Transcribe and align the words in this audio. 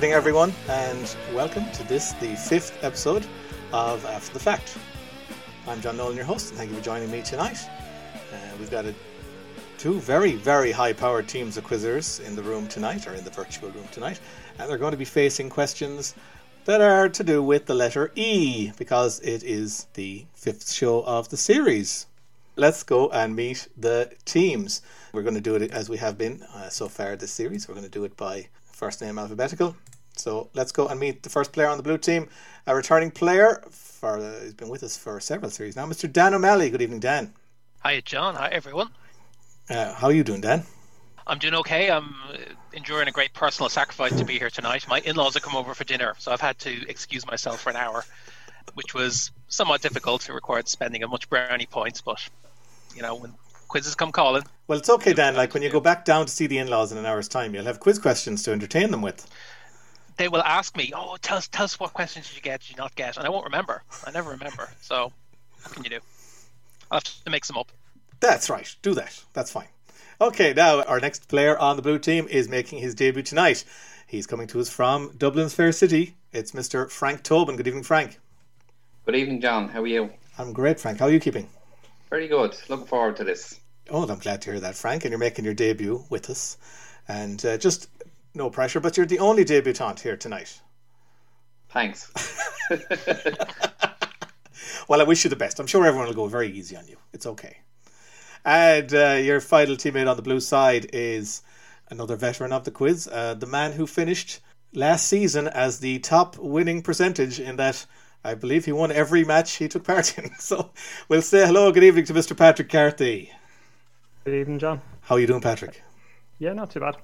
Evening, 0.00 0.14
everyone, 0.14 0.54
and 0.70 1.14
welcome 1.34 1.70
to 1.72 1.86
this, 1.86 2.14
the 2.14 2.34
fifth 2.34 2.82
episode 2.82 3.26
of 3.70 4.02
After 4.06 4.32
the 4.32 4.38
Fact. 4.38 4.78
I'm 5.66 5.82
John 5.82 5.98
Nolan, 5.98 6.16
your 6.16 6.24
host, 6.24 6.48
and 6.48 6.56
thank 6.56 6.70
you 6.70 6.76
for 6.78 6.82
joining 6.82 7.10
me 7.10 7.20
tonight. 7.20 7.68
Uh, 8.32 8.56
we've 8.58 8.70
got 8.70 8.86
a, 8.86 8.94
two 9.76 10.00
very, 10.00 10.36
very 10.36 10.72
high 10.72 10.94
powered 10.94 11.28
teams 11.28 11.58
of 11.58 11.66
quizzers 11.66 12.26
in 12.26 12.34
the 12.34 12.42
room 12.42 12.66
tonight, 12.66 13.06
or 13.06 13.12
in 13.12 13.24
the 13.24 13.30
virtual 13.30 13.68
room 13.72 13.84
tonight, 13.92 14.20
and 14.58 14.70
they're 14.70 14.78
going 14.78 14.92
to 14.92 14.96
be 14.96 15.04
facing 15.04 15.50
questions 15.50 16.14
that 16.64 16.80
are 16.80 17.10
to 17.10 17.22
do 17.22 17.42
with 17.42 17.66
the 17.66 17.74
letter 17.74 18.10
E, 18.14 18.72
because 18.78 19.20
it 19.20 19.42
is 19.42 19.86
the 19.92 20.24
fifth 20.32 20.72
show 20.72 21.04
of 21.04 21.28
the 21.28 21.36
series. 21.36 22.06
Let's 22.56 22.82
go 22.84 23.10
and 23.10 23.36
meet 23.36 23.68
the 23.76 24.10
teams. 24.24 24.80
We're 25.12 25.24
going 25.24 25.34
to 25.34 25.42
do 25.42 25.56
it 25.56 25.70
as 25.72 25.90
we 25.90 25.98
have 25.98 26.16
been 26.16 26.42
uh, 26.54 26.70
so 26.70 26.88
far 26.88 27.16
this 27.16 27.32
series. 27.32 27.68
We're 27.68 27.74
going 27.74 27.84
to 27.84 27.90
do 27.90 28.04
it 28.04 28.16
by 28.16 28.48
first 28.72 29.02
name 29.02 29.18
alphabetical. 29.18 29.76
So 30.20 30.50
let's 30.54 30.72
go 30.72 30.86
and 30.86 31.00
meet 31.00 31.22
the 31.22 31.30
first 31.30 31.52
player 31.52 31.68
on 31.68 31.76
the 31.76 31.82
blue 31.82 31.98
team, 31.98 32.28
a 32.66 32.74
returning 32.74 33.10
player 33.10 33.62
for 33.70 34.18
uh, 34.18 34.40
he's 34.40 34.54
been 34.54 34.68
with 34.68 34.82
us 34.82 34.96
for 34.96 35.20
several 35.20 35.50
series 35.50 35.76
now, 35.76 35.86
Mr. 35.86 36.10
Dan 36.10 36.34
O'Malley. 36.34 36.70
Good 36.70 36.82
evening, 36.82 37.00
Dan. 37.00 37.32
Hi, 37.80 38.00
John. 38.00 38.34
Hi, 38.34 38.48
everyone. 38.48 38.90
Uh, 39.68 39.94
how 39.94 40.08
are 40.08 40.12
you 40.12 40.24
doing, 40.24 40.40
Dan? 40.40 40.64
I'm 41.26 41.38
doing 41.38 41.54
okay. 41.54 41.90
I'm 41.90 42.14
uh, 42.28 42.36
enduring 42.72 43.08
a 43.08 43.12
great 43.12 43.32
personal 43.34 43.68
sacrifice 43.68 44.16
to 44.18 44.24
be 44.24 44.38
here 44.38 44.50
tonight. 44.50 44.86
My 44.88 45.00
in-laws 45.00 45.34
have 45.34 45.42
come 45.42 45.54
over 45.54 45.74
for 45.74 45.84
dinner, 45.84 46.14
so 46.18 46.32
I've 46.32 46.40
had 46.40 46.58
to 46.60 46.88
excuse 46.88 47.26
myself 47.26 47.60
for 47.60 47.70
an 47.70 47.76
hour, 47.76 48.04
which 48.74 48.94
was 48.94 49.30
somewhat 49.48 49.82
difficult. 49.82 50.28
It 50.28 50.32
required 50.32 50.68
spending 50.68 51.02
a 51.02 51.08
much 51.08 51.28
brownie 51.28 51.66
points, 51.66 52.00
but 52.00 52.26
you 52.96 53.02
know 53.02 53.14
when 53.14 53.34
quizzes 53.68 53.94
come 53.94 54.12
calling. 54.12 54.42
Well, 54.66 54.78
it's 54.78 54.90
okay, 54.90 55.12
Dan. 55.12 55.36
Like 55.36 55.54
when 55.54 55.62
you 55.62 55.70
go 55.70 55.80
back 55.80 56.04
down 56.04 56.26
to 56.26 56.32
see 56.32 56.46
the 56.46 56.58
in-laws 56.58 56.90
in 56.90 56.98
an 56.98 57.06
hour's 57.06 57.28
time, 57.28 57.54
you'll 57.54 57.64
have 57.64 57.80
quiz 57.80 57.98
questions 57.98 58.42
to 58.42 58.52
entertain 58.52 58.90
them 58.90 59.02
with. 59.02 59.28
They 60.20 60.28
will 60.28 60.42
ask 60.42 60.76
me, 60.76 60.92
"Oh, 60.94 61.16
tell 61.22 61.38
us, 61.38 61.48
tell 61.48 61.64
us 61.64 61.80
what 61.80 61.94
questions 61.94 62.28
did 62.28 62.36
you 62.36 62.42
get? 62.42 62.60
Did 62.60 62.72
you 62.72 62.76
not 62.76 62.94
get?" 62.94 63.16
And 63.16 63.24
I 63.24 63.30
won't 63.30 63.46
remember. 63.46 63.82
I 64.06 64.10
never 64.10 64.28
remember. 64.32 64.68
So, 64.82 65.14
what 65.62 65.72
can 65.72 65.82
you 65.82 65.88
do? 65.88 66.00
I'll 66.90 66.96
have 66.96 67.04
to 67.24 67.30
make 67.30 67.46
some 67.46 67.56
up. 67.56 67.72
That's 68.20 68.50
right. 68.50 68.76
Do 68.82 68.92
that. 68.96 69.18
That's 69.32 69.50
fine. 69.50 69.68
Okay, 70.20 70.52
now 70.52 70.82
our 70.82 71.00
next 71.00 71.26
player 71.28 71.58
on 71.58 71.76
the 71.76 71.82
blue 71.82 71.98
team 71.98 72.28
is 72.28 72.50
making 72.50 72.80
his 72.80 72.94
debut 72.94 73.22
tonight. 73.22 73.64
He's 74.06 74.26
coming 74.26 74.46
to 74.48 74.60
us 74.60 74.68
from 74.68 75.16
Dublin's 75.16 75.54
Fair 75.54 75.72
City. 75.72 76.16
It's 76.32 76.52
Mr. 76.52 76.90
Frank 76.90 77.22
Tobin. 77.22 77.56
Good 77.56 77.68
evening, 77.68 77.84
Frank. 77.84 78.20
Good 79.06 79.16
evening, 79.16 79.40
John. 79.40 79.70
How 79.70 79.80
are 79.80 79.86
you? 79.86 80.10
I'm 80.36 80.52
great, 80.52 80.78
Frank. 80.78 80.98
How 80.98 81.06
are 81.06 81.10
you 81.10 81.18
keeping? 81.18 81.48
Very 82.10 82.28
good. 82.28 82.54
Looking 82.68 82.84
forward 82.84 83.16
to 83.16 83.24
this. 83.24 83.58
Oh, 83.88 84.06
I'm 84.06 84.18
glad 84.18 84.42
to 84.42 84.50
hear 84.50 84.60
that, 84.60 84.74
Frank. 84.74 85.06
And 85.06 85.12
you're 85.12 85.18
making 85.18 85.46
your 85.46 85.54
debut 85.54 86.04
with 86.10 86.28
us. 86.28 86.58
And 87.08 87.42
uh, 87.46 87.56
just 87.56 87.88
no 88.34 88.50
pressure, 88.50 88.80
but 88.80 88.96
you're 88.96 89.06
the 89.06 89.18
only 89.18 89.44
debutante 89.44 90.02
here 90.02 90.16
tonight. 90.16 90.60
Thanks. 91.68 92.10
Well, 94.90 95.00
I 95.00 95.04
wish 95.04 95.22
you 95.22 95.30
the 95.30 95.36
best. 95.36 95.60
I'm 95.60 95.68
sure 95.68 95.86
everyone 95.86 96.08
will 96.08 96.16
go 96.16 96.26
very 96.26 96.50
easy 96.50 96.76
on 96.76 96.84
you. 96.88 96.96
It's 97.12 97.24
okay. 97.24 97.58
And 98.44 98.92
uh, 98.92 99.20
your 99.22 99.40
final 99.40 99.76
teammate 99.76 100.10
on 100.10 100.16
the 100.16 100.22
blue 100.22 100.40
side 100.40 100.90
is 100.92 101.42
another 101.90 102.16
veteran 102.16 102.52
of 102.52 102.64
the 102.64 102.72
quiz, 102.72 103.06
uh, 103.06 103.34
the 103.34 103.46
man 103.46 103.70
who 103.70 103.86
finished 103.86 104.40
last 104.74 105.06
season 105.06 105.46
as 105.46 105.78
the 105.78 106.00
top 106.00 106.36
winning 106.38 106.82
percentage 106.82 107.38
in 107.38 107.54
that 107.54 107.86
I 108.24 108.34
believe 108.34 108.64
he 108.64 108.72
won 108.72 108.90
every 108.90 109.24
match 109.24 109.52
he 109.52 109.68
took 109.68 109.84
part 109.84 110.18
in. 110.18 110.30
So 110.40 110.70
we'll 111.08 111.22
say 111.22 111.46
hello, 111.46 111.70
good 111.70 111.84
evening 111.84 112.06
to 112.06 112.14
Mr. 112.14 112.36
Patrick 112.36 112.68
Carthy. 112.68 113.30
Good 114.24 114.34
evening, 114.34 114.58
John. 114.58 114.80
How 115.02 115.14
are 115.14 115.20
you 115.20 115.28
doing, 115.28 115.40
Patrick? 115.40 115.82
Yeah, 116.40 116.52
not 116.52 116.72
too 116.72 116.80
bad. 116.80 116.96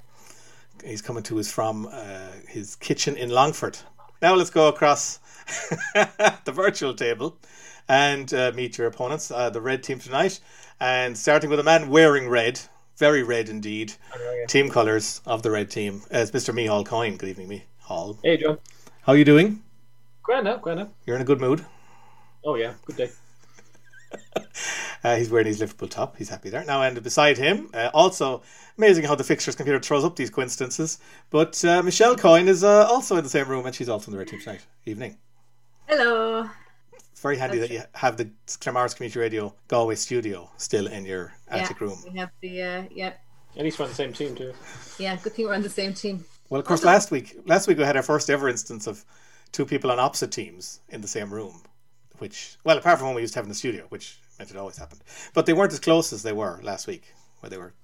He's 0.87 1.03
coming 1.03 1.25
to 1.25 1.41
us 1.41 1.51
from 1.51 1.89
uh, 1.91 2.29
his 2.47 2.77
kitchen 2.77 3.17
in 3.17 3.31
Longford. 3.31 3.77
Now 4.23 4.35
let's 4.35 4.51
go 4.51 4.69
across 4.69 5.19
the 6.45 6.53
virtual 6.53 6.95
table 6.95 7.39
and 7.89 8.33
uh, 8.33 8.53
meet 8.55 8.79
your 8.79 8.87
opponents, 8.87 9.33
uh, 9.33 9.51
the 9.51 9.61
red 9.61 9.83
team 9.83 9.99
tonight. 9.99 10.39
And 10.79 11.19
starting 11.19 11.51
with 11.51 11.59
a 11.59 11.65
man 11.65 11.89
wearing 11.89 12.29
red, 12.29 12.61
very 12.99 13.25
red 13.25 13.49
indeed, 13.49 13.95
team 14.47 14.71
colours 14.71 15.23
of 15.27 15.43
the 15.43 15.51
red 15.51 15.71
team, 15.71 16.03
as 16.11 16.31
Mr. 16.31 16.55
Mihal 16.55 16.85
Coyne. 16.87 17.17
Good 17.17 17.31
evening, 17.31 17.49
Mihal. 17.49 18.19
Hey, 18.23 18.37
John. 18.37 18.59
How 19.03 19.13
are 19.13 19.17
you 19.17 19.25
doing? 19.25 19.63
Grand 20.23 20.45
now, 20.45 20.57
grand 20.57 20.79
now. 20.79 20.91
You're 21.05 21.17
in 21.17 21.23
a 21.23 21.27
good 21.27 21.41
mood. 21.41 21.65
Oh, 22.45 22.55
yeah, 22.55 22.75
good 22.85 22.97
day. 22.97 23.11
Uh, 25.05 25.17
he's 25.17 25.31
wearing 25.31 25.47
his 25.47 25.61
Liverpool 25.61 25.89
top. 25.89 26.17
He's 26.17 26.29
happy 26.29 26.51
there. 26.51 26.65
Now, 26.65 26.83
and 26.83 27.01
beside 27.03 27.39
him, 27.39 27.71
uh, 27.75 27.91
also 27.95 28.43
amazing 28.79 29.05
how 29.05 29.15
the 29.15 29.25
fixtures 29.25 29.55
computer 29.55 29.79
throws 29.79 30.05
up 30.05 30.17
these 30.17 30.31
coincidences. 30.31 30.99
But 31.31 31.65
uh, 31.65 31.83
Michelle 31.83 32.17
Coyne 32.17 32.49
is 32.49 32.65
uh, 32.65 32.87
also 32.87 33.17
in 33.17 33.25
the 33.25 33.31
same 33.31 33.49
room, 33.49 33.67
and 33.67 33.75
she's 33.75 33.89
also 33.89 34.09
in 34.09 34.13
the 34.13 34.19
red 34.19 34.29
team 34.29 34.41
tonight. 34.41 34.67
Evening. 34.85 35.17
Hello. 35.89 36.49
It's 37.13 37.21
very 37.21 37.37
handy 37.39 37.59
that 37.59 37.71
you 37.71 37.83
have 37.95 38.17
the 38.17 38.31
Clamars 38.61 38.95
Community 38.95 39.19
Radio 39.19 39.55
Galway 39.69 39.95
studio 39.95 40.51
still 40.59 40.87
in 40.87 41.07
your 41.07 41.33
attic 41.49 41.81
room. 41.81 41.97
We 42.11 42.19
have 42.19 42.31
the 42.41 42.63
uh, 42.63 42.83
yeah, 42.91 43.13
At 43.57 43.65
least 43.65 43.79
we're 43.79 43.85
on 43.85 43.91
the 43.91 43.95
same 43.95 44.13
team, 44.13 44.35
too. 44.35 44.53
yeah. 44.99 45.17
Good 45.17 45.33
thing 45.33 45.47
we're 45.47 45.55
on 45.55 45.63
the 45.63 45.71
same 45.71 45.95
team. 45.95 46.25
Well, 46.51 46.61
of 46.61 46.67
course, 46.67 46.85
last 46.85 47.11
week, 47.11 47.37
last 47.47 47.67
week 47.69 47.79
we 47.79 47.85
had 47.85 47.97
our 47.97 48.03
first 48.03 48.29
ever 48.31 48.49
instance 48.49 48.87
of 48.87 49.05
two 49.53 49.65
people 49.65 49.91
on 49.91 49.99
opposite 49.99 50.31
teams 50.31 50.81
in 50.91 51.01
the 51.01 51.09
same 51.09 51.33
room, 51.33 51.63
which, 52.19 52.57
well, 52.65 52.77
apart 52.79 52.99
from 52.99 53.09
when 53.09 53.17
we 53.17 53.23
used 53.23 53.33
to 53.35 53.39
have 53.39 53.47
in 53.47 53.49
the 53.49 53.55
studio, 53.55 53.87
which 53.89 54.19
meant 54.39 54.51
it 54.51 54.57
always 54.57 54.77
happened, 54.77 55.03
but 55.35 55.47
they 55.47 55.53
weren't 55.53 55.73
as 55.73 55.81
close 55.81 56.13
as 56.13 56.23
they 56.23 56.33
were 56.33 56.61
last 56.63 56.87
week, 56.87 57.15
where 57.41 57.51
they 57.51 57.59
were 57.59 57.75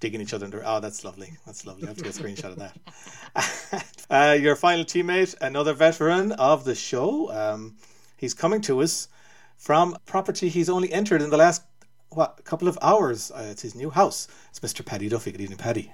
digging 0.00 0.20
each 0.20 0.32
other 0.32 0.46
under. 0.46 0.62
Oh, 0.64 0.80
that's 0.80 1.04
lovely. 1.04 1.32
That's 1.46 1.66
lovely. 1.66 1.84
I 1.84 1.88
have 1.88 1.98
to 1.98 2.04
get 2.04 2.18
a 2.18 2.22
screenshot 2.22 2.56
of 2.56 2.58
that. 2.58 3.86
uh, 4.10 4.38
your 4.40 4.56
final 4.56 4.84
teammate, 4.84 5.34
another 5.40 5.74
veteran 5.74 6.32
of 6.32 6.64
the 6.64 6.74
show. 6.74 7.30
Um, 7.32 7.76
he's 8.16 8.34
coming 8.34 8.60
to 8.62 8.80
us 8.82 9.08
from 9.56 9.96
property 10.06 10.48
he's 10.48 10.70
only 10.70 10.90
entered 10.90 11.20
in 11.20 11.28
the 11.28 11.36
last 11.36 11.62
what 12.08 12.40
couple 12.44 12.66
of 12.66 12.78
hours. 12.82 13.30
Uh, 13.30 13.48
it's 13.50 13.62
his 13.62 13.74
new 13.74 13.90
house. 13.90 14.26
It's 14.48 14.60
Mr. 14.60 14.84
Paddy 14.84 15.08
Duffy. 15.08 15.32
Good 15.32 15.42
evening, 15.42 15.58
Paddy. 15.58 15.92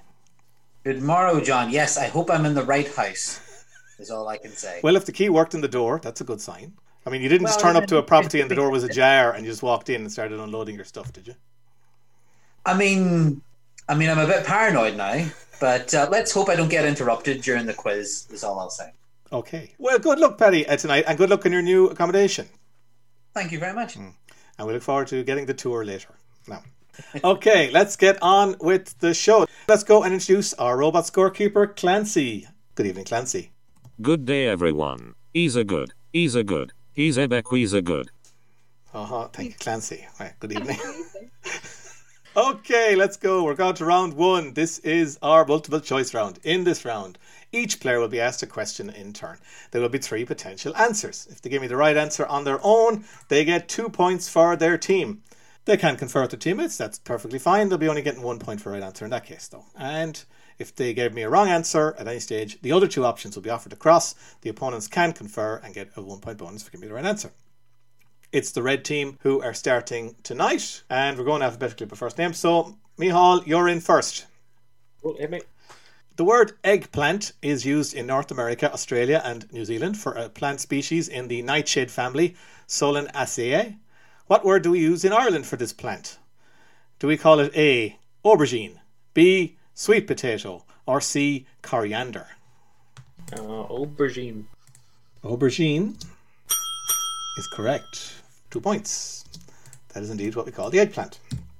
Good 0.83 1.01
morrow, 1.01 1.41
John. 1.41 1.69
Yes, 1.69 1.97
I 1.97 2.07
hope 2.07 2.31
I'm 2.31 2.45
in 2.45 2.55
the 2.55 2.63
right 2.63 2.87
house. 2.95 3.41
Is 3.99 4.09
all 4.09 4.27
I 4.27 4.37
can 4.37 4.51
say. 4.51 4.79
Well, 4.83 4.95
if 4.95 5.05
the 5.05 5.11
key 5.11 5.27
worked 5.27 5.53
in 5.53 5.61
the 5.61 5.67
door, 5.67 5.99
that's 6.01 6.21
a 6.21 6.23
good 6.23 6.39
sign. 6.39 6.73
I 7.07 7.09
mean, 7.09 7.21
you 7.21 7.29
didn't 7.29 7.47
just 7.47 7.61
turn 7.61 7.77
up 7.77 7.87
to 7.87 7.97
a 7.97 8.03
property 8.03 8.41
and 8.41 8.51
the 8.51 8.55
door 8.55 8.69
was 8.69 8.83
ajar 8.89 9.31
and 9.31 9.45
you 9.45 9.49
just 9.49 9.63
walked 9.63 9.89
in 9.89 10.01
and 10.01 10.11
started 10.11 10.41
unloading 10.41 10.75
your 10.75 10.83
stuff, 10.83 11.13
did 11.13 11.25
you? 11.25 11.35
I 12.65 12.77
mean, 12.77 13.41
I 13.87 13.95
mean, 13.95 14.09
I'm 14.09 14.19
a 14.19 14.27
bit 14.27 14.45
paranoid 14.45 14.97
now, 14.97 15.25
but 15.61 15.93
uh, 15.93 16.09
let's 16.11 16.33
hope 16.33 16.49
I 16.49 16.57
don't 16.57 16.67
get 16.67 16.83
interrupted 16.83 17.41
during 17.41 17.65
the 17.65 17.73
quiz. 17.73 18.27
Is 18.29 18.43
all 18.43 18.59
I'll 18.59 18.69
say. 18.69 18.91
Okay. 19.31 19.73
Well, 19.77 19.97
good 19.99 20.19
luck, 20.19 20.37
Paddy, 20.37 20.67
uh, 20.67 20.75
tonight, 20.75 21.05
and 21.07 21.17
good 21.17 21.29
luck 21.29 21.45
in 21.45 21.53
your 21.53 21.61
new 21.61 21.87
accommodation. 21.87 22.49
Thank 23.33 23.53
you 23.53 23.59
very 23.59 23.73
much. 23.73 23.95
And 23.95 24.13
we 24.59 24.73
look 24.73 24.83
forward 24.83 25.07
to 25.07 25.23
getting 25.23 25.45
the 25.45 25.53
tour 25.53 25.85
later. 25.85 26.09
Now, 26.45 26.63
okay, 27.23 27.71
let's 27.71 27.95
get 27.95 28.21
on 28.21 28.57
with 28.59 28.99
the 28.99 29.13
show. 29.13 29.47
Let's 29.69 29.85
go 29.85 30.03
and 30.03 30.13
introduce 30.13 30.53
our 30.55 30.75
robot 30.75 31.05
scorekeeper, 31.05 31.73
Clancy. 31.73 32.47
Good 32.75 32.87
evening, 32.87 33.05
Clancy. 33.05 33.51
Good 34.01 34.25
day, 34.25 34.45
everyone. 34.45 35.15
He's 35.33 35.55
a 35.55 35.63
good. 35.63 35.93
He's 36.11 36.35
a 36.35 36.43
good. 36.43 36.73
He's 36.97 37.15
a 37.15 37.21
a 37.21 37.81
good. 37.83 38.09
Uh-huh. 38.91 39.27
Thank 39.31 39.49
you, 39.49 39.55
Clancy. 39.59 40.07
Right, 40.19 40.33
good 40.39 40.51
evening. 40.51 40.79
okay, 42.35 42.95
let's 42.95 43.17
go. 43.17 43.43
We're 43.43 43.53
going 43.53 43.75
to 43.75 43.85
round 43.85 44.15
one. 44.15 44.55
This 44.55 44.79
is 44.79 45.19
our 45.21 45.45
multiple 45.45 45.79
choice 45.79 46.15
round. 46.15 46.39
In 46.43 46.63
this 46.63 46.85
round, 46.85 47.19
each 47.51 47.79
player 47.81 47.99
will 47.99 48.07
be 48.07 48.19
asked 48.19 48.41
a 48.41 48.47
question 48.47 48.89
in 48.89 49.13
turn. 49.13 49.37
There 49.69 49.79
will 49.79 49.89
be 49.89 49.99
three 49.99 50.25
potential 50.25 50.75
answers. 50.75 51.27
If 51.29 51.39
they 51.39 51.51
give 51.51 51.61
me 51.61 51.67
the 51.67 51.77
right 51.77 51.95
answer 51.95 52.25
on 52.25 52.45
their 52.45 52.59
own, 52.63 53.05
they 53.27 53.45
get 53.45 53.69
two 53.69 53.89
points 53.89 54.27
for 54.27 54.55
their 54.55 54.79
team. 54.79 55.21
They 55.65 55.77
can 55.77 55.97
confer 55.97 56.21
with 56.21 56.31
their 56.31 56.39
teammates, 56.39 56.77
that's 56.77 56.97
perfectly 56.97 57.37
fine. 57.37 57.69
They'll 57.69 57.77
be 57.77 57.89
only 57.89 58.01
getting 58.01 58.23
one 58.23 58.39
point 58.39 58.59
for 58.59 58.71
right 58.71 58.81
answer 58.81 59.05
in 59.05 59.11
that 59.11 59.27
case, 59.27 59.47
though. 59.47 59.65
And 59.77 60.23
if 60.59 60.75
they 60.75 60.93
gave 60.93 61.13
me 61.13 61.21
a 61.21 61.29
wrong 61.29 61.47
answer 61.47 61.95
at 61.99 62.07
any 62.07 62.19
stage, 62.19 62.61
the 62.61 62.71
other 62.71 62.87
two 62.87 63.05
options 63.05 63.35
will 63.35 63.43
be 63.43 63.49
offered 63.49 63.73
across. 63.73 64.15
The 64.41 64.49
opponents 64.49 64.87
can 64.87 65.13
confer 65.13 65.57
and 65.57 65.73
get 65.73 65.91
a 65.95 66.01
one 66.01 66.19
point 66.19 66.37
bonus 66.37 66.63
for 66.63 66.71
giving 66.71 66.81
me 66.81 66.87
the 66.87 66.93
right 66.95 67.05
answer. 67.05 67.31
It's 68.31 68.51
the 68.51 68.63
red 68.63 68.83
team 68.83 69.17
who 69.21 69.41
are 69.41 69.53
starting 69.53 70.15
tonight, 70.23 70.83
and 70.89 71.17
we're 71.17 71.23
going 71.23 71.41
alphabetically 71.41 71.85
by 71.85 71.95
first 71.95 72.17
name. 72.17 72.33
So, 72.33 72.77
Mihal, 72.97 73.45
you're 73.45 73.69
in 73.69 73.79
first. 73.79 74.25
Well, 75.01 75.15
me. 75.29 75.41
The 76.17 76.25
word 76.25 76.53
eggplant 76.63 77.33
is 77.43 77.63
used 77.63 77.93
in 77.93 78.07
North 78.07 78.31
America, 78.31 78.73
Australia, 78.73 79.21
and 79.23 79.51
New 79.53 79.63
Zealand 79.63 79.97
for 79.97 80.13
a 80.13 80.29
plant 80.29 80.59
species 80.59 81.07
in 81.07 81.27
the 81.27 81.43
nightshade 81.43 81.91
family, 81.91 82.35
Solanaceae. 82.67 83.77
What 84.25 84.43
word 84.43 84.63
do 84.63 84.71
we 84.71 84.79
use 84.79 85.05
in 85.05 85.13
Ireland 85.13 85.45
for 85.45 85.55
this 85.55 85.73
plant? 85.73 86.17
Do 86.97 87.05
we 87.05 87.17
call 87.17 87.39
it 87.39 87.55
A. 87.55 87.99
Aubergine, 88.25 88.79
B. 89.13 89.57
Sweet 89.79 90.07
potato, 90.07 90.65
or 90.87 90.99
C. 90.99 91.45
Coriander? 91.61 92.25
Uh, 93.31 93.37
aubergine. 93.37 94.45
Aubergine 95.23 96.03
is 97.37 97.47
correct. 97.53 98.15
Two 98.49 98.59
points. 98.59 99.23
That 99.93 100.01
is 100.01 100.09
indeed 100.09 100.35
what 100.35 100.47
we 100.47 100.51
call 100.51 100.71
the 100.71 100.79
eggplant. 100.79 101.19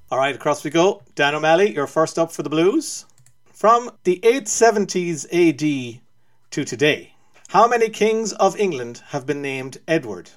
All 0.10 0.18
right, 0.18 0.34
across 0.34 0.64
we 0.64 0.72
go. 0.72 1.04
Dan 1.14 1.36
O'Malley, 1.36 1.76
you're 1.76 1.86
first 1.86 2.18
up 2.18 2.32
for 2.32 2.42
the 2.42 2.50
Blues. 2.50 3.06
From 3.54 3.92
the 4.04 4.20
870s 4.24 5.28
AD 5.32 6.02
to 6.50 6.66
today, 6.66 7.14
how 7.50 7.68
many 7.68 7.88
kings 7.90 8.34
of 8.34 8.60
England 8.60 9.04
have 9.10 9.28
been 9.28 9.44
named 9.44 9.78
Edward? 9.88 10.32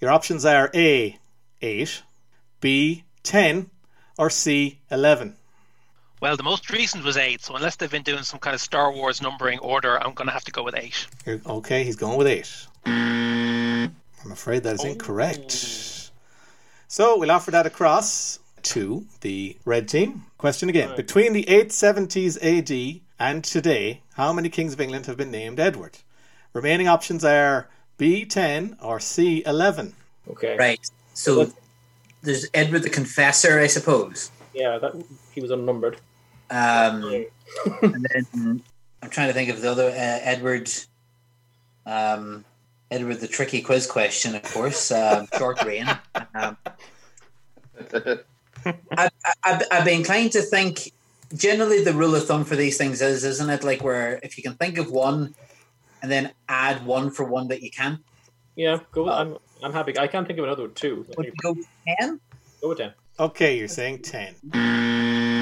Your 0.00 0.12
options 0.12 0.44
are 0.44 0.70
A. 0.76 1.18
8, 1.60 2.02
B. 2.60 3.02
10, 3.24 3.68
or 4.16 4.30
C. 4.30 4.78
11. 4.92 5.34
Well, 6.20 6.36
the 6.36 6.42
most 6.42 6.70
recent 6.70 7.02
was 7.02 7.16
eight, 7.16 7.40
so 7.40 7.56
unless 7.56 7.76
they've 7.76 7.90
been 7.90 8.02
doing 8.02 8.22
some 8.24 8.38
kind 8.40 8.54
of 8.54 8.60
Star 8.60 8.92
Wars 8.92 9.22
numbering 9.22 9.58
order, 9.60 9.96
I'm 9.96 10.12
going 10.12 10.26
to 10.26 10.32
have 10.34 10.44
to 10.44 10.52
go 10.52 10.62
with 10.62 10.74
eight. 10.76 11.06
Okay, 11.26 11.82
he's 11.82 11.96
going 11.96 12.18
with 12.18 12.26
8. 12.26 12.66
I'm 12.84 14.30
afraid 14.30 14.62
that 14.64 14.74
is 14.74 14.84
incorrect. 14.84 15.50
Oh. 15.50 16.10
So 16.88 17.18
we'll 17.18 17.30
offer 17.30 17.50
that 17.52 17.64
across 17.64 18.38
to 18.64 19.06
the 19.22 19.56
red 19.64 19.88
team. 19.88 20.24
Question 20.36 20.68
again. 20.68 20.94
Between 20.94 21.32
the 21.32 21.44
870s 21.44 22.36
AD 22.42 23.00
and 23.18 23.42
today, 23.42 24.02
how 24.14 24.34
many 24.34 24.50
kings 24.50 24.74
of 24.74 24.80
England 24.80 25.06
have 25.06 25.16
been 25.16 25.30
named 25.30 25.58
Edward? 25.58 25.98
Remaining 26.52 26.86
options 26.86 27.24
are 27.24 27.70
B10 27.98 28.76
or 28.82 28.98
C11. 28.98 29.94
Okay. 30.28 30.56
Right. 30.58 30.90
So 31.14 31.50
there's 32.20 32.46
Edward 32.52 32.82
the 32.82 32.90
Confessor, 32.90 33.58
I 33.58 33.68
suppose. 33.68 34.30
Yeah, 34.52 34.76
that 34.78 35.02
he 35.32 35.40
was 35.40 35.50
unnumbered. 35.50 35.96
Um, 36.50 37.26
and 37.82 38.06
then 38.12 38.62
I'm 39.02 39.10
trying 39.10 39.28
to 39.28 39.34
think 39.34 39.50
of 39.50 39.60
the 39.60 39.70
other 39.70 39.88
uh, 39.88 39.92
Edward. 39.94 40.70
Um, 41.86 42.44
Edward 42.90 43.20
the 43.20 43.28
tricky 43.28 43.62
quiz 43.62 43.86
question, 43.86 44.34
of 44.34 44.42
course. 44.42 44.90
Um, 44.90 45.28
short 45.38 45.62
rain. 45.64 45.86
Um, 46.34 46.56
I, 48.64 49.08
I, 49.44 49.62
I'd 49.70 49.84
be 49.84 49.92
inclined 49.92 50.32
to 50.32 50.42
think. 50.42 50.92
Generally, 51.32 51.84
the 51.84 51.92
rule 51.92 52.16
of 52.16 52.26
thumb 52.26 52.44
for 52.44 52.56
these 52.56 52.76
things 52.76 53.00
is, 53.00 53.22
isn't 53.22 53.48
it, 53.48 53.62
like 53.62 53.84
where 53.84 54.18
if 54.24 54.36
you 54.36 54.42
can 54.42 54.54
think 54.54 54.78
of 54.78 54.90
one, 54.90 55.32
and 56.02 56.10
then 56.10 56.32
add 56.48 56.84
one 56.84 57.12
for 57.12 57.24
one 57.24 57.46
that 57.48 57.62
you 57.62 57.70
can't. 57.70 58.00
Yeah, 58.56 58.80
go. 58.90 59.04
With, 59.04 59.12
I'm 59.12 59.38
I'm 59.62 59.72
happy. 59.72 59.96
I 59.96 60.08
can't 60.08 60.26
think 60.26 60.40
of 60.40 60.44
another 60.44 60.66
two. 60.66 61.06
Would 61.16 61.26
you 61.26 61.32
go 61.40 61.56
ten? 61.86 62.20
Go 62.60 62.70
with 62.70 62.78
ten. 62.78 62.92
Okay, 63.20 63.58
you're 63.58 63.68
saying 63.68 63.98
10. 63.98 64.34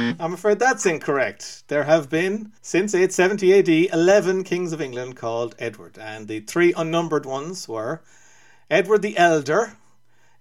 Mm-hmm. 0.09 0.23
I'm 0.23 0.33
afraid 0.33 0.59
that's 0.59 0.87
incorrect. 0.87 1.65
There 1.69 1.85
have 1.85 2.09
been, 2.09 2.53
since 2.63 2.95
870 2.95 3.59
AD, 3.59 3.93
11 3.93 4.45
kings 4.45 4.73
of 4.73 4.81
England 4.81 5.17
called 5.17 5.55
Edward, 5.59 5.99
and 5.99 6.29
the 6.29 6.41
three 6.41 6.73
unnumbered 6.77 7.27
ones 7.27 7.69
were 7.69 8.03
Edward 8.71 9.03
the 9.03 9.17
Elder, 9.19 9.77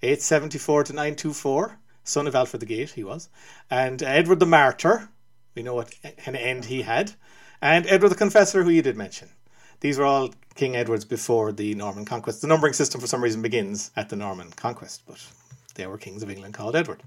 874 0.01 0.85
to 0.85 0.93
924, 0.93 1.79
son 2.03 2.27
of 2.27 2.35
Alfred 2.35 2.61
the 2.61 2.65
Great, 2.65 2.91
he 2.91 3.03
was, 3.03 3.29
and 3.69 4.01
Edward 4.01 4.39
the 4.39 4.45
Martyr, 4.45 5.09
we 5.55 5.63
know 5.63 5.75
what 5.75 5.93
an 6.25 6.35
end 6.35 6.65
he 6.65 6.83
had, 6.83 7.13
and 7.61 7.85
Edward 7.87 8.09
the 8.09 8.15
Confessor, 8.15 8.63
who 8.63 8.69
you 8.69 8.81
did 8.81 8.95
mention. 8.95 9.29
These 9.79 9.97
were 9.97 10.05
all 10.05 10.33
King 10.55 10.75
Edwards 10.75 11.05
before 11.05 11.51
the 11.51 11.75
Norman 11.75 12.05
conquest. 12.05 12.41
The 12.41 12.47
numbering 12.47 12.73
system, 12.73 12.99
for 12.99 13.07
some 13.07 13.23
reason, 13.23 13.41
begins 13.41 13.91
at 13.95 14.09
the 14.09 14.15
Norman 14.15 14.51
conquest, 14.51 15.03
but 15.07 15.23
they 15.75 15.85
were 15.85 15.97
kings 15.97 16.23
of 16.23 16.31
England 16.31 16.53
called 16.53 16.75
Edward. 16.75 17.03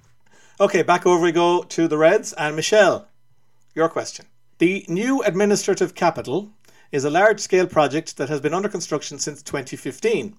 Okay, 0.61 0.83
back 0.83 1.07
over 1.07 1.23
we 1.23 1.33
go 1.33 1.62
to 1.62 1.89
the 1.89 1.97
Reds. 1.97 2.35
And 2.35 2.55
Michelle, 2.55 3.09
your 3.75 3.89
question. 3.89 4.27
The 4.59 4.85
new 4.89 5.23
administrative 5.23 5.95
capital 5.95 6.51
is 6.93 7.03
a 7.03 7.09
large 7.09 7.41
scale 7.41 7.67
project 7.67 8.19
that 8.19 8.29
has 8.29 8.43
been 8.43 8.53
under 8.53 8.69
construction 8.69 9.19
since 9.19 9.43
2015. 9.43 10.37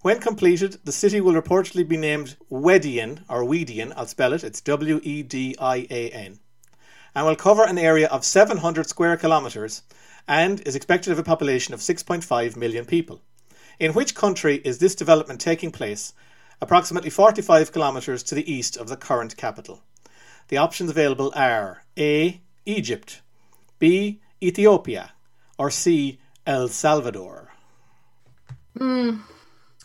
When 0.00 0.20
completed, 0.20 0.78
the 0.84 0.92
city 0.92 1.20
will 1.20 1.34
reportedly 1.34 1.86
be 1.86 1.98
named 1.98 2.36
Wedian, 2.50 3.24
or 3.28 3.42
Wedian, 3.42 3.92
I'll 3.94 4.06
spell 4.06 4.32
it, 4.32 4.42
it's 4.42 4.62
W 4.62 5.02
E 5.02 5.22
D 5.22 5.54
I 5.60 5.86
A 5.90 6.08
N, 6.12 6.38
and 7.14 7.26
will 7.26 7.36
cover 7.36 7.64
an 7.64 7.76
area 7.76 8.08
of 8.08 8.24
700 8.24 8.88
square 8.88 9.18
kilometres 9.18 9.82
and 10.26 10.62
is 10.62 10.76
expected 10.76 11.10
to 11.10 11.10
have 11.10 11.18
a 11.18 11.22
population 11.22 11.74
of 11.74 11.80
6.5 11.80 12.56
million 12.56 12.86
people. 12.86 13.20
In 13.78 13.92
which 13.92 14.14
country 14.14 14.62
is 14.64 14.78
this 14.78 14.94
development 14.94 15.42
taking 15.42 15.72
place 15.72 16.14
approximately 16.60 17.10
45 17.10 17.72
kilometres 17.72 18.22
to 18.24 18.34
the 18.34 18.50
east 18.52 18.76
of 18.76 18.88
the 18.88 18.96
current 18.96 19.36
capital. 19.36 19.80
The 20.48 20.56
options 20.56 20.90
available 20.90 21.32
are 21.34 21.82
A. 21.98 22.40
Egypt, 22.66 23.22
B. 23.78 24.20
Ethiopia, 24.42 25.12
or 25.58 25.70
C. 25.70 26.18
El 26.46 26.68
Salvador. 26.68 27.48
Hmm. 28.76 29.18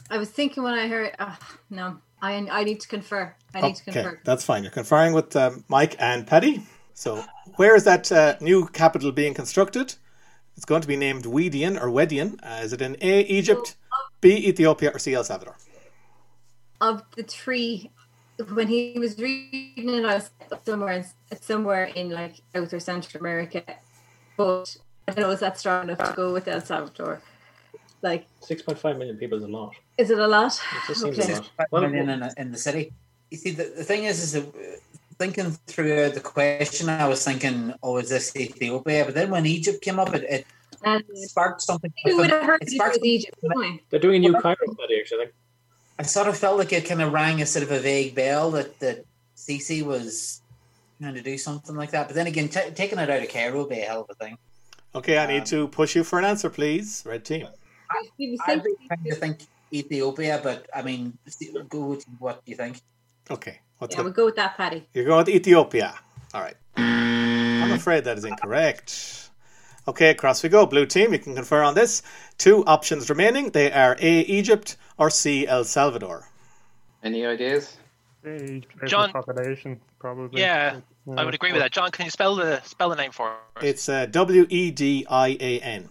I 0.09 0.17
was 0.17 0.29
thinking 0.29 0.63
when 0.63 0.73
I 0.73 0.87
heard. 0.87 1.11
Uh, 1.17 1.35
no, 1.69 1.97
I 2.21 2.33
I 2.51 2.63
need 2.63 2.79
to 2.81 2.87
confer. 2.87 3.35
I 3.53 3.61
need 3.61 3.75
to 3.75 3.89
Okay, 3.89 4.01
confer. 4.01 4.19
that's 4.23 4.43
fine. 4.45 4.63
You're 4.63 4.71
conferring 4.71 5.13
with 5.13 5.35
um, 5.35 5.63
Mike 5.67 5.95
and 5.99 6.27
Paddy. 6.27 6.63
So, 6.93 7.23
where 7.55 7.75
is 7.75 7.85
that 7.85 8.11
uh, 8.11 8.35
new 8.39 8.67
capital 8.67 9.11
being 9.11 9.33
constructed? 9.33 9.95
It's 10.55 10.65
going 10.65 10.81
to 10.81 10.87
be 10.87 10.95
named 10.95 11.25
Wedian 11.25 11.81
or 11.81 11.87
Wedian. 11.87 12.39
Uh, 12.43 12.61
is 12.63 12.73
it 12.73 12.81
in 12.81 12.95
A. 13.01 13.21
Egypt, 13.21 13.75
B. 14.21 14.35
Ethiopia, 14.47 14.91
or 14.93 14.99
C. 14.99 15.13
El 15.15 15.23
Salvador? 15.23 15.55
Of 16.89 16.95
the 17.15 17.24
three, 17.24 17.89
when 18.59 18.68
he 18.68 18.81
was 19.00 19.12
reading 19.18 19.88
it, 19.97 20.03
I 20.12 20.15
was 20.19 20.27
somewhere 20.65 20.94
in, 21.00 21.06
somewhere 21.51 21.85
in 22.00 22.09
like 22.19 22.35
South 22.53 22.74
or 22.75 22.81
Central 22.91 23.19
America, 23.24 23.63
but 24.35 24.65
I 25.07 25.13
don't 25.13 25.24
know 25.25 25.31
is 25.31 25.39
that 25.45 25.56
strong 25.62 25.83
enough 25.88 26.01
to 26.09 26.13
go 26.21 26.33
with 26.35 26.45
El 26.47 26.59
Salvador? 26.71 27.21
Like, 28.01 28.24
Six 28.41 28.62
point 28.68 28.80
five 28.85 28.97
million 29.00 29.15
people 29.18 29.38
is 29.38 29.45
a 29.45 29.53
lot. 29.59 29.71
is 29.97 30.09
it 30.15 30.19
a 30.19 30.27
lot? 30.27 30.53
It 30.77 30.81
just 30.88 31.01
seems 31.03 31.19
Okay. 31.19 31.33
a 31.33 31.35
lot. 31.38 31.68
Well, 31.71 31.81
million 31.88 32.09
in, 32.09 32.30
in 32.41 32.47
the 32.51 32.57
city. 32.68 32.83
You 33.31 33.38
see, 33.44 33.51
the, 33.59 33.65
the 33.79 33.86
thing 33.91 34.03
is, 34.12 34.18
is 34.25 34.31
that 34.36 34.45
uh, 34.45 34.75
thinking 35.21 35.51
through 35.74 36.09
the 36.18 36.19
question, 36.36 36.89
I 36.89 37.07
was 37.07 37.24
thinking, 37.24 37.74
oh, 37.81 37.95
is 38.01 38.09
this 38.09 38.36
Ethiopia? 38.36 39.06
But 39.06 39.15
then 39.15 39.29
when 39.36 39.45
Egypt 39.45 39.79
came 39.81 40.00
up, 40.03 40.13
it, 40.13 40.24
it 40.36 40.44
And 40.84 41.01
sparked 41.31 41.62
something. 41.62 41.93
we 42.03 42.13
would 42.19 42.29
have 42.36 42.43
heard 42.50 42.62
it 42.62 42.67
it 42.67 42.72
sparked 42.75 43.00
Egypt, 43.03 43.38
wouldn't? 43.41 43.81
They're 43.89 44.05
doing 44.07 44.17
a 44.19 44.24
new 44.27 44.36
Cairo 44.43 44.65
study 44.77 45.00
actually. 45.00 45.27
I 46.00 46.03
sort 46.03 46.27
of 46.27 46.38
felt 46.38 46.57
like 46.57 46.73
it 46.73 46.85
kind 46.85 47.01
of 47.01 47.13
rang 47.13 47.41
a 47.41 47.45
sort 47.45 47.63
of 47.63 47.71
a 47.71 47.79
vague 47.79 48.15
bell 48.15 48.51
that 48.51 48.79
that 48.79 49.05
Sisi 49.38 49.83
was 49.83 50.41
trying 51.01 51.13
to 51.15 51.21
do 51.21 51.38
something 51.38 51.75
like 51.75 51.91
that. 51.91 52.07
But 52.07 52.15
then 52.15 52.27
again, 52.27 52.50
t- 52.50 52.71
taking 52.73 52.97
it 53.00 53.09
out 53.09 53.21
of 53.21 53.29
Cairo 53.29 53.59
would 53.59 53.69
be 53.69 53.79
a 53.79 53.85
hell 53.85 54.01
of 54.01 54.09
a 54.09 54.15
thing. 54.15 54.38
Okay, 54.95 55.17
I 55.17 55.27
need 55.27 55.39
Um, 55.39 55.45
to 55.45 55.67
push 55.67 55.95
you 55.95 56.03
for 56.03 56.19
an 56.19 56.25
answer, 56.25 56.50
please. 56.50 57.03
Red 57.05 57.25
team. 57.25 57.47
We 58.17 58.31
was 58.31 58.39
I'd 58.47 58.63
be 58.63 58.69
thinking 58.71 58.88
trying 58.88 59.03
to 59.03 59.15
think 59.15 59.39
Ethiopia, 59.71 60.39
but 60.43 60.67
I 60.75 60.81
mean, 60.81 61.17
see- 61.27 61.53
go 61.69 61.81
with 61.85 62.05
what 62.19 62.41
you 62.45 62.55
think. 62.55 62.81
Okay, 63.29 63.59
what's 63.77 63.93
yeah, 63.93 63.97
the 64.00 64.03
we'll 64.05 64.13
go 64.13 64.25
with 64.25 64.35
that, 64.35 64.55
Paddy. 64.57 64.88
You're 64.93 65.05
going 65.05 65.17
with 65.25 65.29
Ethiopia. 65.29 65.93
All 66.33 66.41
right. 66.41 66.55
I'm 66.75 67.71
afraid 67.71 68.03
that 68.05 68.17
is 68.17 68.25
incorrect. 68.25 69.23
Okay, 69.87 70.09
across 70.09 70.41
we 70.43 70.49
go. 70.49 70.65
Blue 70.65 70.85
team, 70.85 71.11
you 71.13 71.19
can 71.19 71.35
confer 71.35 71.61
on 71.61 71.75
this. 71.75 72.01
Two 72.37 72.63
options 72.65 73.09
remaining. 73.09 73.51
They 73.51 73.71
are 73.71 73.97
A. 73.99 74.19
Egypt 74.21 74.77
or 74.97 75.09
C. 75.09 75.45
El 75.47 75.63
Salvador. 75.65 76.29
Any 77.03 77.25
ideas? 77.25 77.77
Age 78.25 78.65
John- 78.85 79.11
population, 79.11 79.81
probably. 79.99 80.39
Yeah, 80.39 80.79
I 81.17 81.25
would 81.25 81.35
agree 81.35 81.51
with 81.51 81.61
that. 81.61 81.73
John, 81.73 81.91
can 81.91 82.05
you 82.05 82.11
spell 82.11 82.35
the 82.35 82.61
spell 82.61 82.89
the 82.89 82.95
name 82.95 83.11
for 83.11 83.31
us? 83.57 83.63
It's 83.63 83.89
uh, 83.89 84.05
W 84.05 84.45
E 84.49 84.71
D 84.71 85.05
I 85.09 85.35
A 85.41 85.59
N. 85.59 85.89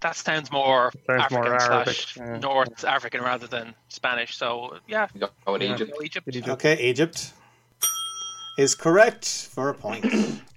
that 0.00 0.14
sounds 0.14 0.52
more 0.52 0.92
Sounds 1.08 1.22
African 1.22 1.36
more 1.50 1.60
Arabic, 1.60 1.94
slash 1.96 2.16
yeah. 2.16 2.38
North 2.38 2.84
African 2.84 3.22
rather 3.22 3.48
than 3.48 3.74
Spanish. 3.88 4.36
So 4.36 4.78
yeah, 4.86 5.08
Go 5.18 5.28
go 5.44 5.52
with 5.54 5.62
Yeah. 5.62 5.74
Egypt. 5.74 5.98
Egypt. 6.28 6.48
Okay, 6.48 6.78
Egypt 6.78 7.32
is 8.56 8.76
correct 8.76 9.48
for 9.52 9.68
a 9.70 9.74
point. 9.74 10.06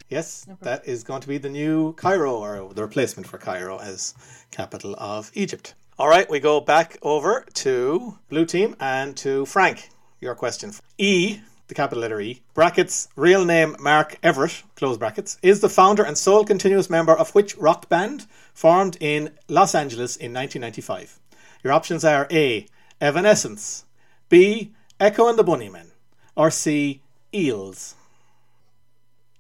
Yes, 0.10 0.48
that 0.62 0.88
is 0.88 1.04
going 1.04 1.22
to 1.22 1.28
be 1.28 1.38
the 1.38 1.50
new 1.50 1.94
Cairo 1.94 2.36
or 2.36 2.74
the 2.74 2.82
replacement 2.82 3.28
for 3.28 3.38
Cairo 3.38 3.78
as 3.78 4.16
capital 4.50 4.96
of 4.98 5.30
Egypt. 5.36 5.76
All 6.00 6.10
right, 6.10 6.28
we 6.28 6.40
go 6.40 6.60
back 6.60 6.98
over 7.04 7.46
to 7.54 8.18
blue 8.28 8.46
team 8.46 8.76
and 8.80 9.16
to 9.18 9.46
Frank. 9.46 9.90
Your 10.20 10.34
question. 10.34 10.74
E, 10.98 11.42
the 11.68 11.76
capital 11.76 12.02
letter 12.02 12.20
E, 12.20 12.42
brackets, 12.56 13.08
real 13.16 13.46
name 13.46 13.76
Mark 13.80 14.18
Everett, 14.24 14.64
close 14.76 14.98
brackets, 14.98 15.38
is 15.44 15.60
the 15.60 15.70
founder 15.70 16.02
and 16.02 16.18
sole 16.18 16.44
continuous 16.44 16.90
member 16.90 17.16
of 17.16 17.36
which 17.36 17.56
rock 17.58 17.88
band 17.88 18.26
formed 18.52 18.98
in 19.00 19.30
Los 19.48 19.76
Angeles 19.76 20.16
in 20.16 20.34
1995? 20.34 21.20
Your 21.64 21.72
options 21.72 22.04
are 22.04 22.28
A, 22.32 22.66
Evanescence, 23.00 23.86
B, 24.28 24.72
Echo 25.00 25.28
and 25.28 25.38
the 25.38 25.44
Bunnymen, 25.44 25.92
or 26.36 26.50
C, 26.50 27.02
Eels. 27.32 27.94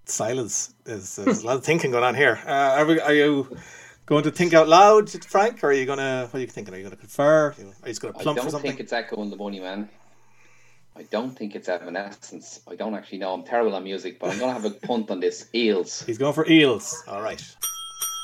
Silence. 0.10 0.74
There's, 0.84 1.16
there's 1.16 1.44
a 1.44 1.46
lot 1.46 1.58
of 1.58 1.63
thinking 1.63 1.92
going 1.92 2.04
on 2.04 2.16
here. 2.16 2.39
Uh, 2.46 2.51
are, 2.51 2.86
we, 2.86 3.00
are 3.00 3.13
you 3.13 3.58
going 4.06 4.24
to 4.24 4.32
think 4.32 4.54
out 4.54 4.68
loud, 4.68 5.10
Frank, 5.25 5.63
or 5.63 5.68
are 5.68 5.74
you 5.74 5.86
going 5.86 6.00
to? 6.00 6.28
What 6.30 6.39
are 6.39 6.42
you 6.42 6.48
thinking? 6.48 6.74
Are 6.74 6.78
you 6.78 6.84
going 6.84 6.96
to 6.96 7.00
confer? 7.00 7.50
Are 7.50 7.56
you 7.60 7.74
just 7.86 8.01
going 8.01 8.13
to 8.13 8.20
I 8.20 8.24
plump 8.24 8.39
for 8.39 8.50
don't 8.50 8.62
think 8.62 8.80
it's 8.80 8.92
Echo 8.92 9.22
and 9.22 9.32
the 9.32 9.38
Bunnymen. 9.38 9.88
I 10.96 11.04
don't 11.04 11.32
think 11.32 11.56
it's 11.56 11.70
Evanescence. 11.70 12.62
I 12.68 12.75
don't 12.75 12.94
actually 12.94 13.20
know. 13.20 13.34
I'm 13.34 13.44
terrible 13.44 13.74
on 13.75 13.84
music, 13.86 14.20
but 14.20 14.32
I'm 14.32 14.39
going 14.39 14.54
to 14.54 14.62
have 14.62 14.66
a 14.66 14.75
punt 14.75 15.10
on 15.12 15.20
this. 15.22 15.48
Eels. 15.56 16.01
He's 16.01 16.18
going 16.18 16.34
for 16.34 16.46
eels. 16.50 17.04
All 17.08 17.22
right, 17.22 17.42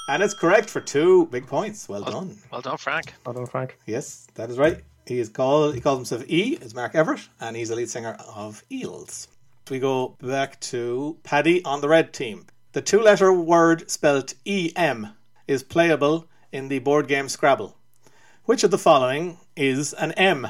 and 0.10 0.22
it's 0.22 0.34
correct 0.34 0.70
for 0.70 0.82
two 0.82 1.28
big 1.28 1.48
points. 1.48 1.88
Well 1.88 2.04
done. 2.04 2.36
Well 2.52 2.62
done, 2.62 2.78
Frank. 2.78 3.14
Well 3.26 3.34
done, 3.34 3.46
Frank. 3.46 3.78
Yes, 3.86 4.28
that 4.34 4.50
is 4.50 4.58
right. 4.58 4.84
He 5.06 5.20
is 5.20 5.30
called. 5.30 5.76
He 5.76 5.82
calls 5.82 6.00
himself 6.00 6.26
E. 6.28 6.58
Is 6.62 6.74
Mark 6.74 6.96
Everett, 6.96 7.30
and 7.40 7.56
he's 7.56 7.70
the 7.70 7.76
lead 7.76 7.90
singer 7.90 8.18
of 8.36 8.64
Eels. 8.72 9.28
We 9.70 9.80
go 9.80 10.16
back 10.22 10.60
to 10.62 11.18
Paddy 11.24 11.64
on 11.66 11.82
the 11.82 11.90
red 11.90 12.14
team. 12.14 12.46
The 12.74 12.84
two-letter 12.84 13.34
word 13.34 13.90
spelt 13.90 14.36
E 14.46 14.72
M 14.76 15.14
is 15.48 15.64
playable 15.64 16.28
in 16.52 16.68
the 16.68 16.80
board 16.80 17.08
game 17.08 17.28
Scrabble. 17.30 17.76
Which 18.44 18.64
of 18.64 18.70
the 18.70 18.78
following 18.78 19.40
is 19.56 19.94
an 19.94 20.12
M? 20.12 20.48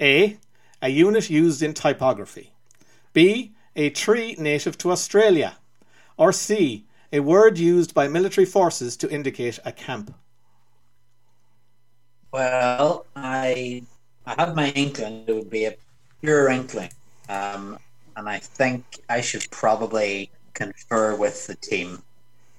A. 0.00 0.36
A 0.82 0.88
unit 0.90 1.30
used 1.30 1.62
in 1.62 1.72
typography. 1.72 2.52
B. 3.14 3.52
A 3.74 3.88
tree 3.88 4.36
native 4.38 4.76
to 4.78 4.90
Australia. 4.90 5.56
Or 6.18 6.30
C. 6.30 6.84
A 7.10 7.20
word 7.20 7.58
used 7.58 7.94
by 7.94 8.06
military 8.06 8.44
forces 8.44 8.98
to 8.98 9.10
indicate 9.10 9.58
a 9.64 9.72
camp. 9.72 10.14
Well, 12.32 13.06
I 13.16 13.84
I 14.26 14.34
have 14.36 14.54
my 14.54 14.70
inkling 14.70 15.24
it 15.26 15.34
would 15.34 15.50
be 15.50 15.64
a 15.64 15.76
pure 16.20 16.48
inkling, 16.48 16.90
um, 17.28 17.78
and 18.16 18.28
I 18.28 18.38
think 18.38 18.84
I 19.08 19.20
should 19.20 19.50
probably 19.50 20.30
confer 20.54 21.16
with 21.16 21.46
the 21.46 21.54
team 21.56 22.02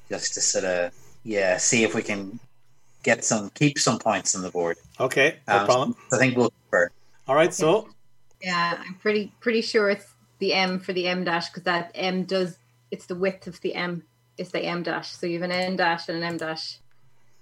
just 0.09 0.33
to 0.33 0.41
sort 0.41 0.65
of 0.65 0.93
yeah 1.23 1.57
see 1.57 1.83
if 1.83 1.93
we 1.95 2.01
can 2.01 2.39
get 3.03 3.23
some 3.23 3.49
keep 3.51 3.77
some 3.79 3.99
points 3.99 4.35
on 4.35 4.41
the 4.41 4.49
board. 4.49 4.77
Okay, 4.99 5.37
no 5.47 5.57
Um, 5.59 5.65
problem. 5.65 5.95
I 6.11 6.17
think 6.17 6.37
we'll 6.37 6.51
confer. 6.69 6.89
All 7.27 7.35
right, 7.35 7.53
so 7.53 7.89
Yeah, 8.41 8.77
I'm 8.85 8.95
pretty 8.95 9.33
pretty 9.39 9.61
sure 9.61 9.89
it's 9.89 10.07
the 10.39 10.53
M 10.53 10.79
for 10.79 10.91
the 10.93 11.07
em 11.07 11.23
dash 11.23 11.47
because 11.49 11.63
that 11.63 11.91
M 11.95 12.23
does 12.25 12.57
it's 12.91 13.05
the 13.07 13.15
width 13.15 13.47
of 13.47 13.59
the 13.61 13.73
M. 13.75 14.03
It's 14.37 14.51
the 14.51 14.61
em 14.61 14.83
dash. 14.83 15.09
So 15.11 15.25
you 15.27 15.39
have 15.41 15.49
an 15.49 15.51
en 15.51 15.75
dash 15.75 16.09
and 16.09 16.17
an 16.17 16.23
em 16.23 16.37
dash. 16.37 16.79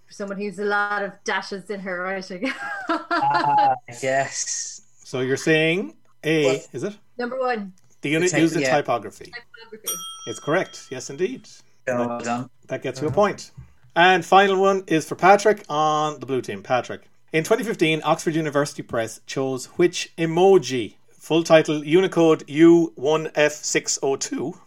For 0.07 0.13
someone 0.13 0.37
who's 0.37 0.59
a 0.59 0.65
lot 0.65 1.03
of 1.03 1.11
dashes 1.23 1.69
in 1.69 1.79
her 1.81 2.01
writing. 2.03 2.51
Uh, 2.89 3.75
yes. 4.03 4.81
So 5.03 5.21
you're 5.21 5.37
saying 5.37 5.95
A, 6.23 6.45
What? 6.45 6.67
is 6.73 6.83
it? 6.83 6.97
Number 7.17 7.39
one, 7.39 7.73
The 8.01 8.09
unit 8.09 8.31
Type- 8.31 8.41
used 8.41 8.55
in 8.55 8.61
yeah. 8.61 8.75
typography. 8.75 9.25
typography. 9.25 9.93
It's 10.27 10.39
correct. 10.39 10.87
Yes, 10.89 11.09
indeed. 11.09 11.47
Well 11.87 12.19
done. 12.19 12.49
That 12.67 12.81
gets 12.81 13.01
you 13.01 13.07
a 13.07 13.11
point. 13.11 13.51
And 13.95 14.25
final 14.25 14.59
one 14.59 14.83
is 14.87 15.07
for 15.07 15.15
Patrick 15.15 15.63
on 15.69 16.19
the 16.19 16.25
blue 16.25 16.41
team. 16.41 16.63
Patrick. 16.63 17.01
In 17.33 17.43
2015, 17.43 18.01
Oxford 18.03 18.35
University 18.35 18.81
Press 18.81 19.21
chose 19.25 19.65
which 19.77 20.13
emoji, 20.17 20.95
full 21.11 21.43
title 21.43 21.83
Unicode 21.83 22.45
U1F602, 22.47 24.57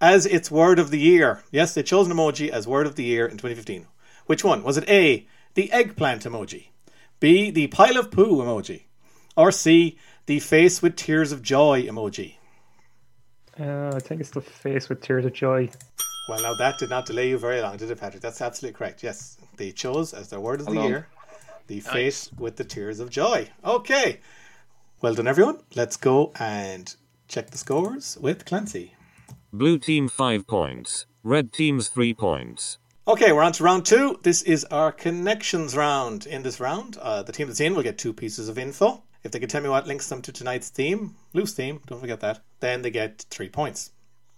as 0.00 0.26
its 0.26 0.50
word 0.50 0.78
of 0.78 0.90
the 0.90 0.98
year. 1.00 1.42
Yes, 1.50 1.74
they 1.74 1.82
chose 1.82 2.06
an 2.06 2.12
emoji 2.12 2.48
as 2.48 2.66
word 2.66 2.86
of 2.86 2.96
the 2.96 3.04
year 3.04 3.26
in 3.26 3.36
2015. 3.38 3.86
Which 4.26 4.44
one? 4.44 4.62
Was 4.62 4.76
it 4.76 4.88
A, 4.88 5.26
the 5.54 5.70
eggplant 5.72 6.24
emoji, 6.24 6.66
B, 7.20 7.50
the 7.50 7.68
pile 7.68 7.96
of 7.96 8.10
poo 8.10 8.36
emoji, 8.42 8.82
or 9.36 9.50
C, 9.52 9.96
the 10.26 10.40
face 10.40 10.82
with 10.82 10.96
tears 10.96 11.32
of 11.32 11.42
joy 11.42 11.84
emoji? 11.84 12.34
Uh, 13.58 13.92
I 13.94 13.98
think 14.00 14.20
it's 14.20 14.30
the 14.30 14.40
face 14.40 14.88
with 14.88 15.00
tears 15.00 15.24
of 15.24 15.32
joy. 15.32 15.70
Well, 16.28 16.42
now 16.42 16.54
that 16.54 16.78
did 16.78 16.90
not 16.90 17.06
delay 17.06 17.28
you 17.28 17.38
very 17.38 17.60
long, 17.60 17.76
did 17.76 17.90
it, 17.90 17.98
Patrick? 17.98 18.22
That's 18.22 18.40
absolutely 18.40 18.76
correct. 18.76 19.02
Yes, 19.02 19.38
they 19.56 19.72
chose 19.72 20.12
as 20.12 20.28
their 20.28 20.40
word 20.40 20.60
of 20.60 20.66
the 20.66 20.82
year 20.82 21.06
the 21.66 21.80
face 21.80 22.30
with 22.38 22.56
the 22.56 22.64
tears 22.64 23.00
of 23.00 23.10
joy. 23.10 23.48
Okay, 23.64 24.20
well 25.00 25.14
done, 25.14 25.26
everyone. 25.26 25.58
Let's 25.74 25.96
go 25.96 26.32
and 26.38 26.94
check 27.28 27.50
the 27.50 27.58
scores 27.58 28.16
with 28.20 28.44
Clancy. 28.44 28.94
Blue 29.52 29.78
team 29.78 30.08
5 30.08 30.46
points. 30.46 31.06
Red 31.22 31.52
team's 31.52 31.88
3 31.88 32.14
points. 32.14 32.78
Okay, 33.08 33.32
we're 33.32 33.42
on 33.42 33.52
to 33.52 33.62
round 33.62 33.86
two. 33.86 34.18
This 34.24 34.42
is 34.42 34.64
our 34.64 34.90
connections 34.90 35.76
round. 35.76 36.26
In 36.26 36.42
this 36.42 36.58
round, 36.58 36.96
uh, 36.96 37.22
the 37.22 37.30
team 37.32 37.46
that's 37.46 37.60
in 37.60 37.74
will 37.74 37.84
get 37.84 37.98
two 37.98 38.12
pieces 38.12 38.48
of 38.48 38.58
info. 38.58 39.04
If 39.22 39.30
they 39.30 39.38
can 39.38 39.48
tell 39.48 39.62
me 39.62 39.68
what 39.68 39.86
links 39.86 40.08
them 40.08 40.22
to 40.22 40.32
tonight's 40.32 40.70
theme, 40.70 41.14
loose 41.32 41.52
theme, 41.52 41.80
don't 41.86 42.00
forget 42.00 42.20
that, 42.20 42.40
then 42.60 42.82
they 42.82 42.90
get 42.90 43.24
three 43.30 43.48
points. 43.48 43.92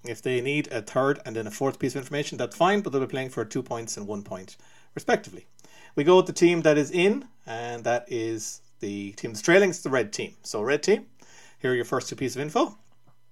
If 0.04 0.22
they 0.22 0.40
need 0.40 0.68
a 0.68 0.82
third 0.82 1.20
and 1.24 1.34
then 1.36 1.46
a 1.46 1.50
fourth 1.50 1.78
piece 1.78 1.94
of 1.94 2.02
information, 2.02 2.38
that's 2.38 2.56
fine, 2.56 2.80
but 2.80 2.92
they'll 2.92 3.00
be 3.00 3.06
playing 3.06 3.30
for 3.30 3.44
two 3.44 3.62
points 3.62 3.96
and 3.96 4.06
one 4.06 4.22
point, 4.22 4.56
respectively. 4.94 5.46
We 5.96 6.04
go 6.04 6.16
with 6.16 6.26
the 6.26 6.32
team 6.32 6.62
that 6.62 6.78
is 6.78 6.90
in, 6.90 7.26
and 7.46 7.84
that 7.84 8.04
is 8.08 8.60
the 8.80 9.12
team 9.12 9.32
that's 9.32 9.42
trailing. 9.42 9.70
It's 9.70 9.80
the 9.80 9.90
red 9.90 10.12
team. 10.12 10.34
So, 10.42 10.62
red 10.62 10.82
team, 10.82 11.06
here 11.58 11.72
are 11.72 11.74
your 11.74 11.84
first 11.84 12.08
two 12.08 12.16
pieces 12.16 12.36
of 12.36 12.42
info 12.42 12.78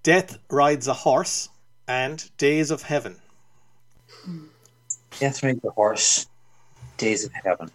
Death 0.03 0.39
Rides 0.51 0.89
a 0.89 0.95
Horse 0.95 1.49
and 1.87 2.29
Days 2.37 2.71
of 2.71 2.83
Heaven. 2.83 3.17
Death 5.19 5.43
Rides 5.43 5.65
a 5.65 5.71
Horse, 5.71 6.27
Days 6.97 7.25
of 7.25 7.33
Heaven. 7.33 7.71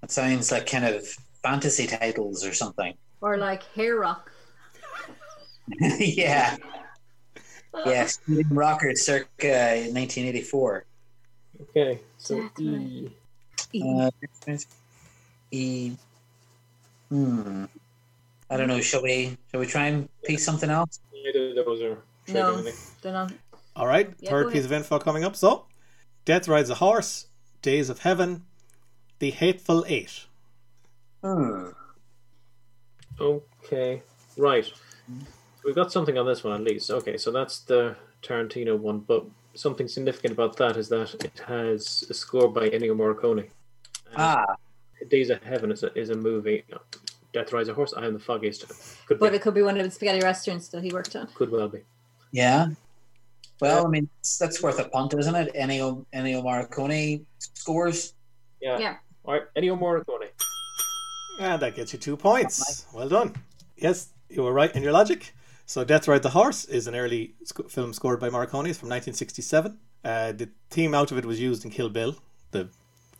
That 0.00 0.10
sounds 0.10 0.52
like 0.52 0.66
kind 0.66 0.84
of 0.84 1.06
fantasy 1.42 1.86
titles 1.86 2.44
or 2.44 2.52
something. 2.52 2.94
Or 3.20 3.38
like 3.38 3.62
hair 3.74 3.96
rock. 3.96 4.30
yeah. 5.80 6.56
Yeah, 7.86 8.06
Stephen 8.06 8.54
Rocker 8.54 8.94
circa 8.94 9.88
1984. 9.90 10.84
Okay, 11.62 12.00
so 12.18 12.40
Definitely. 12.40 13.12
E. 13.72 13.82
Uh, 13.82 14.10
e. 15.50 15.92
Hmm. 17.08 17.64
I 18.50 18.56
don't 18.56 18.68
know. 18.68 18.80
Shall 18.80 19.02
we? 19.02 19.36
Shall 19.50 19.60
we 19.60 19.66
try 19.66 19.86
and 19.86 20.08
piece 20.24 20.44
something 20.44 20.70
else? 20.70 21.00
Neither 21.12 21.58
of 21.58 21.66
those 21.66 21.82
are 21.82 21.98
No, 22.28 22.62
they're 23.02 23.12
not. 23.12 23.32
All 23.76 23.86
right, 23.86 24.12
Yeah, 24.20 24.30
third 24.30 24.52
piece 24.52 24.64
of 24.64 24.72
info 24.72 24.98
coming 25.00 25.24
up. 25.24 25.34
So, 25.34 25.66
Death 26.24 26.46
Rides 26.46 26.70
a 26.70 26.76
Horse, 26.76 27.26
Days 27.60 27.90
of 27.90 28.00
Heaven, 28.00 28.44
The 29.18 29.30
Hateful 29.30 29.84
Eight. 29.88 30.26
Hmm. 31.22 31.70
Okay, 33.20 34.02
right. 34.36 34.70
We've 35.64 35.74
got 35.74 35.92
something 35.92 36.18
on 36.18 36.26
this 36.26 36.44
one 36.44 36.54
at 36.54 36.60
least. 36.62 36.90
Okay, 36.90 37.16
so 37.16 37.30
that's 37.30 37.60
the 37.60 37.96
Tarantino 38.22 38.78
one, 38.78 39.00
but 39.00 39.24
something 39.54 39.88
significant 39.88 40.32
about 40.32 40.56
that 40.58 40.76
is 40.76 40.88
that 40.90 41.14
it 41.24 41.40
has 41.46 42.04
a 42.10 42.14
score 42.14 42.48
by 42.48 42.68
Ennio 42.68 42.94
Morricone. 42.96 43.40
And 44.10 44.16
Ah, 44.16 44.56
Days 45.08 45.30
of 45.30 45.42
Heaven 45.42 45.70
is 45.72 45.82
a, 45.82 45.96
is 45.98 46.10
a 46.10 46.14
movie. 46.16 46.64
Death 47.32 47.52
Rides 47.52 47.68
a 47.68 47.74
Horse. 47.74 47.94
I 47.96 48.04
am 48.06 48.12
the 48.12 48.18
foggiest. 48.20 48.66
Could 49.06 49.18
But 49.18 49.30
be, 49.30 49.36
it 49.36 49.42
could 49.42 49.54
be 49.54 49.62
one 49.62 49.76
of 49.78 49.84
the 49.84 49.90
spaghetti 49.90 50.20
restaurants 50.22 50.68
that 50.68 50.82
he 50.84 50.92
worked 50.92 51.16
on. 51.16 51.28
could 51.34 51.50
well 51.50 51.68
be. 51.68 51.80
yeah. 52.32 52.68
Well, 53.60 53.86
I 53.86 53.88
mean, 53.88 54.08
that's, 54.18 54.36
that's 54.36 54.62
worth 54.62 54.80
a 54.80 54.88
punt, 54.88 55.14
isn't 55.14 55.34
it? 55.34 55.54
Ennio 55.54 56.04
Ennio 56.12 56.42
Morricone 56.42 57.24
scores. 57.38 58.12
Yeah. 58.60 58.78
Yeah. 58.78 58.96
All 59.24 59.34
right, 59.34 59.42
Ennio 59.56 59.78
Morricone. 59.78 60.26
And 61.40 61.62
that 61.62 61.74
gets 61.76 61.92
you 61.92 61.98
two 62.00 62.16
points. 62.16 62.84
Well 62.92 63.08
done. 63.08 63.34
Yes, 63.76 64.08
you 64.28 64.42
were 64.42 64.52
right 64.52 64.74
in 64.74 64.82
your 64.82 64.92
logic. 64.92 65.32
So, 65.66 65.82
Death 65.82 66.06
Ride 66.06 66.22
the 66.22 66.30
Horse 66.30 66.66
is 66.66 66.86
an 66.86 66.94
early 66.94 67.34
sc- 67.44 67.70
film 67.70 67.94
scored 67.94 68.20
by 68.20 68.28
Morricone. 68.28 68.68
It's 68.68 68.78
from 68.78 68.90
1967. 68.90 69.78
Uh, 70.04 70.32
the 70.32 70.50
theme 70.68 70.94
out 70.94 71.10
of 71.10 71.16
it 71.16 71.24
was 71.24 71.40
used 71.40 71.64
in 71.64 71.70
Kill 71.70 71.88
Bill, 71.88 72.16
the 72.50 72.68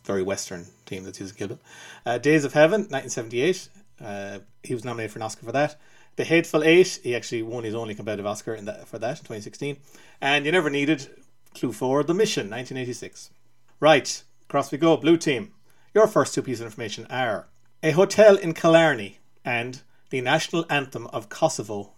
very 0.03 0.21
Western 0.21 0.67
theme 0.85 1.03
that's 1.03 1.19
used 1.19 1.33
in 1.33 1.37
Kill 1.39 1.47
Bill. 1.47 1.59
Uh, 2.05 2.19
Days 2.19 2.45
of 2.45 2.53
Heaven, 2.53 2.81
1978. 2.81 3.69
Uh, 3.99 4.39
he 4.61 4.75
was 4.75 4.85
nominated 4.85 5.11
for 5.11 5.17
an 5.17 5.23
Oscar 5.23 5.43
for 5.43 5.51
that. 5.53 5.75
The 6.17 6.23
Hateful 6.23 6.63
Eight, 6.63 6.99
he 7.01 7.15
actually 7.15 7.41
won 7.41 7.63
his 7.63 7.73
only 7.73 7.95
competitive 7.95 8.27
Oscar 8.27 8.53
in 8.53 8.65
that, 8.65 8.87
for 8.87 8.99
that 8.99 9.17
in 9.19 9.25
2016. 9.25 9.77
And 10.21 10.45
You 10.45 10.51
Never 10.51 10.69
Needed, 10.69 11.09
clue 11.55 11.73
four, 11.73 12.03
The 12.03 12.13
Mission, 12.13 12.43
1986. 12.43 13.31
Right, 13.79 14.23
across 14.47 14.71
we 14.71 14.77
go. 14.77 14.95
Blue 14.97 15.17
team. 15.17 15.51
Your 15.95 16.05
first 16.05 16.35
two 16.35 16.43
pieces 16.43 16.61
of 16.61 16.67
information 16.67 17.07
are 17.09 17.47
a 17.81 17.91
hotel 17.91 18.37
in 18.37 18.53
Killarney 18.53 19.17
and 19.43 19.81
the 20.11 20.21
national 20.21 20.65
anthem 20.69 21.07
of 21.07 21.27
Kosovo. 21.29 21.94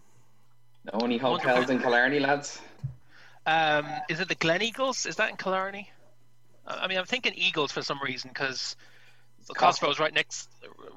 No 0.94 1.00
any 1.00 1.17
hotels 1.17 1.70
in 1.70 1.79
Killarney, 1.79 2.20
lads. 2.20 2.62
Um, 3.46 3.86
is 4.10 4.20
it 4.20 4.27
the 4.27 4.36
Glen 4.36 4.62
Eagles? 4.62 5.06
Is 5.06 5.15
that 5.17 5.29
in 5.29 5.38
Killarney? 5.38 5.89
I 6.65 6.75
I 6.79 6.88
mean, 6.88 6.98
I'm 6.98 7.06
thinking 7.06 7.34
Eagles 7.36 7.72
for 7.72 7.82
some 7.82 8.00
reason 8.01 8.29
because 8.34 8.75
Kosovo 9.53 9.91
is 9.91 10.00
right 10.00 10.13
next, 10.13 10.50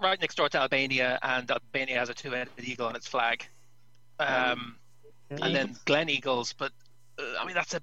right 0.02 0.20
next 0.20 0.36
door 0.36 0.48
to 0.48 0.60
Albania, 0.60 1.18
and 1.22 1.50
Albania 1.50 1.98
has 1.98 2.08
a 2.08 2.14
two-headed 2.14 2.52
eagle 2.62 2.86
on 2.86 2.96
its 2.96 3.06
flag. 3.06 3.46
Um, 4.18 4.76
and 5.30 5.54
then 5.54 5.76
Glen 5.84 6.08
Eagles, 6.08 6.52
but 6.52 6.72
uh, 7.18 7.22
I 7.40 7.46
mean 7.46 7.54
that's 7.54 7.74
a 7.74 7.80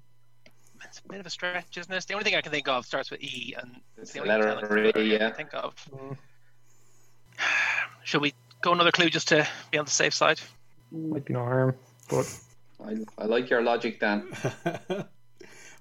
it's 0.84 1.00
a 1.00 1.08
bit 1.08 1.20
of 1.20 1.26
a 1.26 1.30
stretch, 1.30 1.76
isn't 1.76 1.92
it? 1.92 2.06
The 2.06 2.14
only 2.14 2.24
thing 2.24 2.36
I 2.36 2.40
can 2.40 2.52
think 2.52 2.68
of 2.68 2.86
starts 2.86 3.10
with 3.10 3.22
E, 3.22 3.54
and 3.60 3.80
It's 3.96 4.12
the 4.12 4.20
the 4.20 4.20
only 4.20 4.44
letter 4.44 4.54
hotel 4.54 4.62
in 4.62 4.92
Killarney 4.92 5.10
E, 5.10 5.14
I 5.14 5.18
can 5.18 5.28
yeah. 5.28 5.32
think 5.32 5.54
of. 5.54 5.74
Should 8.04 8.22
we 8.22 8.34
go 8.60 8.72
another 8.72 8.92
clue 8.92 9.10
just 9.10 9.28
to 9.28 9.48
be 9.70 9.78
on 9.78 9.86
the 9.86 9.90
safe 9.90 10.14
side? 10.14 10.40
Might 10.92 11.24
be 11.24 11.34
no 11.34 11.40
harm, 11.40 11.74
but 12.08 12.40
I, 12.84 12.96
I 13.16 13.24
like 13.26 13.48
your 13.50 13.62
logic, 13.62 14.00
Dan. 14.00 14.28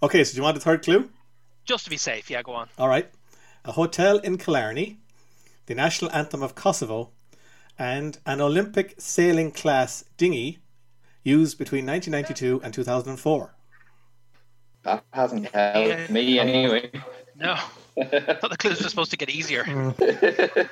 Okay, 0.03 0.23
so 0.23 0.33
do 0.33 0.37
you 0.37 0.43
want 0.43 0.55
a 0.55 0.59
third 0.59 0.83
clue? 0.83 1.09
Just 1.65 1.85
to 1.85 1.89
be 1.89 1.97
safe, 1.97 2.29
yeah, 2.29 2.43
go 2.43 2.51
on. 2.53 2.69
All 2.77 2.87
right. 2.87 3.09
A 3.65 3.71
hotel 3.71 4.19
in 4.19 4.37
Killarney, 4.37 4.99
the 5.65 5.73
national 5.73 6.11
anthem 6.11 6.43
of 6.43 6.53
Kosovo, 6.53 7.09
and 7.79 8.19
an 8.27 8.39
Olympic 8.39 8.93
sailing 8.99 9.49
class 9.51 10.03
dinghy 10.15 10.59
used 11.23 11.57
between 11.57 11.83
1992 11.87 12.61
and 12.63 12.71
2004. 12.71 13.55
That 14.83 15.03
hasn't 15.13 15.47
helped 15.49 15.87
Yeah. 15.89 16.07
me 16.11 16.37
anyway. 16.37 16.91
No, 17.35 17.53
I 17.99 18.35
thought 18.35 18.51
the 18.51 18.57
clues 18.57 18.83
were 18.83 18.89
supposed 18.89 19.09
to 19.11 19.17
get 19.17 19.31
easier. 19.31 19.63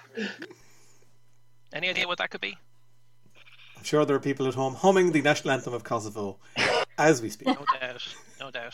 Any 1.73 1.89
idea 1.89 2.07
what 2.07 2.19
that 2.19 2.29
could 2.29 2.41
be? 2.41 2.57
I'm 3.85 3.87
sure 3.87 4.03
there 4.03 4.15
are 4.15 4.19
people 4.19 4.47
at 4.47 4.55
home 4.55 4.73
humming 4.73 5.11
the 5.11 5.21
national 5.21 5.51
anthem 5.53 5.71
of 5.75 5.83
Kosovo 5.83 6.39
as 6.97 7.21
we 7.21 7.29
speak. 7.29 7.49
No 7.49 7.63
doubt, 7.79 8.15
no 8.39 8.49
doubt. 8.49 8.73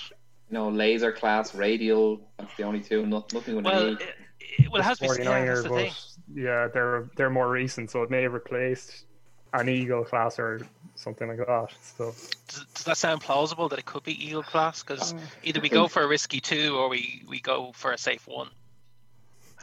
no, 0.50 0.70
laser 0.70 1.12
class, 1.12 1.54
radial. 1.54 2.22
That's 2.40 2.56
the 2.56 2.64
only 2.64 2.80
two. 2.80 3.06
Not, 3.06 3.34
nothing 3.34 3.58
with 3.58 3.66
Well, 3.66 3.88
an 3.90 3.98
it, 4.00 4.16
it, 4.40 4.72
well, 4.72 4.80
it 4.80 4.86
has 4.86 5.00
to 5.00 5.10
be. 5.10 5.22
Yeah, 5.22 5.44
that's 5.46 5.64
the 5.64 5.70
but 5.70 5.76
thing. 5.76 5.92
yeah, 6.34 6.70
they're 6.74 7.10
they're 7.18 7.30
more 7.30 7.50
recent, 7.52 7.92
so 7.92 8.04
it 8.04 8.10
may 8.10 8.22
have 8.22 8.32
replaced 8.32 9.04
an 9.52 9.68
Eagle 9.68 10.06
class 10.06 10.40
or 10.40 10.62
something 10.96 11.28
like 11.28 11.40
that. 11.40 11.68
So 11.98 12.06
Does, 12.48 12.66
does 12.74 12.84
that 12.86 12.96
sound 12.96 13.20
plausible 13.20 13.68
that 13.68 13.80
it 13.80 13.86
could 13.86 14.04
be 14.04 14.14
Eagle 14.26 14.44
class? 14.44 14.82
Because 14.82 15.14
uh, 15.14 15.20
either 15.44 15.60
we 15.60 15.68
go 15.68 15.90
for 15.90 16.04
a 16.04 16.08
risky 16.08 16.40
two 16.40 16.78
or 16.78 16.88
we, 16.88 17.24
we 17.28 17.42
go 17.42 17.74
for 17.74 17.92
a 17.92 17.98
safe 17.98 18.26
one. 18.30 18.48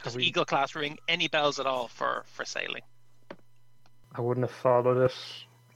Does 0.03 0.15
we- 0.15 0.25
Eagle 0.25 0.45
class 0.45 0.75
ring 0.75 0.99
any 1.07 1.27
bells 1.27 1.59
at 1.59 1.65
all 1.65 1.87
for, 1.87 2.23
for 2.27 2.45
sailing? 2.45 2.83
I 4.15 4.21
wouldn't 4.21 4.45
have 4.47 4.55
followed 4.55 4.97
it 5.03 5.13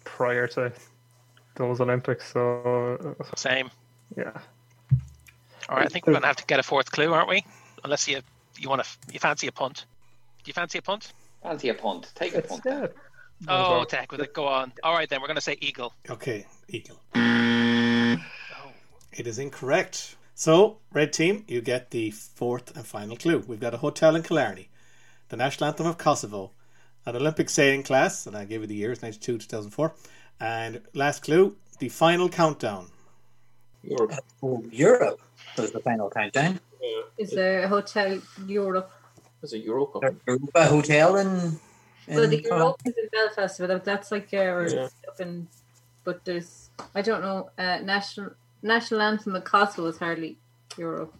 prior 0.03 0.47
to 0.49 0.71
those 1.55 1.79
Olympics. 1.79 2.31
So 2.33 3.15
uh, 3.19 3.35
Same. 3.35 3.69
yeah, 4.17 4.31
All 5.69 5.77
right, 5.77 5.85
I 5.85 5.89
think 5.89 6.07
we're 6.07 6.13
gonna 6.13 6.27
have 6.27 6.35
to 6.37 6.45
get 6.45 6.59
a 6.59 6.63
fourth 6.63 6.91
clue, 6.91 7.13
aren't 7.13 7.29
we? 7.29 7.43
Unless 7.83 8.07
you 8.07 8.21
you 8.57 8.69
want 8.69 8.83
to 8.83 8.89
you 9.11 9.19
fancy 9.19 9.47
a 9.47 9.51
punt. 9.51 9.85
Do 10.43 10.49
you 10.49 10.53
fancy 10.53 10.77
a 10.77 10.81
punt? 10.81 11.13
Fancy 11.41 11.69
a 11.69 11.73
punt. 11.73 12.11
Take 12.15 12.33
a 12.35 12.39
it's 12.39 12.49
punt. 12.49 12.63
yeah. 12.65 12.87
Oh, 13.47 13.83
to 13.83 13.95
heck 13.95 14.11
with 14.11 14.21
it. 14.21 14.33
Go 14.33 14.47
on. 14.47 14.71
All 14.83 14.93
right, 14.93 15.09
then 15.09 15.21
we're 15.21 15.27
gonna 15.27 15.41
say 15.41 15.57
Eagle. 15.61 15.93
Okay, 16.09 16.45
Eagle. 16.69 16.99
Oh, 17.15 18.17
It 19.11 19.27
is 19.27 19.37
incorrect. 19.39 20.15
So, 20.35 20.79
red 20.91 21.13
team, 21.13 21.43
you 21.47 21.61
get 21.61 21.91
the 21.91 22.09
fourth 22.11 22.75
and 22.75 22.85
final 22.85 23.15
clue. 23.15 23.43
We've 23.47 23.59
got 23.59 23.73
a 23.73 23.77
hotel 23.77 24.15
in 24.15 24.23
Killarney, 24.23 24.69
the 25.29 25.37
national 25.37 25.67
anthem 25.69 25.85
of 25.85 25.97
Kosovo, 25.97 26.51
an 27.05 27.15
Olympic 27.15 27.49
sailing 27.49 27.83
class, 27.83 28.27
and 28.27 28.35
I 28.35 28.45
gave 28.45 28.61
you 28.61 28.67
the 28.67 28.75
years 28.75 29.01
92 29.01 29.37
2004. 29.39 29.93
And 30.39 30.81
last 30.93 31.23
clue, 31.23 31.55
the 31.79 31.89
final 31.89 32.29
countdown. 32.29 32.87
Europe. 33.83 34.13
Oh, 34.41 34.63
Europe 34.71 35.19
was 35.57 35.71
the 35.71 35.79
final 35.79 36.09
countdown. 36.09 36.59
Is 37.17 37.31
there 37.31 37.63
a 37.63 37.67
hotel 37.67 38.19
Europe? 38.45 38.91
There's 39.41 39.53
a 39.53 39.59
Europa. 39.59 39.99
Europa 40.25 40.65
Hotel 40.65 41.17
in. 41.17 41.59
in 42.07 42.15
Well, 42.15 42.27
the 42.27 42.41
Europe 42.41 42.81
is 42.85 42.93
in 42.97 43.09
Belfast, 43.11 43.59
but 43.59 43.83
that's 43.85 44.11
like 44.11 44.33
uh, 44.33 44.37
Yeah. 44.37 44.87
up 45.07 45.19
in. 45.19 45.47
But 46.03 46.23
there's 46.25 46.69
I 46.95 47.01
don't 47.01 47.21
know. 47.21 47.49
Uh, 47.57 47.79
national 47.83 48.31
national 48.61 49.01
anthem 49.01 49.35
of 49.35 49.43
Kosovo 49.43 49.87
is 49.87 49.97
hardly 49.97 50.37
Europe. 50.77 51.13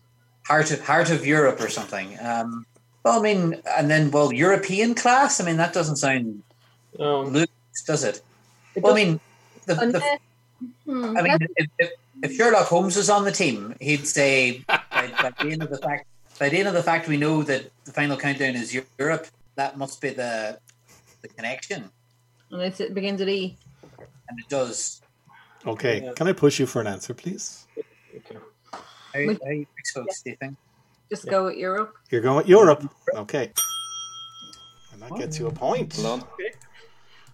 Heart 0.48 0.72
of 0.72 0.86
Heart 0.86 1.10
of 1.12 1.26
Europe 1.26 1.60
or 1.62 1.70
something. 1.70 2.18
Um, 2.22 2.66
well, 3.04 3.20
I 3.20 3.22
mean, 3.22 3.62
and 3.78 3.90
then 3.90 4.12
well, 4.12 4.34
European 4.34 4.96
class. 4.96 5.40
I 5.42 5.46
mean, 5.46 5.58
that 5.58 5.74
doesn't 5.74 5.98
sound 5.98 6.44
Um, 7.00 7.34
loose, 7.34 7.48
does 7.86 8.04
it? 8.04 8.22
It 8.76 8.84
Well, 8.84 8.94
I 8.94 8.96
mean, 8.96 9.20
the, 9.66 9.76
the, 9.76 10.20
hmm, 10.86 11.18
I 11.18 11.22
mean, 11.22 11.38
if, 11.56 11.68
if, 11.80 11.90
if 12.24 12.36
Sherlock 12.36 12.68
Holmes 12.68 12.96
was 12.96 13.10
on 13.10 13.24
the 13.26 13.32
team, 13.32 13.76
he'd 13.82 14.08
say 14.08 14.64
by, 14.68 14.82
by 15.22 15.32
the 15.42 15.52
end 15.52 15.64
of 15.64 15.70
the 15.70 15.78
fact 15.78 16.06
by 16.40 16.50
the 16.50 16.58
end 16.58 16.68
of 16.68 16.74
the 16.74 16.84
fact 16.84 17.08
we 17.08 17.18
know 17.18 17.44
that 17.44 17.70
the 17.86 17.92
final 17.92 18.18
countdown 18.18 18.56
is 18.56 18.74
Europe. 18.98 19.28
That 19.56 19.78
must 19.78 20.02
be 20.02 20.10
the 20.10 20.58
the 21.22 21.28
connection, 21.30 21.90
unless 22.52 22.80
it 22.80 22.94
begins 22.94 23.20
with 23.20 23.30
E. 23.30 23.56
and 24.30 24.40
it 24.40 24.50
does. 24.50 25.02
Okay, 25.66 26.02
Yeah. 26.04 26.14
can 26.14 26.28
I 26.28 26.34
push 26.34 26.60
you 26.60 26.66
for 26.66 26.82
an 26.82 26.88
answer, 26.88 27.14
please? 27.14 27.66
okay. 28.18 28.38
How, 28.72 29.36
how 29.46 29.52
you 29.52 29.68
so, 29.86 30.06
Stephen? 30.10 30.58
Just 31.14 31.30
go 31.30 31.46
with 31.46 31.58
Europe. 31.58 31.94
You're 32.10 32.22
going 32.22 32.38
with 32.38 32.48
Europe. 32.50 32.90
Okay. 33.16 33.52
And 34.92 35.02
that 35.02 35.16
gets 35.16 35.38
you 35.38 35.46
a 35.46 35.52
point. 35.52 35.94
Hold 35.98 36.22
on. 36.22 36.28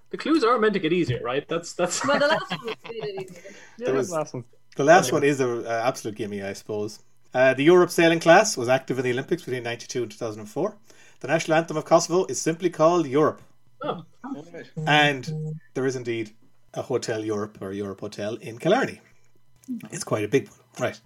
The 0.09 0.17
clues 0.17 0.43
are 0.43 0.57
meant 0.59 0.73
to 0.73 0.79
get 0.79 0.91
easier, 0.91 1.21
right? 1.23 1.47
That's 1.47 1.71
that's. 1.73 2.05
Well, 2.05 2.19
the 2.19 2.27
last 2.27 2.49
one 2.57 2.65
was 2.65 2.75
really 2.89 3.17
easy. 3.23 3.39
There 3.77 3.93
was- 3.93 4.11
last 4.11 4.33
one. 4.33 4.43
The 4.75 4.83
last 4.83 5.11
one 5.13 5.23
is 5.23 5.39
an 5.39 5.65
absolute 5.65 6.15
gimme, 6.15 6.41
I 6.43 6.53
suppose. 6.53 6.99
Uh, 7.33 7.53
the 7.53 7.63
Europe 7.63 7.89
sailing 7.89 8.19
class 8.19 8.57
was 8.57 8.67
active 8.69 8.97
in 8.97 9.03
the 9.05 9.11
Olympics 9.11 9.43
between 9.43 9.63
92 9.63 10.03
and 10.03 10.11
2004. 10.11 10.77
The 11.21 11.27
national 11.27 11.57
anthem 11.57 11.77
of 11.77 11.85
Kosovo 11.85 12.25
is 12.25 12.41
simply 12.41 12.69
called 12.69 13.05
Europe. 13.07 13.41
Oh, 13.81 14.03
And 14.87 15.57
there 15.73 15.85
is 15.85 15.95
indeed 15.95 16.31
a 16.73 16.81
Hotel 16.81 17.23
Europe 17.23 17.57
or 17.61 17.71
Europe 17.71 18.01
Hotel 18.01 18.35
in 18.35 18.57
Killarney. 18.57 18.99
It's 19.91 20.03
quite 20.03 20.23
a 20.23 20.27
big 20.27 20.49
one. 20.49 20.59
Right. 20.79 21.01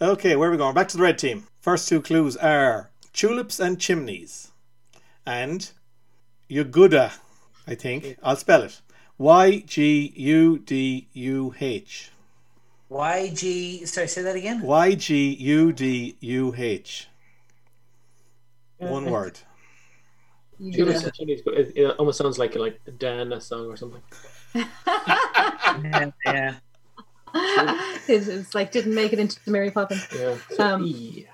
Okay, 0.00 0.36
where 0.36 0.48
are 0.48 0.52
we 0.52 0.58
going? 0.58 0.74
Back 0.74 0.88
to 0.88 0.96
the 0.96 1.02
red 1.02 1.18
team. 1.18 1.46
First 1.60 1.88
two 1.88 2.00
clues 2.00 2.36
are 2.36 2.90
tulips 3.12 3.60
and 3.60 3.80
chimneys. 3.80 4.50
And 5.24 5.70
Yuguda, 6.50 7.12
I 7.66 7.74
think. 7.74 8.18
I'll 8.22 8.36
spell 8.36 8.62
it. 8.62 8.80
Y 9.18 9.62
G 9.66 10.12
U 10.16 10.58
D 10.58 11.08
U 11.12 11.54
H. 11.60 12.10
Y 12.88 13.30
G. 13.34 13.86
Sorry, 13.86 14.08
say 14.08 14.22
that 14.22 14.34
again. 14.34 14.62
Y 14.62 14.94
G 14.94 15.34
U 15.34 15.72
D 15.72 16.16
U 16.20 16.54
H. 16.56 17.08
One 18.78 19.04
word. 19.04 19.38
You 20.58 20.72
Julius 20.72 21.00
do 21.00 21.06
and 21.06 21.14
Chimneys, 21.14 21.42
but 21.42 21.54
it, 21.54 21.72
it 21.76 21.96
almost 21.98 22.18
sounds 22.18 22.38
like 22.38 22.56
like 22.56 22.80
Dan 22.98 23.20
a 23.20 23.28
Dan 23.28 23.40
song 23.40 23.66
or 23.66 23.76
something. 23.76 24.02
yeah, 24.54 26.10
yeah. 26.24 26.54
That. 27.32 27.98
it's, 28.08 28.26
it's 28.28 28.54
like 28.54 28.72
didn't 28.72 28.94
make 28.94 29.12
it 29.12 29.18
into 29.18 29.38
Mary 29.46 29.70
Poppins. 29.70 30.06
Yeah. 30.14 30.36
So 30.50 30.64
Um, 30.64 30.84
E. 30.84 31.26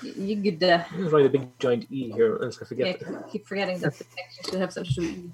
You 0.00 0.40
could 0.40 0.62
uh, 0.62 0.84
I'm 0.92 1.08
gonna 1.08 1.26
a 1.26 1.28
big 1.28 1.58
giant 1.58 1.86
E 1.90 2.12
here, 2.12 2.36
and 2.36 2.54
I 2.54 2.64
forget. 2.64 3.00
yeah, 3.00 3.18
keep 3.32 3.46
forgetting 3.46 3.80
that 3.80 3.98
the 3.98 4.04
text 4.04 4.50
should 4.50 4.60
have 4.60 4.72
such 4.72 4.96
a 4.98 5.00
E. 5.02 5.30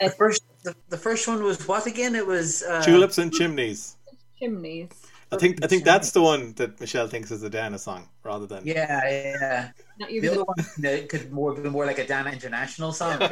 The 0.00 0.10
first, 0.10 0.42
the, 0.62 0.74
the 0.88 0.96
first 0.96 1.28
one 1.28 1.42
was 1.42 1.66
what 1.68 1.86
again? 1.86 2.14
It 2.14 2.26
was 2.26 2.62
uh, 2.62 2.82
Tulips 2.82 3.18
and 3.18 3.32
chimneys. 3.32 3.96
chimneys. 4.38 4.88
I 5.32 5.36
think 5.36 5.62
I 5.62 5.68
think 5.68 5.84
that's 5.84 6.10
the 6.12 6.22
one 6.22 6.54
that 6.54 6.80
Michelle 6.80 7.06
thinks 7.06 7.30
is 7.30 7.42
a 7.42 7.50
Dana 7.50 7.78
song 7.78 8.08
rather 8.24 8.46
than 8.46 8.66
Yeah, 8.66 9.00
yeah. 9.08 9.70
Not 9.98 10.08
The 10.08 10.28
other 10.28 10.44
one 10.44 10.58
uh, 10.58 11.06
could 11.08 11.30
more 11.30 11.54
be 11.54 11.68
more 11.68 11.86
like 11.86 11.98
a 11.98 12.06
Dana 12.06 12.30
International 12.30 12.92
song. 12.92 13.20
in 13.22 13.28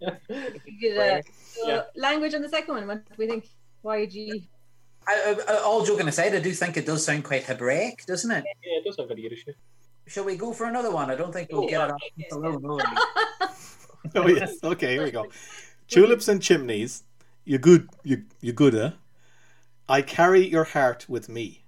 you 0.00 0.78
could, 0.80 0.98
uh, 0.98 1.22
so 1.54 1.68
Yeah. 1.68 1.82
language 1.96 2.34
on 2.34 2.42
the 2.42 2.48
second 2.48 2.74
one. 2.74 2.86
What 2.88 3.04
do 3.08 3.14
we 3.18 3.26
think? 3.26 3.46
YG. 3.84 4.48
I, 5.08 5.34
I, 5.48 5.54
I- 5.54 5.62
all 5.62 5.84
joking 5.84 6.06
aside, 6.08 6.34
I 6.34 6.40
do 6.40 6.52
think 6.52 6.76
it 6.76 6.86
does 6.86 7.04
sound 7.04 7.24
quite 7.24 7.44
Hebraic, 7.44 8.04
doesn't 8.06 8.30
it? 8.30 8.44
Yeah, 8.64 8.78
it 8.78 8.84
does 8.84 8.96
sound 8.96 9.08
kind 9.08 9.18
of 9.18 9.22
Yiddish. 9.24 9.44
yeah. 9.46 9.54
Shall 10.06 10.24
we 10.24 10.36
go 10.36 10.52
for 10.52 10.66
another 10.66 10.90
one? 10.90 11.10
I 11.10 11.14
don't 11.16 11.32
think 11.32 11.50
we'll 11.52 11.64
Oh, 11.64 11.68
get 11.68 11.88
it 11.88 11.92
off 11.92 12.32
alone. 12.32 12.62
will 12.62 12.76
we? 12.76 12.82
Oh 14.14 14.26
yes, 14.26 14.54
okay, 14.64 14.92
here 14.92 15.04
we 15.04 15.10
go. 15.10 15.26
Tulips 15.88 16.28
and 16.28 16.40
chimneys. 16.40 17.02
You're 17.44 17.58
good 17.58 17.88
You're 18.04 18.22
you 18.40 18.52
gooda. 18.54 18.94
I 19.88 20.02
carry 20.02 20.46
your 20.46 20.64
heart 20.64 21.06
with 21.08 21.28
me. 21.28 21.64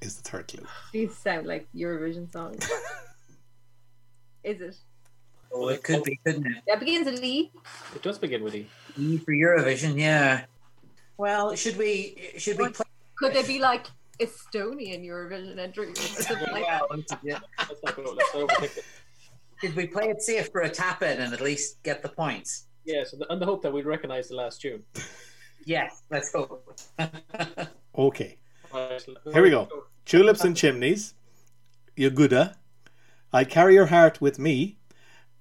Is 0.00 0.16
the 0.16 0.22
third 0.28 0.48
clue. 0.48 0.64
These 0.92 1.16
sound 1.16 1.46
like 1.46 1.66
Eurovision 1.74 2.30
songs. 2.32 2.64
Is 4.44 4.60
it? 4.60 4.76
Oh, 5.52 5.68
it 5.68 5.82
could 5.84 6.02
be, 6.04 6.18
couldn't 6.24 6.46
it? 6.46 6.62
That 6.66 6.80
begins 6.80 7.06
with 7.06 7.22
E. 7.22 7.52
It 7.94 8.02
does 8.02 8.18
begin 8.18 8.42
with 8.42 8.54
E. 8.54 8.66
E 8.96 9.18
for 9.18 9.32
Eurovision, 9.32 9.98
yeah. 9.98 10.44
Well, 11.16 11.54
should 11.54 11.76
we 11.76 12.30
should 12.38 12.58
we 12.58 12.68
play? 12.68 12.86
Could 13.16 13.34
they 13.34 13.46
be 13.46 13.58
like 13.58 13.86
Estonian 14.18 15.04
Eurovision 15.06 15.58
entry 15.58 15.90
or 15.90 15.94
something 15.96 16.52
like 16.52 16.64
Yeah, 16.64 16.80
that? 16.90 17.18
yeah. 17.22 17.38
Let's 17.58 17.82
not, 17.84 17.96
go, 17.96 18.02
let's 18.02 18.34
not 18.34 18.48
overthink 18.48 18.78
it. 18.78 18.84
Should 19.60 19.76
we 19.76 19.86
play 19.86 20.08
it 20.08 20.20
safe 20.22 20.48
for 20.50 20.62
a 20.62 20.68
tap 20.70 21.02
in 21.02 21.20
and 21.20 21.32
at 21.32 21.40
least 21.40 21.82
get 21.82 22.02
the 22.02 22.08
points? 22.08 22.66
Yeah, 22.84 23.04
so 23.04 23.18
and 23.30 23.40
the 23.40 23.46
hope 23.46 23.62
that 23.62 23.72
we'd 23.72 23.86
recognise 23.86 24.28
the 24.28 24.34
last 24.34 24.60
tune. 24.60 24.82
Yes, 25.64 26.02
let's 26.10 26.30
go. 26.32 26.60
Okay. 27.94 28.38
Here 28.72 29.42
we 29.42 29.50
go. 29.50 29.68
Tulips 30.06 30.44
and 30.44 30.56
chimneys. 30.56 31.12
You 31.94 32.10
gooda. 32.10 32.54
I 33.30 33.44
carry 33.44 33.74
your 33.74 33.86
heart 33.86 34.20
with 34.20 34.38
me. 34.38 34.78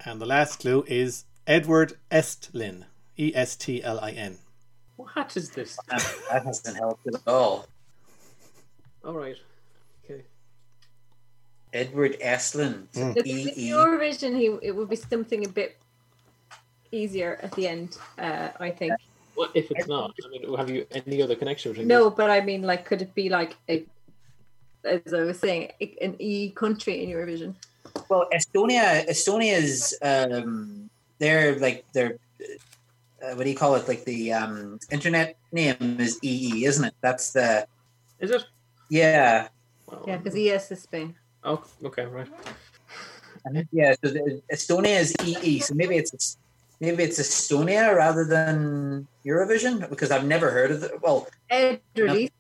And 0.04 0.20
the 0.20 0.26
last 0.26 0.60
clue 0.60 0.84
is 0.86 1.24
Edward 1.48 1.94
Estlin. 2.12 2.84
E 3.18 3.32
S 3.34 3.56
T 3.56 3.82
L 3.82 4.00
I 4.02 4.12
N. 4.12 4.40
What 5.14 5.36
is 5.38 5.50
this? 5.50 5.78
that 5.90 6.44
hasn't 6.44 6.78
helped 6.78 7.08
at 7.08 7.22
all. 7.28 7.68
All 9.04 9.14
right. 9.14 9.38
Okay. 10.06 10.24
Edward 11.74 12.18
Estlin. 12.22 12.88
Mm. 12.94 13.18
If 13.18 13.26
E 13.26 13.44
it's 13.44 13.58
E. 13.58 13.70
Eurovision, 13.70 14.38
he 14.38 14.48
it 14.62 14.76
would 14.76 14.90
be 14.90 14.96
something 14.96 15.46
a 15.46 15.50
bit 15.50 15.78
easier 16.92 17.40
at 17.42 17.52
the 17.54 17.68
end. 17.68 17.98
Uh, 18.18 18.50
I 18.60 18.70
think. 18.70 18.94
What 19.36 19.52
if 19.54 19.72
it's 19.72 19.88
not? 19.88 20.14
I 20.24 20.30
mean, 20.30 20.58
have 20.58 20.70
you 20.70 20.86
any 20.92 21.22
other 21.22 21.36
connection 21.36 21.72
between? 21.72 21.88
No, 21.88 22.10
but 22.10 22.30
I 22.30 22.42
mean, 22.42 22.64
like, 22.64 22.86
could 22.86 23.02
it 23.02 23.16
be 23.16 23.30
like 23.30 23.56
a, 23.70 23.86
as 24.84 25.14
I 25.14 25.22
was 25.22 25.40
saying, 25.40 25.72
an 26.02 26.16
E 26.20 26.52
country 26.52 27.04
in 27.04 27.10
Eurovision? 27.10 27.56
Well, 28.10 28.28
Estonia, 28.34 29.08
Estonia's 29.08 29.98
um, 30.02 30.90
they're 31.18 31.58
like 31.60 31.86
their 31.94 32.18
uh, 33.24 33.36
what 33.36 33.44
do 33.44 33.50
you 33.50 33.56
call 33.56 33.76
it? 33.76 33.88
Like 33.88 34.04
the 34.06 34.34
um, 34.34 34.80
internet 34.92 35.38
name 35.52 35.98
is 36.00 36.20
EE, 36.22 36.66
isn't 36.66 36.86
it? 36.86 36.96
That's 37.02 37.32
the 37.34 37.68
Is 38.20 38.32
it? 38.32 38.44
yeah. 38.90 39.48
Well, 39.88 40.04
Yeah, 40.08 40.18
because 40.18 40.36
ES 40.36 40.72
is 40.72 40.82
Spain. 40.84 41.16
Oh, 41.44 41.64
okay, 41.84 42.06
right. 42.06 42.28
Yeah, 43.72 43.96
so 44.04 44.12
the, 44.12 44.42
Estonia 44.54 45.00
is 45.00 45.16
EE, 45.24 45.60
so 45.60 45.74
maybe 45.74 45.98
it's 45.98 46.38
maybe 46.80 47.04
it's 47.04 47.20
Estonia 47.20 47.96
rather 47.96 48.24
than 48.24 49.08
Eurovision 49.26 49.90
because 49.90 50.12
I've 50.12 50.26
never 50.26 50.52
heard 50.52 50.72
of 50.72 50.84
it. 50.84 51.02
Well, 51.02 51.28
Ed 51.50 51.82
released 51.96 52.34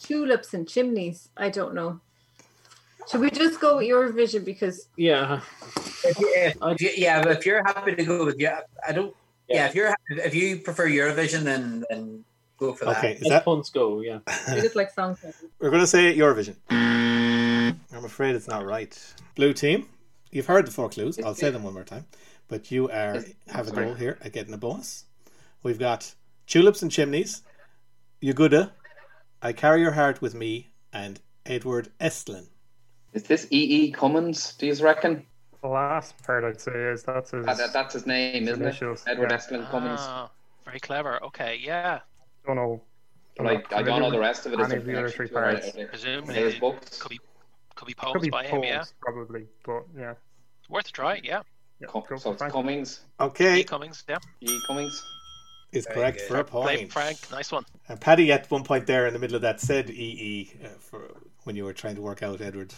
tulips 0.00 0.54
and 0.54 0.66
chimneys. 0.66 1.28
I 1.36 1.50
don't 1.50 1.74
know. 1.74 2.00
Should 3.10 3.20
we 3.20 3.30
just 3.30 3.60
go 3.60 3.76
with 3.76 3.86
Eurovision 3.86 4.44
because 4.44 4.88
Yeah. 4.96 5.40
if 6.04 6.18
you, 6.18 6.32
if, 6.36 6.56
if 6.80 6.98
yeah, 6.98 7.22
but 7.22 7.32
if 7.38 7.46
you're 7.46 7.62
happy 7.64 7.94
to 7.94 8.04
go 8.04 8.24
with 8.24 8.38
yeah, 8.38 8.60
I 8.86 8.92
don't. 8.92 9.14
Yeah, 9.48 9.66
if 9.66 9.74
you're 9.74 9.94
if 10.10 10.34
you 10.34 10.58
prefer 10.58 10.86
Eurovision, 10.86 11.42
then 11.42 11.84
then 11.88 12.24
go 12.58 12.74
for 12.74 12.86
that. 12.86 12.98
Okay, 12.98 13.12
is 13.14 13.28
that 13.28 13.44
punts 13.44 13.70
go. 13.70 14.00
Yeah. 14.00 14.18
we 14.54 14.60
just 14.60 14.76
like 14.76 14.90
songs? 14.90 15.18
we're 15.58 15.70
going 15.70 15.82
to 15.82 15.86
say 15.86 16.16
Eurovision? 16.16 16.56
I'm 16.70 18.04
afraid 18.04 18.36
it's 18.36 18.48
not 18.48 18.64
right. 18.66 18.96
Blue 19.34 19.52
team, 19.52 19.88
you've 20.30 20.46
heard 20.46 20.66
the 20.66 20.70
four 20.70 20.88
clues. 20.88 21.18
I'll 21.18 21.34
say 21.34 21.50
them 21.50 21.62
one 21.62 21.74
more 21.74 21.84
time, 21.84 22.06
but 22.48 22.70
you 22.70 22.90
are 22.90 23.24
have 23.48 23.68
a 23.68 23.72
goal 23.72 23.94
here 23.94 24.18
at 24.22 24.32
getting 24.32 24.54
a 24.54 24.58
bonus. 24.58 25.04
We've 25.62 25.78
got 25.78 26.14
tulips 26.46 26.82
and 26.82 26.90
chimneys, 26.90 27.42
Yuguda, 28.22 28.70
I 29.40 29.52
carry 29.52 29.80
your 29.80 29.92
heart 29.92 30.20
with 30.20 30.34
me, 30.34 30.70
and 30.92 31.20
Edward 31.46 31.90
Estlin. 32.00 32.46
Is 33.12 33.22
this 33.22 33.46
E. 33.50 33.84
E. 33.84 33.92
Cummings? 33.92 34.54
Do 34.54 34.66
you 34.66 34.74
reckon? 34.82 35.24
The 35.62 35.68
last 35.68 36.22
part 36.22 36.44
I'd 36.44 36.60
say 36.60 36.72
is 36.72 37.02
that's 37.02 37.32
his. 37.32 37.44
That, 37.46 37.56
that- 37.58 37.72
that's 37.72 37.94
his 37.94 38.06
name, 38.06 38.46
isn't 38.48 38.62
initials, 38.62 39.04
it? 39.06 39.10
Edward 39.12 39.30
yeah. 39.30 39.36
Estlin 39.38 39.68
Cummings. 39.70 40.00
Ah, 40.02 40.30
very 40.64 40.78
clever. 40.80 41.22
Okay, 41.24 41.58
yeah. 41.60 42.00
don't 42.46 42.56
know. 42.56 42.80
But 43.36 43.46
I, 43.46 43.62
I 43.78 43.82
don't 43.82 44.00
know 44.00 44.10
the 44.10 44.18
rest 44.18 44.46
of 44.46 44.52
it. 44.52 44.60
Is 44.60 44.66
Any 44.68 44.76
of 44.78 44.84
the 44.84 44.98
other 44.98 45.08
three 45.10 45.26
it? 45.26 45.32
parts. 45.32 45.70
Presumably, 45.88 46.30
are 46.38 46.40
there 46.40 46.48
it 46.48 46.60
books? 46.60 47.00
could 47.00 47.10
be 47.10 47.20
could 47.74 47.86
be 47.86 47.94
Could 47.94 48.02
poems 48.02 48.22
be 48.22 48.30
by 48.30 48.44
him. 48.44 48.62
Yeah, 48.62 48.84
probably, 49.00 49.46
but 49.64 49.84
yeah. 49.96 50.14
worth 50.68 50.88
a 50.88 50.92
try. 50.92 51.20
Yeah, 51.22 51.42
yeah 51.80 51.86
Co- 51.88 52.04
so 52.16 52.32
it's 52.32 52.42
Cummings. 52.42 53.00
Okay, 53.20 53.60
E. 53.60 53.64
Cummings. 53.64 54.04
Yeah, 54.08 54.18
E. 54.40 54.58
Cummings. 54.66 55.04
is 55.72 55.84
Very 55.86 55.94
correct 55.96 56.18
good. 56.18 56.28
for 56.28 56.36
a 56.38 56.44
play 56.44 56.76
point. 56.78 56.92
Frank. 56.92 57.18
Nice 57.30 57.52
one. 57.52 57.64
And 57.88 58.00
Paddy 58.00 58.32
at 58.32 58.50
one 58.50 58.64
point 58.64 58.86
there 58.86 59.06
in 59.06 59.12
the 59.12 59.18
middle 59.18 59.36
of 59.36 59.42
that 59.42 59.60
said 59.60 59.90
EE 59.90 60.52
uh, 60.64 60.68
for 60.78 61.10
when 61.44 61.56
you 61.56 61.64
were 61.64 61.72
trying 61.72 61.94
to 61.96 62.02
work 62.02 62.22
out 62.22 62.40
Edward 62.40 62.74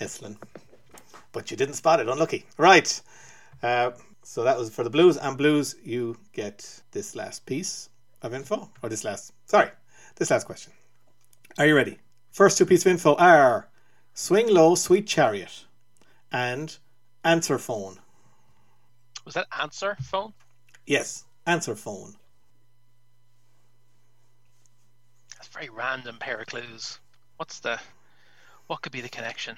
Estlin. 0.00 0.36
But 1.32 1.50
you 1.50 1.56
didn't 1.56 1.74
spot 1.74 2.00
it, 2.00 2.08
unlucky. 2.08 2.46
Right. 2.56 3.00
Uh, 3.62 3.92
so 4.22 4.44
that 4.44 4.58
was 4.58 4.70
for 4.70 4.84
the 4.84 4.90
blues. 4.90 5.16
And 5.16 5.36
blues, 5.36 5.76
you 5.84 6.16
get 6.32 6.82
this 6.92 7.14
last 7.14 7.46
piece 7.46 7.88
of 8.22 8.34
info. 8.34 8.70
Or 8.82 8.88
this 8.88 9.04
last, 9.04 9.32
sorry, 9.46 9.70
this 10.16 10.30
last 10.30 10.46
question. 10.46 10.72
Are 11.58 11.66
you 11.66 11.76
ready? 11.76 11.98
First 12.30 12.58
two 12.58 12.66
pieces 12.66 12.86
of 12.86 12.92
info 12.92 13.14
are 13.16 13.68
Swing 14.14 14.48
Low, 14.48 14.74
Sweet 14.74 15.06
Chariot 15.06 15.64
and 16.32 16.76
Answer 17.24 17.58
Phone. 17.58 17.98
Was 19.24 19.34
that 19.34 19.46
answer 19.60 19.96
phone? 20.00 20.32
Yes, 20.86 21.24
Answer 21.46 21.76
Phone. 21.76 22.14
That's 25.36 25.48
a 25.48 25.52
very 25.52 25.68
random 25.68 26.16
pair 26.18 26.40
of 26.40 26.46
clues. 26.46 26.98
What's 27.36 27.60
the 27.60 27.78
what 28.66 28.82
could 28.82 28.92
be 28.92 29.00
the 29.00 29.08
connection? 29.08 29.56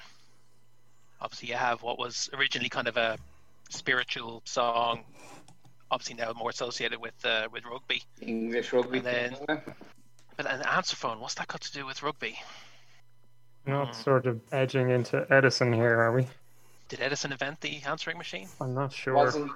Obviously, 1.22 1.48
you 1.50 1.54
have 1.54 1.82
what 1.82 1.98
was 1.98 2.28
originally 2.34 2.68
kind 2.68 2.88
of 2.88 2.96
a 2.96 3.16
spiritual 3.70 4.42
song. 4.44 5.04
Obviously, 5.90 6.16
now 6.16 6.32
more 6.32 6.50
associated 6.50 7.00
with 7.00 7.14
uh, 7.24 7.46
with 7.52 7.64
rugby. 7.64 8.02
English 8.20 8.72
rugby. 8.72 8.98
And 8.98 9.06
then- 9.06 9.36
But 10.36 10.46
an 10.46 10.62
answer 10.62 10.96
phone, 10.96 11.20
what's 11.20 11.34
that 11.34 11.46
got 11.46 11.60
to 11.60 11.72
do 11.72 11.86
with 11.86 12.02
rugby? 12.02 12.38
Not 13.66 13.94
sort 13.94 14.26
of 14.26 14.40
edging 14.50 14.90
into 14.90 15.24
Edison 15.30 15.72
here, 15.72 16.00
are 16.00 16.12
we? 16.12 16.26
Did 16.88 17.00
Edison 17.00 17.30
invent 17.30 17.60
the 17.60 17.80
answering 17.86 18.18
machine? 18.18 18.48
I'm 18.60 18.74
not 18.74 18.92
sure. 18.92 19.14
Wasn't 19.14 19.50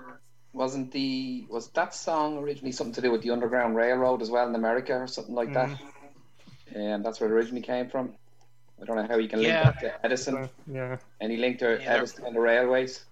wasn't 0.52 0.92
the 0.92 1.44
was 1.50 1.68
that 1.70 1.94
song 1.94 2.38
originally 2.38 2.72
something 2.72 2.94
to 2.94 3.00
do 3.00 3.10
with 3.10 3.22
the 3.22 3.30
Underground 3.30 3.74
Railroad 3.74 4.22
as 4.22 4.30
well 4.30 4.48
in 4.48 4.54
America 4.54 4.94
or 4.94 5.06
something 5.08 5.34
like 5.34 5.52
that? 5.54 5.70
And 6.74 7.04
that's 7.04 7.20
where 7.20 7.28
it 7.28 7.32
originally 7.32 7.62
came 7.62 7.88
from. 7.90 8.14
I 8.80 8.84
don't 8.84 8.96
know 8.96 9.06
how 9.06 9.16
you 9.16 9.28
can 9.28 9.38
link 9.40 9.48
Yeah. 9.48 9.70
that 9.70 9.80
to 9.80 10.04
Edison. 10.04 10.36
Uh, 10.36 10.48
yeah, 10.66 10.96
Any 11.20 11.36
link 11.36 11.58
to 11.60 11.78
Yeah. 11.80 11.94
Edison 11.94 12.26
and 12.26 12.36
the 12.36 12.40
railways? 12.40 13.04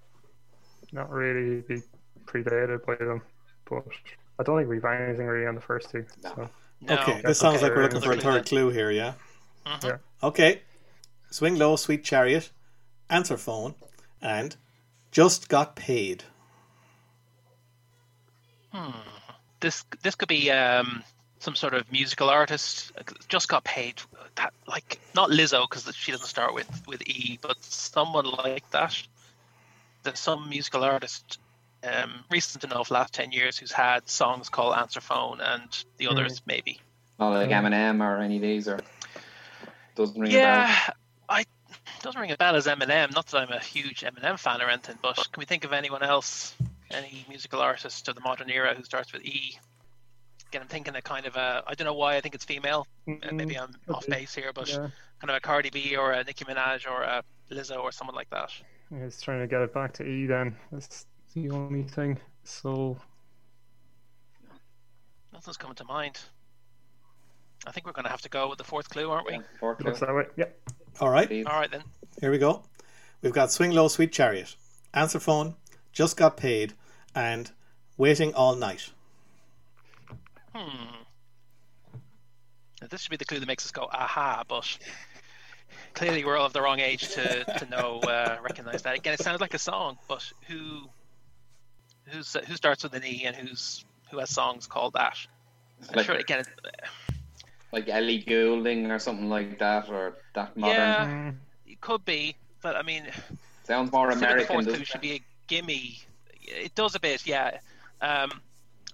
not 0.92 1.10
really 1.10 1.60
be 1.62 1.82
predated 2.24 2.84
by 2.86 2.94
them, 2.94 3.20
but 3.68 3.84
I 4.38 4.42
don't 4.44 4.56
think 4.58 4.68
we've 4.68 4.84
anything 4.84 5.26
really 5.26 5.46
on 5.46 5.56
the 5.56 5.60
first 5.60 5.90
two. 5.90 6.06
So 6.20 6.48
No. 6.80 6.94
okay, 6.98 7.20
this 7.22 7.38
sounds 7.40 7.56
okay. 7.56 7.64
like 7.66 7.74
we're 7.76 7.82
looking 7.82 8.00
for 8.00 8.10
a 8.10 8.12
Another 8.12 8.22
clue 8.22 8.32
third 8.40 8.46
clue 8.46 8.70
here, 8.70 8.90
yeah? 8.92 9.14
Mhm. 9.66 9.84
Yeah. 9.84 9.96
Okay. 10.22 10.62
Swing 11.30 11.56
Low, 11.56 11.74
Sweet 11.76 12.04
Chariot, 12.04 12.50
Answer 13.10 13.36
Phone, 13.36 13.74
and 14.20 14.56
Just 15.10 15.48
Got 15.48 15.74
Paid. 15.74 16.24
Hmm. 18.72 18.90
This 19.60 19.84
this 20.02 20.14
could 20.14 20.28
be 20.28 20.50
um, 20.50 21.02
some 21.44 21.54
sort 21.54 21.74
of 21.74 21.90
musical 21.92 22.30
artist. 22.30 22.90
Just 23.28 23.48
got 23.48 23.64
paid. 23.64 24.00
That 24.36 24.52
like 24.66 24.98
not 25.14 25.30
Lizzo 25.30 25.68
because 25.68 25.94
she 25.94 26.10
doesn't 26.10 26.26
start 26.26 26.54
with 26.54 26.68
with 26.88 27.06
E, 27.06 27.38
but 27.40 27.62
someone 27.62 28.24
like 28.24 28.68
that. 28.70 29.00
There's 30.02 30.18
some 30.18 30.48
musical 30.48 30.82
artist, 30.84 31.38
um, 31.82 32.24
recent 32.30 32.64
enough, 32.64 32.90
last 32.90 33.14
ten 33.14 33.30
years, 33.30 33.58
who's 33.58 33.72
had 33.72 34.08
songs 34.08 34.48
called 34.48 34.74
Answer 34.76 35.00
Phone, 35.00 35.40
and 35.40 35.84
the 35.98 36.08
others 36.08 36.42
maybe. 36.46 36.80
Not 37.18 37.30
like 37.30 37.50
Mm. 37.50 37.62
Eminem 37.62 38.02
or 38.02 38.20
any 38.20 38.36
of 38.36 38.42
these, 38.42 38.66
or 38.66 38.80
doesn't 39.94 40.20
ring 40.20 40.32
a 40.32 40.38
Yeah, 40.38 40.90
I 41.28 41.44
doesn't 42.02 42.20
ring 42.20 42.32
a 42.32 42.36
bell 42.36 42.56
as 42.56 42.66
Eminem. 42.66 43.14
Not 43.14 43.26
that 43.28 43.38
I'm 43.38 43.52
a 43.52 43.60
huge 43.60 44.00
Eminem 44.00 44.38
fan 44.38 44.60
or 44.60 44.68
anything, 44.68 44.98
but 45.00 45.16
can 45.16 45.38
we 45.38 45.44
think 45.44 45.64
of 45.64 45.72
anyone 45.72 46.02
else, 46.02 46.54
any 46.90 47.24
musical 47.28 47.60
artist 47.60 48.08
of 48.08 48.14
the 48.14 48.20
modern 48.20 48.50
era 48.50 48.74
who 48.74 48.82
starts 48.82 49.12
with 49.12 49.22
E? 49.24 49.58
Again, 50.54 50.62
I'm 50.62 50.68
thinking 50.68 50.94
a 50.94 51.02
kind 51.02 51.26
of 51.26 51.34
a 51.34 51.64
I 51.66 51.74
don't 51.74 51.84
know 51.84 51.94
why 51.94 52.14
I 52.14 52.20
think 52.20 52.36
it's 52.36 52.44
female. 52.44 52.86
Uh, 53.08 53.32
maybe 53.32 53.58
I'm 53.58 53.74
could 53.88 53.96
off 53.96 54.06
base 54.06 54.32
here, 54.36 54.52
but 54.54 54.68
yeah, 54.68 54.88
kind 55.18 55.30
of 55.30 55.34
a 55.34 55.40
Cardi 55.40 55.68
B 55.68 55.96
or 55.96 56.12
a 56.12 56.22
Nicki 56.22 56.44
Minaj 56.44 56.88
or 56.88 57.02
a 57.02 57.24
Lizzo 57.50 57.82
or 57.82 57.90
someone 57.90 58.14
like 58.14 58.30
that. 58.30 58.50
he's 59.02 59.20
trying 59.20 59.40
to 59.40 59.48
get 59.48 59.62
it 59.62 59.74
back 59.74 59.94
to 59.94 60.04
E. 60.04 60.26
Then 60.26 60.54
that's 60.70 61.06
the 61.34 61.50
only 61.50 61.82
thing. 61.82 62.20
So 62.44 62.96
Nothing's 65.32 65.56
coming 65.56 65.74
to 65.74 65.84
mind. 65.86 66.20
I 67.66 67.72
think 67.72 67.84
we're 67.84 67.92
going 67.92 68.04
to 68.04 68.10
have 68.12 68.22
to 68.22 68.28
go 68.28 68.48
with 68.48 68.58
the 68.58 68.64
fourth 68.64 68.88
clue, 68.88 69.10
aren't 69.10 69.26
we? 69.26 69.40
Fourth 69.58 69.78
Four 69.80 69.86
looks 69.86 69.98
clue, 69.98 70.06
that 70.06 70.14
way. 70.14 70.24
Yeah, 70.36 70.44
All 71.00 71.10
right, 71.10 71.26
please. 71.26 71.46
All 71.46 71.58
right 71.58 71.70
then. 71.70 71.82
here 72.20 72.30
we 72.30 72.38
go. 72.38 72.62
We've 73.22 73.32
got 73.32 73.50
Swing 73.50 73.72
Low, 73.72 73.88
Sweet 73.88 74.12
Chariot, 74.12 74.54
Answer 74.92 75.18
Phone, 75.18 75.56
Just 75.92 76.16
Got 76.16 76.36
Paid, 76.36 76.74
and 77.12 77.50
Waiting 77.96 78.32
All 78.34 78.54
Night. 78.54 78.90
Hmm. 80.54 81.02
Now, 82.80 82.88
this 82.88 83.02
should 83.02 83.10
be 83.10 83.16
the 83.16 83.24
clue 83.24 83.40
that 83.40 83.46
makes 83.46 83.64
us 83.64 83.70
go 83.72 83.88
aha, 83.90 84.44
but 84.46 84.78
clearly 85.94 86.24
we're 86.24 86.36
all 86.36 86.46
of 86.46 86.52
the 86.52 86.62
wrong 86.62 86.80
age 86.80 87.08
to 87.10 87.44
to 87.58 87.66
know 87.66 88.00
uh, 88.00 88.38
recognize 88.42 88.82
that. 88.82 88.96
Again, 88.96 89.14
it 89.14 89.20
sounds 89.20 89.40
like 89.40 89.54
a 89.54 89.58
song, 89.58 89.98
but 90.08 90.24
who 90.48 90.88
who's 92.06 92.34
who 92.46 92.54
starts 92.56 92.82
with 92.82 92.94
an 92.94 93.04
E 93.04 93.24
and 93.24 93.34
who's 93.36 93.84
who 94.10 94.18
has 94.18 94.30
songs 94.30 94.66
called 94.66 94.92
that? 94.94 95.16
I'm 95.88 95.96
Like, 95.96 96.06
sure 96.06 96.14
again, 96.16 96.40
it, 96.40 96.48
like 97.72 97.88
Ellie 97.88 98.18
Goulding 98.20 98.90
or 98.90 98.98
something 98.98 99.28
like 99.28 99.58
that, 99.58 99.88
or 99.88 100.16
that 100.34 100.56
modern. 100.56 100.76
yeah, 100.76 101.32
it 101.72 101.80
could 101.80 102.04
be, 102.04 102.36
but 102.62 102.76
I 102.76 102.82
mean, 102.82 103.04
Sounds 103.64 103.90
more 103.92 104.08
like 104.08 104.18
the 104.18 104.24
American. 104.26 104.46
fourth 104.54 104.66
clue 104.66 104.74
it? 104.74 104.86
should 104.86 105.00
be 105.00 105.12
a 105.14 105.20
gimme. 105.48 106.00
It 106.42 106.74
does 106.74 106.94
a 106.94 107.00
bit, 107.00 107.26
yeah. 107.26 107.58
Um, 108.02 108.40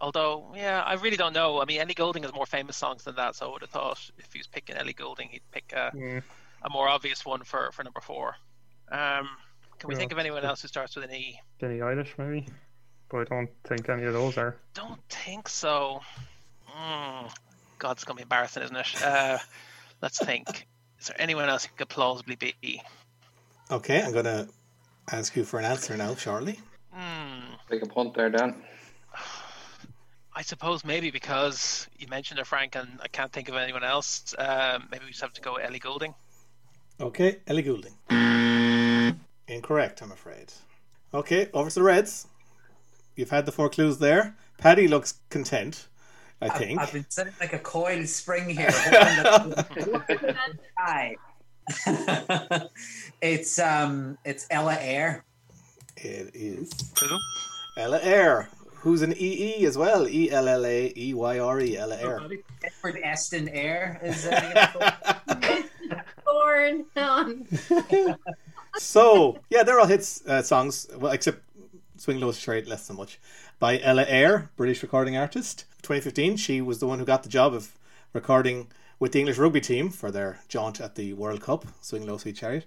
although, 0.01 0.53
yeah, 0.55 0.83
I 0.85 0.95
really 0.95 1.17
don't 1.17 1.33
know. 1.33 1.61
I 1.61 1.65
mean, 1.65 1.81
Ellie 1.81 1.95
Goulding 1.95 2.23
has 2.23 2.33
more 2.33 2.47
famous 2.47 2.77
songs 2.77 3.05
than 3.05 3.17
that, 3.17 3.37
so 3.37 3.49
I 3.49 3.53
would 3.53 3.63
have 3.63 3.71
thought 3.71 3.99
if 4.19 4.33
he 4.33 4.39
was 4.39 4.47
picking 4.47 4.77
Ellie 4.77 4.93
Goulding, 4.93 5.29
he'd 5.29 5.43
pick 5.51 5.73
a, 5.75 5.91
mm. 5.95 6.23
a 6.63 6.71
more 6.71 6.89
obvious 6.89 7.25
one 7.25 7.43
for, 7.45 7.71
for 7.73 7.85
number 7.85 8.01
four. 8.01 8.37
Um, 8.91 9.29
can 9.79 9.89
we 9.89 9.95
Yeah. 9.95 10.01
think 10.01 10.13
of 10.13 10.19
anyone 10.19 10.45
else 10.45 10.63
who 10.63 10.69
starts 10.69 10.97
with 10.97 11.05
an 11.05 11.15
E? 11.15 11.41
Billie 11.61 11.79
Eilish 11.79 12.11
maybe, 12.19 12.47
but 13.09 13.19
I 13.19 13.25
don't 13.25 13.51
think 13.65 13.89
any 13.89 14.05
of 14.05 14.13
those 14.13 14.37
are. 14.37 14.57
Don't 14.75 15.01
think 15.09 15.49
so. 15.49 16.01
Mm, 16.77 17.33
God, 17.79 17.93
it's 17.93 18.05
going 18.05 18.17
to 18.17 18.21
be 18.21 18.23
embarrassing, 18.23 18.63
isn't 18.63 18.77
it? 18.77 19.03
Uh, 19.03 19.39
let's 20.03 20.19
think. 20.19 20.67
Is 20.99 21.07
there 21.07 21.17
anyone 21.19 21.49
else 21.49 21.65
who 21.65 21.73
could 21.77 21.89
plausibly 21.89 22.37
be? 22.37 22.83
Okay, 23.71 24.03
I'm 24.03 24.13
going 24.13 24.25
to 24.27 24.49
ask 25.13 25.35
you 25.37 25.45
for 25.45 25.59
an 25.59 25.65
answer 25.65 25.97
now, 25.97 26.15
Charlie. 26.15 26.59
Hmm. 26.93 27.55
Take 27.71 27.83
a 27.83 27.87
punt 27.87 28.15
there, 28.15 28.29
Dan. 28.31 28.63
I 30.41 30.43
I 30.43 30.43
suppose 30.43 30.87
maybe 30.87 31.11
because 31.11 31.87
you 31.99 32.09
mentioned 32.09 32.39
her, 32.39 32.47
Frank, 32.47 32.75
and 32.75 32.89
I 33.03 33.09
can't 33.09 33.31
think 33.31 33.51
of 33.51 33.57
anyone 33.57 33.85
else. 33.85 34.35
Um, 34.39 34.89
maybe 34.91 35.05
we 35.05 35.11
just 35.11 35.21
have 35.21 35.35
to 35.35 35.41
go 35.43 35.53
with 35.55 35.65
Ellie 35.65 35.79
Goulding. 35.79 36.15
Okay, 36.99 37.41
Ellie 37.47 37.61
Goulding. 37.63 37.93
Incorrect, 39.49 40.01
I'm 40.01 40.13
afraid. 40.13 40.51
Okay, 41.13 41.51
over 41.53 41.69
to 41.69 41.75
the 41.75 41.83
Reds. 41.83 42.27
You've 43.17 43.29
had 43.29 43.45
the 43.45 43.53
four 43.53 43.69
clues 43.69 43.99
there. 43.99 44.35
Paddy 44.57 44.89
looks 44.89 45.19
content, 45.29 45.89
I 46.41 46.47
I've, 46.47 46.57
think. 46.57 46.81
I've 46.81 46.93
been 46.95 47.05
sitting 47.11 47.35
like 47.39 47.53
a 47.53 47.59
coiled 47.59 48.09
spring 48.09 48.49
here. 48.49 48.71
hoping 48.73 50.01
Hi. 50.79 51.17
it's 53.21 53.59
um, 53.59 54.17
it's 54.25 54.47
Ella 54.51 54.79
Eyre. 54.81 55.23
It 55.99 56.31
is 56.33 56.71
Who? 56.99 57.19
Ella 57.77 58.01
Eyre, 58.03 58.49
who's 58.81 59.03
an 59.03 59.15
EE 59.17 59.65
as 59.67 59.77
well. 59.79 60.09
E 60.09 60.31
L 60.31 60.49
L 60.49 60.67
A 60.67 60.93
E 60.97 61.15
Y 61.15 61.39
R 61.39 61.61
E, 61.61 61.77
Air. 61.77 62.21
Edward 62.63 63.01
Eston 63.03 63.49
Air 63.49 64.01
is. 64.03 64.29
Born 66.25 66.87
on. 66.97 67.47
so 68.79 69.39
yeah, 69.51 69.63
they're 69.63 69.81
all 69.81 69.87
hits 69.87 70.27
uh, 70.27 70.43
songs. 70.43 70.89
Well, 70.97 71.13
except 71.13 71.43
Swing 71.97 72.21
Low 72.21 72.33
Straight 72.33 72.67
less 72.67 72.87
than 72.87 72.97
much. 72.97 73.19
By 73.59 73.79
Ella 73.81 74.05
Eyre, 74.09 74.51
British 74.57 74.83
recording 74.83 75.17
artist. 75.17 75.65
2015, 75.83 76.37
she 76.37 76.61
was 76.61 76.79
the 76.79 76.87
one 76.87 76.99
who 76.99 77.05
got 77.05 77.23
the 77.23 77.29
job 77.29 77.55
of 77.55 77.73
recording 78.13 78.69
with 78.99 79.13
the 79.13 79.19
English 79.19 79.39
rugby 79.39 79.61
team 79.61 79.91
for 79.91 80.11
their 80.11 80.41
jaunt 80.49 80.81
at 80.81 80.95
the 80.95 81.13
World 81.15 81.43
Cup. 81.43 81.67
Swing 81.81 82.07
Low 82.07 82.17
Sweet 82.17 82.37
Chariot. 82.37 82.67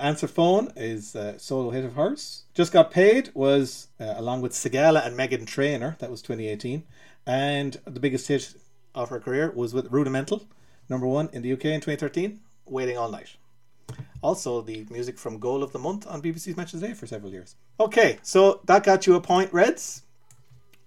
Answer 0.00 0.26
Phone 0.26 0.72
is 0.76 1.14
a 1.14 1.38
solo 1.38 1.70
hit 1.70 1.84
of 1.84 1.94
hers. 1.94 2.44
Just 2.54 2.72
Got 2.72 2.90
Paid 2.90 3.30
was 3.34 3.88
uh, 4.00 4.14
along 4.16 4.40
with 4.40 4.52
Sigala 4.52 5.06
and 5.06 5.16
Meghan 5.16 5.46
Trainor. 5.46 5.96
That 5.98 6.10
was 6.10 6.22
2018. 6.22 6.84
And 7.26 7.78
the 7.84 8.00
biggest 8.00 8.28
hit 8.28 8.54
of 8.94 9.10
her 9.10 9.20
career 9.20 9.52
was 9.54 9.74
with 9.74 9.90
Rudimental, 9.90 10.46
number 10.88 11.06
one 11.06 11.28
in 11.32 11.42
the 11.42 11.52
UK 11.52 11.66
in 11.66 11.80
2013. 11.80 12.40
Waiting 12.66 12.96
All 12.96 13.10
Night. 13.10 13.36
Also, 14.22 14.60
the 14.60 14.86
music 14.90 15.18
from 15.18 15.38
Goal 15.38 15.62
of 15.62 15.72
the 15.72 15.78
Month 15.78 16.06
on 16.06 16.22
BBC's 16.22 16.56
Match 16.56 16.74
of 16.74 16.80
the 16.80 16.88
Day 16.88 16.94
for 16.94 17.06
several 17.06 17.32
years. 17.32 17.56
Okay, 17.78 18.18
so 18.22 18.60
that 18.66 18.84
got 18.84 19.06
you 19.06 19.14
a 19.14 19.20
point, 19.20 19.52
Reds. 19.52 20.02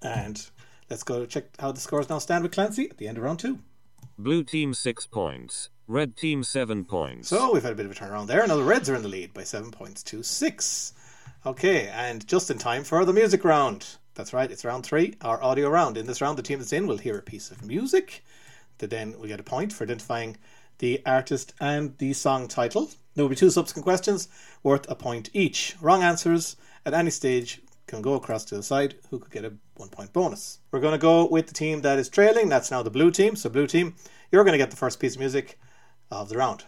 And 0.02 0.46
let's 0.90 1.04
go 1.04 1.26
check 1.26 1.46
how 1.60 1.72
the 1.72 1.80
scores 1.80 2.10
now 2.10 2.20
stand 2.20 2.44
with 2.44 2.52
Clancy 2.52 2.90
at 2.90 2.98
the 2.98 3.08
end 3.08 3.18
of 3.18 3.24
round 3.24 3.40
two. 3.40 3.60
Blue 4.18 4.44
team 4.44 4.74
6 4.74 5.06
points. 5.08 5.70
Red 5.88 6.16
team 6.16 6.44
7 6.44 6.86
points. 6.86 7.28
So 7.28 7.52
we've 7.52 7.62
had 7.62 7.74
a 7.74 7.76
bit 7.76 7.86
of 7.86 7.92
a 7.92 7.96
turnaround 7.96 8.28
there. 8.28 8.48
Now 8.48 8.56
the 8.56 8.64
Reds 8.64 8.90
are 8.90 8.96
in 8.96 9.02
the 9.02 9.10
lead 9.10 9.34
by 9.34 9.44
seven 9.44 9.70
points 9.70 10.02
to 10.04 10.24
six. 10.24 10.94
Okay, 11.46 11.90
and 11.90 12.26
just 12.26 12.50
in 12.50 12.58
time 12.58 12.86
for 12.86 13.04
the 13.04 13.12
music 13.12 13.44
round. 13.44 13.98
That's 14.16 14.32
right, 14.32 14.50
it's 14.50 14.64
round 14.64 14.86
three, 14.86 15.16
our 15.22 15.44
audio 15.44 15.68
round. 15.68 15.98
In 15.98 16.06
this 16.06 16.22
round, 16.22 16.38
the 16.38 16.42
team 16.42 16.60
that's 16.60 16.72
in 16.72 16.88
will 16.88 17.00
hear 17.00 17.18
a 17.18 17.22
piece 17.22 17.52
of 17.52 17.66
music. 17.66 18.24
That 18.78 18.92
then 18.92 19.20
we 19.20 19.28
get 19.28 19.42
a 19.42 19.44
point 19.44 19.74
for 19.74 19.84
identifying 19.84 20.38
the 20.78 21.02
artist 21.06 21.54
and 21.60 21.98
the 21.98 22.14
song 22.14 22.48
title. 22.48 22.90
There 23.16 23.26
will 23.26 23.30
be 23.30 23.36
two 23.36 23.50
subsequent 23.50 23.84
questions 23.84 24.30
worth 24.64 24.90
a 24.90 24.96
point 24.96 25.32
each. 25.34 25.76
Wrong 25.82 26.02
answers 26.02 26.56
at 26.86 26.94
any 26.94 27.10
stage 27.10 27.62
can 27.88 28.02
go 28.02 28.14
across 28.14 28.46
to 28.46 28.56
the 28.56 28.64
side 28.64 28.96
who 29.10 29.20
could 29.20 29.34
get 29.34 29.44
a 29.44 29.54
one 29.76 29.90
point 29.90 30.14
bonus. 30.14 30.60
We're 30.72 30.80
going 30.80 30.94
to 30.94 30.98
go 30.98 31.28
with 31.28 31.48
the 31.48 31.54
team 31.54 31.82
that 31.82 32.00
is 32.00 32.08
trailing. 32.08 32.48
That's 32.48 32.72
now 32.72 32.84
the 32.84 32.90
blue 32.90 33.12
team. 33.12 33.36
So, 33.36 33.50
blue 33.50 33.68
team, 33.68 33.96
you're 34.32 34.46
going 34.46 34.54
to 34.54 34.58
get 34.58 34.72
the 34.72 34.78
first 34.78 35.02
piece 35.02 35.16
of 35.16 35.20
music 35.20 35.60
of 36.22 36.30
the 36.30 36.38
round. 36.38 36.64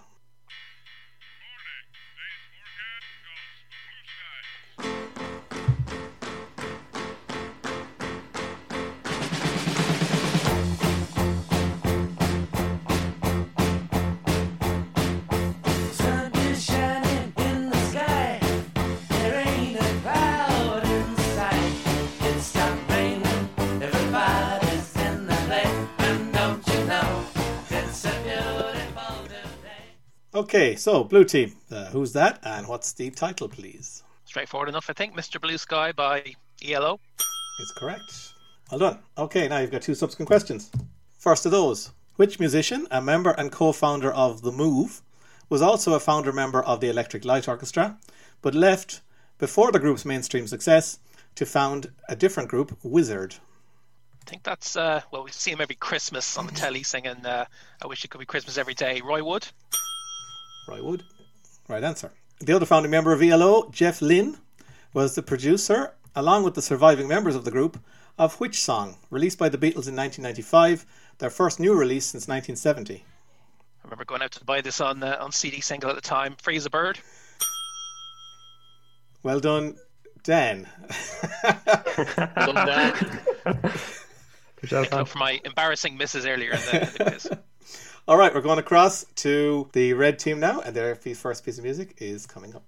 Okay, 30.36 30.76
so 30.76 31.06
blue 31.06 31.24
team, 31.24 31.56
uh, 31.72 31.86
who's 31.86 32.12
that 32.12 32.40
and 32.44 32.68
what's 32.68 32.92
the 32.92 33.10
title, 33.10 33.48
please? 33.48 34.04
Straightforward 34.26 34.68
enough, 34.68 34.90
I 34.90 34.94
think. 34.94 35.16
Mr. 35.16 35.40
Blue 35.40 35.58
Sky 35.58 35.94
by 35.94 36.36
ELO. 36.62 37.00
It's 37.62 37.72
correct. 37.72 38.34
Well 38.70 38.80
done. 38.80 39.00
Okay, 39.18 39.48
now 39.48 39.60
you've 39.60 39.72
got 39.72 39.82
two 39.82 39.96
subsequent 39.96 40.28
questions. 40.28 40.72
First 41.18 41.46
of 41.46 41.54
those 41.54 41.94
Which 42.18 42.38
musician, 42.38 42.86
a 42.92 43.02
member 43.02 43.32
and 43.32 43.50
co 43.50 43.72
founder 43.72 44.12
of 44.12 44.42
The 44.42 44.52
Move, 44.52 45.02
was 45.48 45.62
also 45.62 45.94
a 45.94 46.02
founder 46.02 46.34
member 46.34 46.62
of 46.62 46.82
the 46.82 46.90
Electric 46.90 47.24
Light 47.24 47.48
Orchestra, 47.48 47.98
but 48.42 48.54
left 48.54 49.00
before 49.38 49.72
the 49.72 49.80
group's 49.80 50.04
mainstream 50.04 50.48
success 50.48 51.00
to 51.36 51.46
found 51.46 51.94
a 52.10 52.16
different 52.18 52.50
group, 52.50 52.78
Wizzard? 52.84 53.36
I 54.28 54.30
think 54.30 54.44
that's, 54.44 54.76
uh, 54.76 55.00
well, 55.12 55.24
we 55.24 55.32
see 55.32 55.52
him 55.52 55.62
every 55.62 55.76
Christmas 55.76 56.38
on 56.38 56.46
the 56.46 56.52
telly 56.52 56.84
singing 56.84 57.26
uh, 57.26 57.46
I 57.82 57.88
Wish 57.88 58.04
It 58.04 58.10
Could 58.10 58.20
Be 58.20 58.26
Christmas 58.26 58.58
Every 58.58 58.74
Day. 58.74 59.00
Roy 59.02 59.24
Wood. 59.24 59.48
Roy 60.68 60.84
Wood. 60.84 61.04
Right 61.68 61.84
answer. 61.84 62.12
The 62.40 62.54
other 62.54 62.66
founding 62.66 62.92
member 62.92 63.14
of 63.14 63.22
ELO, 63.22 63.70
Jeff 63.70 64.02
Lynne, 64.02 64.38
was 64.94 65.16
the 65.16 65.24
producer, 65.24 65.94
along 66.16 66.44
with 66.44 66.56
the 66.56 66.62
surviving 66.62 67.08
members 67.08 67.36
of 67.36 67.46
the 67.46 67.52
group, 67.52 67.80
of 68.18 68.40
which 68.40 68.62
song, 68.62 68.98
released 69.10 69.38
by 69.38 69.50
the 69.50 69.58
Beatles 69.58 69.88
in 69.88 69.96
1995, 69.96 70.86
their 71.18 71.30
first 71.30 71.60
new 71.60 71.74
release 71.74 72.06
since 72.06 72.28
1970. 72.28 72.96
I 72.96 73.04
remember 73.84 74.06
going 74.06 74.22
out 74.22 74.32
to 74.32 74.44
buy 74.44 74.62
this 74.62 74.82
on 74.82 75.04
uh, 75.04 75.18
on 75.20 75.32
CD 75.32 75.62
single 75.62 75.90
at 75.90 75.96
the 75.96 76.02
time. 76.02 76.36
Free 76.42 76.58
as 76.58 76.66
a 76.66 76.70
Bird. 76.70 77.00
Well 79.22 79.40
done, 79.40 79.76
Dan. 80.24 80.68
Well 81.44 82.54
done, 82.54 82.66
Dan. 82.66 83.72
Good 84.62 84.74
up 84.94 85.08
for 85.08 85.18
my 85.20 85.40
embarrassing 85.44 85.98
misses 85.98 86.26
earlier 86.26 86.52
in 86.52 86.60
the, 86.60 86.82
in 86.82 86.94
the 86.94 87.04
quiz. 87.04 87.30
All 88.08 88.18
right, 88.18 88.32
we're 88.36 88.42
going 88.42 88.60
across 88.60 89.04
to 89.16 89.68
the 89.74 89.94
red 89.94 90.20
team 90.20 90.40
now, 90.40 90.62
and 90.62 90.76
their 90.76 90.94
first 90.94 91.44
piece 91.44 91.58
of 91.58 91.64
music 91.64 91.96
is 91.98 92.28
coming 92.28 92.56
up. 92.56 92.64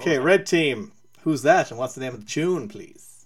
Okay, 0.00 0.20
red 0.20 0.46
team. 0.46 0.92
Who's 1.22 1.42
that, 1.42 1.72
and 1.72 1.78
what's 1.78 1.96
the 1.96 2.00
name 2.00 2.14
of 2.14 2.20
the 2.20 2.30
tune, 2.30 2.68
please? 2.68 3.24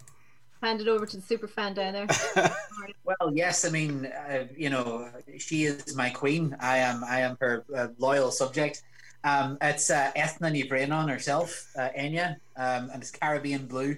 Hand 0.63 0.81
it 0.81 0.89
over 0.89 1.05
to 1.05 1.17
the 1.19 1.23
super 1.23 1.47
fan 1.47 1.75
down 1.75 1.93
there. 1.93 2.07
Well, 3.05 3.33
yes, 3.35 3.65
I 3.65 3.71
mean, 3.71 4.07
uh, 4.07 4.45
you 4.57 4.71
know, 4.71 5.11
she 5.39 5.65
is 5.65 5.97
my 5.97 6.09
queen. 6.09 6.57
I 6.61 6.79
am, 6.79 7.03
I 7.05 7.21
am 7.21 7.37
her 7.41 7.65
uh, 7.77 7.89
loyal 7.99 8.31
subject. 8.31 8.83
Um, 9.25 9.59
it's 9.61 9.91
uh, 9.91 10.13
Eithne 10.17 10.53
Ní 10.53 10.69
Bhraonáin 10.69 11.11
herself, 11.11 11.69
uh, 11.77 11.89
Enya, 11.99 12.37
um, 12.57 12.91
and 12.91 13.03
it's 13.03 13.11
Caribbean 13.11 13.67
Blue 13.67 13.97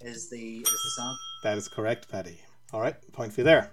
is 0.00 0.30
the 0.30 0.58
is 0.58 0.68
the 0.68 0.90
song. 0.96 1.16
That 1.42 1.58
is 1.58 1.68
correct, 1.68 2.08
Paddy. 2.08 2.38
All 2.72 2.80
right, 2.80 2.94
point 3.12 3.32
for 3.32 3.40
you 3.40 3.44
there. 3.44 3.70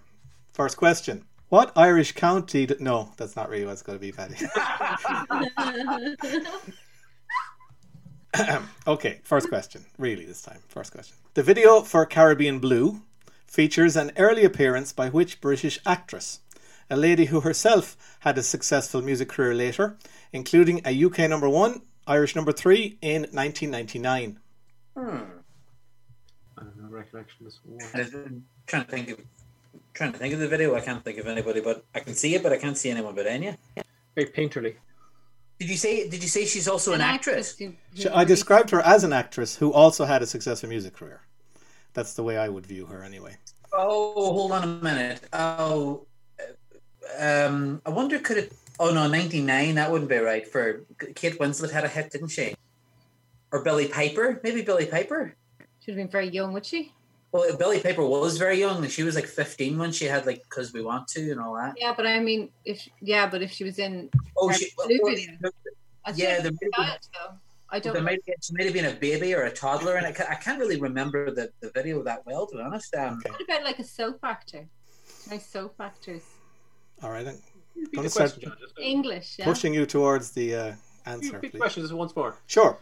First 0.53 0.77
question. 0.77 1.25
What 1.49 1.71
Irish 1.75 2.13
county? 2.13 2.65
D- 2.65 2.75
no, 2.79 3.11
that's 3.17 3.35
not 3.35 3.49
really 3.49 3.65
what 3.65 3.73
it's 3.73 3.81
going 3.81 3.97
to 3.97 4.01
be, 4.01 4.11
Paddy. 4.11 4.35
okay, 8.87 9.19
first 9.23 9.49
question. 9.49 9.85
Really, 9.97 10.25
this 10.25 10.41
time. 10.41 10.59
First 10.67 10.91
question. 10.91 11.15
The 11.33 11.43
video 11.43 11.81
for 11.81 12.05
Caribbean 12.05 12.59
Blue 12.59 13.01
features 13.47 13.95
an 13.95 14.11
early 14.17 14.45
appearance 14.45 14.93
by 14.93 15.09
which 15.09 15.41
British 15.41 15.79
actress? 15.85 16.39
A 16.89 16.97
lady 16.97 17.25
who 17.25 17.41
herself 17.41 17.95
had 18.21 18.37
a 18.37 18.43
successful 18.43 19.01
music 19.01 19.29
career 19.29 19.53
later, 19.53 19.97
including 20.33 20.81
a 20.85 21.03
UK 21.05 21.29
number 21.29 21.49
one, 21.49 21.81
Irish 22.07 22.35
number 22.35 22.51
three 22.51 22.97
in 23.01 23.21
1999. 23.31 24.39
Hmm. 24.95 25.07
I 26.57 26.63
have 26.63 26.75
no 26.77 26.89
recollection 26.89 27.45
of 27.45 27.51
this 27.51 27.59
one. 27.63 27.79
I'm 27.93 28.45
trying 28.67 28.85
to 28.85 28.91
think 28.91 29.09
of 29.09 29.19
trying 29.93 30.11
to 30.11 30.17
think 30.17 30.33
of 30.33 30.39
the 30.39 30.47
video. 30.47 30.75
I 30.75 30.81
can't 30.81 31.03
think 31.03 31.19
of 31.19 31.27
anybody, 31.27 31.61
but 31.61 31.85
I 31.93 31.99
can 31.99 32.13
see 32.13 32.35
it, 32.35 32.43
but 32.43 32.51
I 32.51 32.57
can't 32.57 32.77
see 32.77 32.89
anyone 32.89 33.15
but 33.15 33.27
Enya. 33.27 33.57
Very 34.15 34.27
painterly. 34.27 34.75
Did 35.59 35.69
you 35.69 35.75
say? 35.75 36.07
Did 36.07 36.23
you 36.23 36.29
say 36.29 36.45
she's 36.45 36.67
also 36.67 36.93
an, 36.93 37.01
actress? 37.01 37.57
She- 37.57 38.09
I 38.09 38.23
described 38.23 38.69
her 38.69 38.79
as 38.81 39.03
an 39.03 39.11
actress 39.11 39.57
who 39.57 39.73
also 39.73 40.05
had 40.05 40.21
a 40.21 40.25
successful 40.25 40.69
music 40.69 40.93
career. 40.93 41.21
That's 41.93 42.13
the 42.13 42.23
way 42.23 42.37
I 42.37 42.47
would 42.47 42.65
view 42.65 42.85
her, 42.85 43.03
anyway. 43.03 43.37
Oh, 43.73 44.31
hold 44.33 44.51
on 44.53 44.63
a 44.63 44.67
minute. 44.67 45.21
Oh, 45.33 46.05
um, 47.19 47.81
I 47.85 47.89
wonder 47.89 48.19
could 48.19 48.37
it? 48.37 48.53
Oh 48.79 48.93
no, 48.93 49.07
ninety 49.07 49.41
nine. 49.41 49.75
That 49.75 49.91
wouldn't 49.91 50.09
be 50.09 50.17
right. 50.17 50.47
For 50.47 50.85
Kate 51.15 51.37
Winslet 51.39 51.71
had 51.71 51.83
a 51.83 51.89
hit, 51.89 52.11
didn't 52.11 52.29
she? 52.29 52.55
Or 53.51 53.61
Billie 53.61 53.89
Piper? 53.89 54.39
Maybe 54.43 54.61
Billie 54.61 54.85
Piper. 54.85 55.35
She 55.59 55.65
should 55.85 55.97
have 55.97 55.97
been 55.97 56.11
very 56.11 56.29
young, 56.29 56.53
would 56.53 56.65
she? 56.65 56.93
Well, 57.31 57.55
Billie 57.57 57.79
Piper 57.79 58.03
was 58.05 58.37
very 58.37 58.59
young. 58.59 58.87
She 58.87 59.03
was 59.03 59.15
like 59.15 59.27
fifteen 59.27 59.77
when 59.77 59.91
she 59.91 60.05
had 60.05 60.25
like 60.25 60.43
"Cause 60.49 60.73
We 60.73 60.81
Want 60.81 61.07
to" 61.09 61.31
and 61.31 61.39
all 61.39 61.53
that. 61.55 61.75
Yeah, 61.77 61.93
but 61.95 62.07
I 62.07 62.19
mean, 62.19 62.49
if 62.65 62.87
yeah, 63.01 63.27
but 63.29 63.41
if 63.41 63.51
she 63.51 63.63
was 63.63 63.77
in 63.77 64.09
Oh, 64.37 64.51
she, 64.51 64.71
blue 64.75 64.99
video. 65.05 65.33
I 66.05 66.11
yeah, 66.11 66.13
still 66.13 66.25
there 66.25 66.41
think 66.43 66.59
may 66.61 66.83
have 66.83 66.93
that, 66.93 67.07
though. 67.13 67.35
I 67.69 67.75
been, 67.75 67.83
don't 67.83 67.93
there 67.93 68.03
might, 68.03 68.19
she 68.41 68.53
might 68.53 68.65
have 68.65 68.73
been 68.73 68.85
a 68.85 68.93
baby 68.93 69.35
or 69.35 69.43
a 69.43 69.51
toddler, 69.51 69.97
and 69.97 70.07
I 70.07 70.11
can't, 70.11 70.29
I 70.29 70.35
can't 70.35 70.59
really 70.59 70.79
remember 70.79 71.29
the, 71.29 71.51
the 71.59 71.69
video 71.69 72.01
that 72.03 72.25
well, 72.25 72.47
to 72.47 72.55
be 72.55 72.61
honest. 72.63 72.95
Um, 72.95 73.21
What 73.23 73.41
about 73.41 73.63
like 73.63 73.77
a 73.77 73.83
soap 73.83 74.19
actor? 74.23 74.65
Nice 75.29 75.45
soap 75.45 75.75
actors. 75.79 76.23
All 77.03 77.11
right, 77.11 77.27
I'm 77.27 77.37
going 77.93 78.03
to 78.03 78.09
start 78.09 78.31
question, 78.31 78.49
John. 78.49 78.83
English, 78.83 79.35
yeah. 79.37 79.45
pushing 79.45 79.73
you 79.73 79.85
towards 79.85 80.31
the 80.31 80.55
uh, 80.55 80.73
answer, 81.05 81.33
repeat 81.33 81.51
the 81.51 81.57
please. 81.57 81.61
question 81.61 81.83
just 81.83 81.93
once 81.93 82.15
more. 82.15 82.37
Sure. 82.47 82.79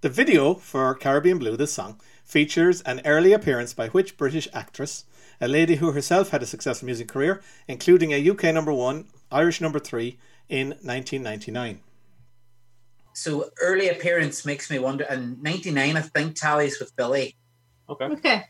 The 0.00 0.08
video 0.08 0.54
for 0.54 0.94
Caribbean 0.94 1.38
Blue, 1.38 1.56
this 1.56 1.72
song, 1.72 2.00
features 2.24 2.80
an 2.82 3.00
early 3.04 3.32
appearance 3.32 3.74
by 3.74 3.88
which 3.88 4.16
British 4.16 4.48
actress, 4.52 5.04
a 5.40 5.48
lady 5.48 5.76
who 5.76 5.92
herself 5.92 6.30
had 6.30 6.42
a 6.42 6.46
successful 6.46 6.86
music 6.86 7.08
career, 7.08 7.42
including 7.68 8.12
a 8.12 8.30
UK 8.30 8.44
number 8.54 8.72
one, 8.72 9.06
Irish 9.30 9.60
number 9.60 9.78
three 9.78 10.18
in 10.48 10.68
1999. 10.82 11.80
so 13.14 13.50
early 13.60 13.88
appearance 13.88 14.44
makes 14.46 14.70
me 14.70 14.78
wonder. 14.78 15.04
And 15.04 15.42
ninety 15.42 15.70
nine, 15.70 15.96
I 15.96 16.02
think, 16.02 16.36
tallies 16.36 16.78
with 16.80 16.94
Billie. 16.96 17.36
Okay. 17.88 18.06
Okay. 18.06 18.44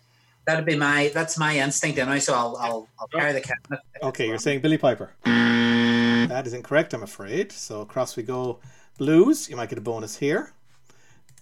That'd 0.47 0.65
be 0.67 0.77
my 0.77 1.11
that's 1.15 1.39
my 1.39 1.59
instinct 1.59 1.99
anyway. 1.99 2.21
So 2.21 2.35
I'll 2.35 2.57
I'll, 2.61 2.89
I'll 2.99 3.09
carry 3.09 3.33
the 3.33 3.41
cabinet. 3.41 3.81
Okay, 4.03 4.27
you're 4.29 4.39
saying 4.39 4.61
Billie 4.61 4.79
Piper. 4.79 5.13
That 5.25 6.47
is 6.47 6.53
incorrect, 6.55 6.95
I'm 6.95 7.03
afraid. 7.03 7.53
So 7.53 7.81
across 7.83 8.17
we 8.17 8.23
go. 8.23 8.61
Blues, 8.99 9.49
you 9.49 9.57
might 9.57 9.69
get 9.69 9.79
a 9.79 9.83
bonus 9.83 10.17
here. 10.17 10.53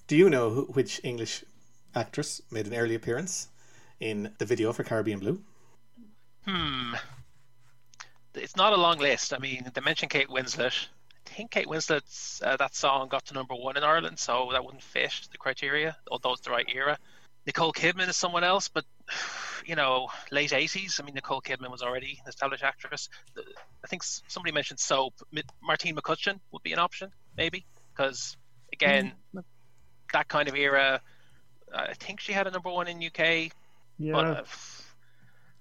Do 0.06 0.16
you 0.16 0.30
know 0.30 0.50
who, 0.50 0.62
which 0.72 1.00
English 1.04 1.44
actress 1.94 2.40
made 2.50 2.66
an 2.66 2.74
early 2.74 2.94
appearance 2.94 3.48
in 4.00 4.32
the 4.38 4.46
video 4.46 4.72
for 4.72 4.84
Caribbean 4.84 5.18
Blue? 5.18 5.40
Hmm. 6.46 6.94
It's 8.34 8.56
not 8.56 8.72
a 8.72 8.76
long 8.76 8.98
list. 8.98 9.32
I 9.32 9.38
mean, 9.38 9.70
they 9.72 9.80
mentioned 9.80 10.10
Kate 10.10 10.28
Winslet. 10.28 10.88
I 11.26 11.30
think 11.30 11.50
Kate 11.50 11.66
Winslet's 11.66 12.42
uh, 12.44 12.56
that 12.56 12.74
song 12.74 13.08
got 13.08 13.26
to 13.26 13.34
number 13.34 13.54
one 13.54 13.76
in 13.76 13.84
Ireland, 13.84 14.18
so 14.18 14.48
that 14.52 14.64
wouldn't 14.64 14.82
fit 14.82 15.12
the 15.30 15.38
criteria, 15.38 15.96
although 16.10 16.32
it's 16.32 16.42
the 16.42 16.50
right 16.50 16.66
era. 16.72 16.98
Nicole 17.46 17.72
Kidman 17.72 18.08
is 18.08 18.16
someone 18.16 18.44
else, 18.44 18.68
but 18.68 18.84
you 19.66 19.76
know, 19.76 20.08
late 20.30 20.52
eighties. 20.52 20.98
I 21.00 21.04
mean, 21.04 21.14
Nicole 21.14 21.40
Kidman 21.40 21.70
was 21.70 21.82
already 21.82 22.18
an 22.22 22.28
established 22.28 22.62
actress. 22.62 23.08
I 23.36 23.86
think 23.88 24.02
somebody 24.02 24.52
mentioned 24.52 24.80
soap. 24.80 25.14
Martine 25.62 25.96
McCutcheon 25.96 26.40
would 26.52 26.62
be 26.62 26.72
an 26.72 26.78
option, 26.78 27.10
maybe, 27.36 27.66
because 27.94 28.36
again, 28.72 29.12
that 30.12 30.28
kind 30.28 30.48
of 30.48 30.54
era. 30.54 31.00
I 31.74 31.94
think 31.94 32.20
she 32.20 32.32
had 32.32 32.46
a 32.46 32.50
number 32.50 32.70
one 32.70 32.88
in 32.88 32.98
UK, 33.04 33.52
Yeah, 33.98 34.12
but 34.12 34.26
uh, 34.26 34.42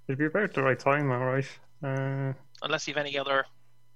it'd 0.07 0.19
be 0.19 0.25
about 0.25 0.53
the 0.53 0.63
right 0.63 0.79
time, 0.79 1.11
all 1.11 1.19
right. 1.25 1.45
Uh, 1.83 2.33
unless 2.61 2.87
you 2.87 2.93
have 2.93 3.05
any 3.05 3.17
other 3.17 3.45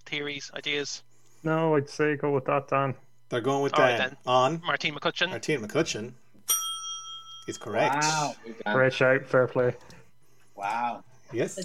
theories, 0.05 0.51
ideas. 0.55 1.03
no, 1.43 1.75
I'd 1.75 1.89
say 1.89 2.15
go 2.15 2.31
with 2.31 2.45
that, 2.45 2.67
Dan. 2.67 2.95
They're 3.29 3.41
going 3.41 3.63
with 3.63 3.73
All 3.73 3.81
right, 3.81 3.97
Dan. 3.97 4.09
then. 4.09 4.17
On 4.27 4.61
Martine 4.65 4.93
McCutcheon. 4.95 5.29
Martine 5.29 5.61
McCutcheon 5.61 6.13
is 7.47 7.57
correct. 7.57 7.95
Wow, 7.95 8.35
Great 8.73 8.93
shout, 8.93 9.25
fair 9.25 9.47
play. 9.47 9.73
wow. 10.55 11.03
Yes. 11.31 11.57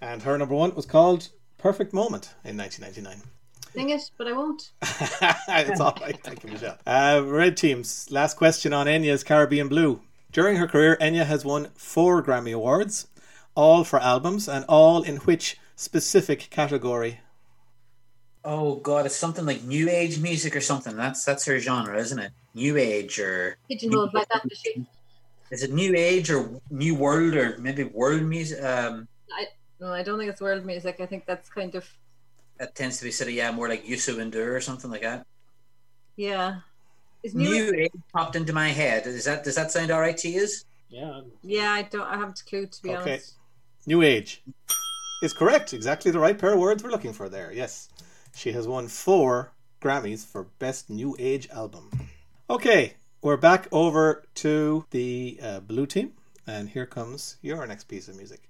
And 0.00 0.20
her 0.22 0.36
number 0.36 0.54
one 0.56 0.74
was 0.74 0.84
called 0.84 1.28
Perfect 1.58 1.92
Moment 1.94 2.34
in 2.44 2.56
1999. 2.56 3.22
Sing 3.74 3.90
it, 3.90 4.10
but 4.18 4.26
I 4.26 4.32
won't. 4.32 4.70
it's 4.82 5.80
all 5.80 5.96
right. 6.00 6.18
Thank 6.22 6.44
you, 6.44 6.50
Michelle. 6.50 6.78
Uh, 6.86 7.22
red 7.24 7.56
teams. 7.56 8.10
Last 8.10 8.36
question 8.36 8.72
on 8.72 8.86
Enya's 8.86 9.24
Caribbean 9.24 9.68
Blue. 9.68 10.00
During 10.30 10.56
her 10.56 10.66
career, 10.66 10.96
Enya 11.00 11.24
has 11.26 11.44
won 11.44 11.68
four 11.74 12.22
Grammy 12.22 12.54
Awards, 12.54 13.08
all 13.54 13.84
for 13.84 13.98
albums, 14.00 14.48
and 14.48 14.64
all 14.68 15.02
in 15.02 15.16
which 15.18 15.58
specific 15.76 16.48
category? 16.50 17.20
Oh 18.44 18.76
god, 18.76 19.06
it's 19.06 19.14
something 19.16 19.46
like 19.46 19.62
new 19.62 19.88
age 19.88 20.18
music 20.18 20.56
or 20.56 20.60
something. 20.60 20.96
That's 20.96 21.24
that's 21.24 21.44
her 21.46 21.58
genre, 21.58 21.96
isn't 21.98 22.18
it? 22.18 22.32
New 22.54 22.76
age 22.76 23.18
or 23.18 23.56
Pigeonholed 23.68 24.12
like 24.14 24.28
that, 24.28 24.48
does 24.48 24.58
she? 24.58 24.86
is 25.52 25.62
it 25.62 25.70
new 25.70 25.94
age 25.94 26.30
or 26.30 26.48
new 26.70 26.94
world 26.94 27.34
or 27.34 27.58
maybe 27.58 27.84
world 27.84 28.22
music? 28.22 28.64
Um, 28.64 29.06
I, 29.30 29.46
no, 29.80 29.92
I 29.92 30.02
don't 30.02 30.18
think 30.18 30.30
it's 30.30 30.40
world 30.40 30.64
music. 30.64 30.96
I 30.98 31.06
think 31.06 31.26
that's 31.26 31.50
kind 31.50 31.74
of 31.74 31.86
that 32.58 32.74
tends 32.74 32.98
to 32.98 33.04
be 33.04 33.10
sort 33.10 33.28
of 33.28 33.34
yeah, 33.34 33.50
more 33.50 33.68
like 33.68 33.84
Youssou 33.84 34.16
N'Dour 34.16 34.54
or 34.54 34.60
something 34.60 34.90
like 34.90 35.02
that. 35.02 35.26
yeah. 36.16 36.60
Is 37.22 37.34
new? 37.36 37.48
New 37.70 37.74
age 37.74 37.92
popped 38.12 38.34
into 38.34 38.52
my 38.52 38.70
head. 38.70 39.06
Is 39.06 39.26
that 39.26 39.44
does 39.44 39.54
that 39.54 39.70
sound 39.70 39.92
all 39.92 40.00
right 40.00 40.16
to 40.18 40.28
you? 40.28 40.48
Yeah. 40.88 41.20
Yeah, 41.44 41.70
I 41.70 41.82
don't. 41.82 42.02
I 42.02 42.16
haven't 42.16 42.40
a 42.40 42.44
clue 42.44 42.66
to 42.66 42.82
be 42.82 42.90
Okay. 42.90 42.98
honest. 43.12 43.34
New 43.86 44.02
Age 44.02 44.42
is 45.22 45.32
correct. 45.32 45.72
Exactly 45.72 46.10
the 46.10 46.18
right 46.18 46.36
pair 46.36 46.54
of 46.54 46.58
words 46.58 46.82
we're 46.82 46.90
looking 46.90 47.12
for 47.12 47.28
there. 47.28 47.52
Yes. 47.52 47.88
She 48.34 48.50
has 48.52 48.66
won 48.66 48.88
four 48.88 49.52
Grammys 49.80 50.26
for 50.26 50.44
Best 50.58 50.90
New 50.90 51.14
Age 51.20 51.48
Album. 51.50 51.90
Okay, 52.50 52.94
we're 53.22 53.36
back 53.36 53.68
over 53.70 54.24
to 54.36 54.84
the 54.90 55.38
uh, 55.40 55.60
blue 55.60 55.86
team, 55.86 56.14
and 56.48 56.70
here 56.70 56.86
comes 56.86 57.36
your 57.40 57.64
next 57.68 57.84
piece 57.84 58.08
of 58.08 58.16
music. 58.16 58.40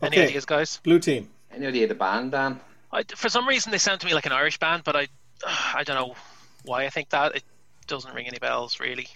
Any 0.00 0.16
Okay. 0.16 0.24
ideas, 0.26 0.44
guys? 0.44 0.80
Blue 0.82 0.98
team. 0.98 1.30
Any 1.52 1.66
idea 1.66 1.84
of 1.84 1.90
the 1.90 1.94
band, 1.94 2.32
Dan? 2.32 2.60
I, 2.90 3.04
for 3.14 3.28
some 3.28 3.46
reason, 3.46 3.70
they 3.70 3.78
sound 3.78 4.00
to 4.00 4.06
me 4.06 4.14
like 4.14 4.26
an 4.26 4.32
Irish 4.32 4.58
band, 4.58 4.82
but 4.84 4.96
I, 4.96 5.06
I 5.74 5.84
don't 5.84 5.96
know 5.96 6.16
why 6.64 6.86
I 6.86 6.90
think 6.90 7.10
that. 7.10 7.36
It 7.36 7.44
doesn't 7.86 8.12
ring 8.14 8.26
any 8.26 8.38
bells, 8.38 8.80
really. 8.80 9.06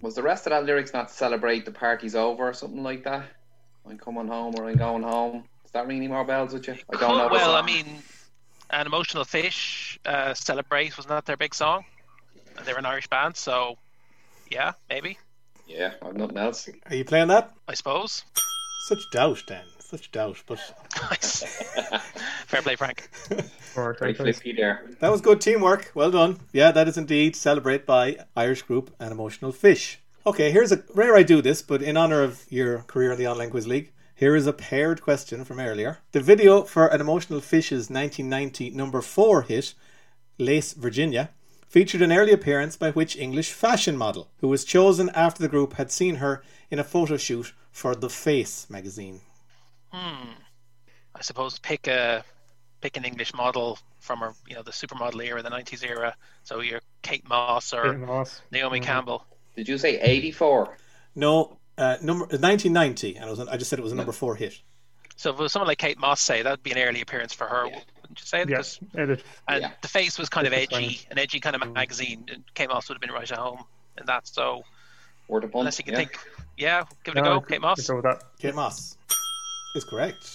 Was 0.00 0.14
the 0.14 0.22
rest 0.22 0.46
of 0.46 0.50
that 0.50 0.64
lyrics 0.64 0.94
not 0.94 1.10
celebrate 1.10 1.64
the 1.66 1.72
party's 1.72 2.14
over 2.14 2.48
or 2.48 2.54
something 2.54 2.82
like 2.82 3.04
that? 3.04 3.24
I'm 3.88 3.98
coming 3.98 4.28
home 4.28 4.54
or 4.56 4.66
I'm 4.68 4.76
going 4.76 5.02
home. 5.02 5.44
Does 5.62 5.72
that 5.72 5.86
ring 5.86 5.98
any 5.98 6.08
more 6.08 6.24
bells 6.24 6.54
with 6.54 6.66
you? 6.66 6.74
I 6.92 6.96
don't 6.96 7.18
know. 7.18 7.28
the 7.28 7.34
well, 7.34 7.54
I 7.54 7.62
mean, 7.62 8.02
an 8.70 8.86
emotional 8.86 9.24
fish, 9.24 9.98
uh, 10.06 10.32
celebrate 10.34 10.96
wasn't 10.96 11.10
that 11.10 11.26
their 11.26 11.36
big 11.36 11.54
song? 11.54 11.84
They're 12.64 12.78
an 12.78 12.86
Irish 12.86 13.08
band, 13.08 13.36
so 13.36 13.76
yeah, 14.50 14.72
maybe. 14.88 15.18
Yeah, 15.66 15.94
I've 16.02 16.16
nothing 16.16 16.38
else. 16.38 16.68
Are 16.88 16.94
you 16.94 17.04
playing 17.04 17.28
that? 17.28 17.52
I 17.68 17.74
suppose. 17.74 18.24
Such 18.86 19.10
doubt, 19.10 19.42
then. 19.48 19.64
Such 19.80 20.10
doubt. 20.12 20.42
But 20.46 20.58
nice. 21.10 21.42
Fair 22.46 22.62
play, 22.62 22.76
Frank. 22.76 23.08
Or 23.76 23.96
Very 23.98 24.14
flippy 24.14 24.52
there. 24.52 24.88
that 25.00 25.10
was 25.10 25.20
good 25.20 25.40
teamwork. 25.40 25.90
Well 25.94 26.10
done. 26.10 26.38
Yeah, 26.52 26.70
that 26.72 26.88
is 26.88 26.96
indeed 26.96 27.36
Celebrate 27.36 27.84
by 27.86 28.18
Irish 28.36 28.62
group 28.62 28.94
and 29.00 29.10
Emotional 29.12 29.52
Fish. 29.52 29.98
Okay, 30.26 30.50
here's 30.50 30.72
a 30.72 30.82
rare 30.94 31.16
I 31.16 31.22
do 31.22 31.40
this, 31.42 31.62
but 31.62 31.82
in 31.82 31.96
honor 31.96 32.22
of 32.22 32.44
your 32.48 32.78
career 32.88 33.12
in 33.12 33.18
the 33.18 33.28
Online 33.28 33.50
Quiz 33.50 33.66
League, 33.66 33.92
here 34.14 34.34
is 34.34 34.46
a 34.46 34.52
paired 34.52 35.02
question 35.02 35.44
from 35.44 35.60
earlier. 35.60 35.98
The 36.12 36.20
video 36.20 36.62
for 36.62 36.86
An 36.86 37.00
Emotional 37.00 37.40
Fish's 37.40 37.90
1990 37.90 38.70
number 38.70 39.02
four 39.02 39.42
hit, 39.42 39.74
Lace 40.38 40.72
Virginia, 40.72 41.30
featured 41.68 42.02
an 42.02 42.12
early 42.12 42.32
appearance 42.32 42.76
by 42.76 42.90
which 42.90 43.16
English 43.16 43.52
fashion 43.52 43.96
model, 43.96 44.28
who 44.40 44.48
was 44.48 44.64
chosen 44.64 45.10
after 45.10 45.42
the 45.42 45.48
group 45.48 45.74
had 45.74 45.90
seen 45.90 46.16
her 46.16 46.42
in 46.70 46.78
a 46.78 46.84
photo 46.84 47.16
shoot 47.16 47.52
for 47.70 47.94
The 47.94 48.08
Face 48.10 48.68
magazine. 48.70 49.20
Hmm. 49.92 50.30
I 51.14 51.22
suppose 51.22 51.58
pick 51.58 51.86
a 51.86 52.24
pick 52.80 52.96
an 52.96 53.04
English 53.04 53.32
model 53.34 53.78
from 54.00 54.18
her, 54.20 54.34
you 54.46 54.54
know, 54.54 54.62
the 54.62 54.70
supermodel 54.70 55.24
era, 55.24 55.42
the 55.42 55.50
'90s 55.50 55.84
era. 55.84 56.14
So 56.44 56.60
you're 56.60 56.80
Kate 57.02 57.26
Moss 57.28 57.72
or 57.72 57.92
Kate 57.94 57.98
Moss. 58.06 58.42
Naomi 58.50 58.80
Mhm. 58.80 58.84
Campbell. 58.84 59.24
Did 59.56 59.68
you 59.68 59.78
say 59.78 59.98
84? 60.00 60.76
No, 61.14 61.58
uh, 61.78 61.96
number 62.02 62.26
1990, 62.26 63.16
and 63.16 63.24
it 63.24 63.30
was 63.30 63.40
I 63.40 63.56
just 63.56 63.70
said 63.70 63.78
it 63.78 63.82
was 63.82 63.92
a 63.92 63.96
number 63.96 64.12
four 64.12 64.36
hit. 64.36 64.60
So 65.16 65.30
if 65.30 65.38
it 65.38 65.42
was 65.42 65.52
someone 65.52 65.68
like 65.68 65.78
Kate 65.78 65.98
Moss, 65.98 66.20
say 66.20 66.42
that'd 66.42 66.62
be 66.62 66.72
an 66.72 66.78
early 66.78 67.00
appearance 67.00 67.32
for 67.32 67.46
her, 67.46 67.70
wouldn't 68.16 68.50
you 68.50 68.62
say? 68.62 68.88
Yeah, 68.94 69.02
it 69.02 69.10
is. 69.10 69.24
and 69.48 69.62
Yeah. 69.62 69.70
the 69.82 69.88
face 69.88 70.18
was 70.18 70.28
kind 70.28 70.46
of 70.46 70.52
edgy, 70.52 70.66
fine. 70.66 70.96
an 71.10 71.18
edgy 71.18 71.40
kind 71.40 71.56
of 71.56 71.62
mm. 71.62 71.72
magazine. 71.72 72.26
And 72.32 72.44
Kate 72.54 72.68
Moss 72.68 72.88
would 72.88 72.96
have 72.96 73.00
been 73.00 73.12
right 73.12 73.30
at 73.30 73.38
home 73.38 73.64
in 73.98 74.06
that. 74.06 74.26
So 74.26 74.62
Word 75.28 75.44
of 75.44 75.54
unless 75.54 75.78
you 75.78 75.84
can 75.84 75.94
yeah. 75.94 75.98
think 75.98 76.18
Yeah, 76.56 76.84
give 77.04 77.16
it 77.16 77.20
a 77.20 77.22
go. 77.22 77.40
Kate 77.40 77.60
Moss. 77.60 77.86
Go 77.86 77.96
with 77.96 78.04
that. 78.04 78.22
Kate 78.38 78.54
Moss 78.54 78.96
is 79.74 79.84
correct. 79.84 80.30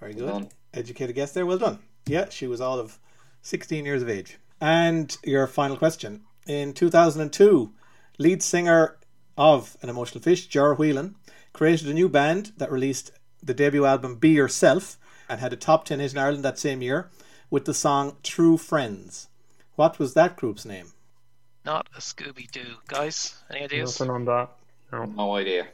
Very 0.00 0.14
good. 0.14 0.24
Well. 0.24 0.48
Educated 0.74 1.14
guess 1.14 1.32
there. 1.32 1.46
Well 1.46 1.58
done. 1.58 1.78
Yeah, 2.06 2.28
she 2.30 2.46
was 2.46 2.60
all 2.60 2.78
of 2.78 2.98
16 3.42 3.84
years 3.84 4.02
of 4.02 4.08
age. 4.08 4.38
And 4.60 5.16
your 5.24 5.46
final 5.46 5.76
question. 5.76 6.22
In 6.46 6.72
2002, 6.72 7.72
lead 8.18 8.42
singer 8.42 8.96
of 9.36 9.76
An 9.82 9.88
Emotional 9.88 10.22
Fish, 10.22 10.46
Ger 10.46 10.74
Whelan, 10.74 11.14
created 11.52 11.88
a 11.88 11.94
new 11.94 12.08
band 12.08 12.52
that 12.56 12.72
released 12.72 13.12
the 13.42 13.54
debut 13.54 13.84
album 13.84 14.16
Be 14.16 14.30
Yourself 14.30 14.98
and 15.28 15.40
had 15.40 15.52
a 15.52 15.56
top 15.56 15.84
10 15.84 16.00
hit 16.00 16.12
in 16.12 16.18
Ireland 16.18 16.44
that 16.44 16.58
same 16.58 16.82
year 16.82 17.10
with 17.50 17.64
the 17.64 17.74
song 17.74 18.16
True 18.22 18.56
Friends. 18.56 19.28
What 19.76 19.98
was 19.98 20.14
that 20.14 20.36
group's 20.36 20.64
name? 20.64 20.88
Not 21.64 21.88
a 21.96 22.00
Scooby 22.00 22.50
Doo, 22.50 22.76
guys. 22.88 23.36
Any 23.50 23.64
ideas? 23.64 23.98
Nothing 24.00 24.10
on 24.14 24.24
that. 24.26 24.48
No. 24.92 25.04
No 25.04 25.36
idea. 25.36 25.66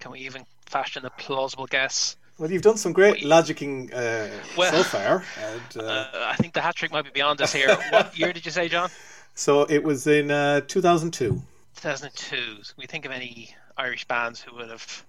Can 0.00 0.10
we 0.12 0.20
even 0.20 0.44
fashion 0.66 1.04
a 1.06 1.10
plausible 1.10 1.66
guess? 1.66 2.16
Well, 2.38 2.50
you've 2.50 2.62
done 2.62 2.76
some 2.76 2.92
great 2.92 3.22
logicking 3.24 3.90
uh, 3.94 4.28
Well- 4.58 4.72
so 4.72 4.82
far. 4.82 5.24
And, 5.40 5.76
uh, 5.82 5.88
Uh, 5.88 6.08
I 6.26 6.36
think 6.36 6.52
the 6.52 6.60
hat 6.60 6.74
trick 6.76 6.92
might 6.92 7.04
be 7.04 7.10
beyond 7.10 7.40
us 7.40 7.52
here. 7.52 7.74
what 7.90 8.18
year 8.18 8.32
did 8.32 8.44
you 8.44 8.52
say, 8.52 8.68
John? 8.68 8.90
so 9.34 9.62
it 9.62 9.82
was 9.82 10.06
in 10.06 10.30
uh, 10.30 10.60
2002. 10.62 11.40
2002. 11.76 12.36
Can 12.36 12.62
we 12.76 12.86
think 12.86 13.04
of 13.06 13.12
any 13.12 13.54
Irish 13.78 14.06
bands 14.06 14.40
who 14.40 14.54
would 14.56 14.70
have 14.70 15.04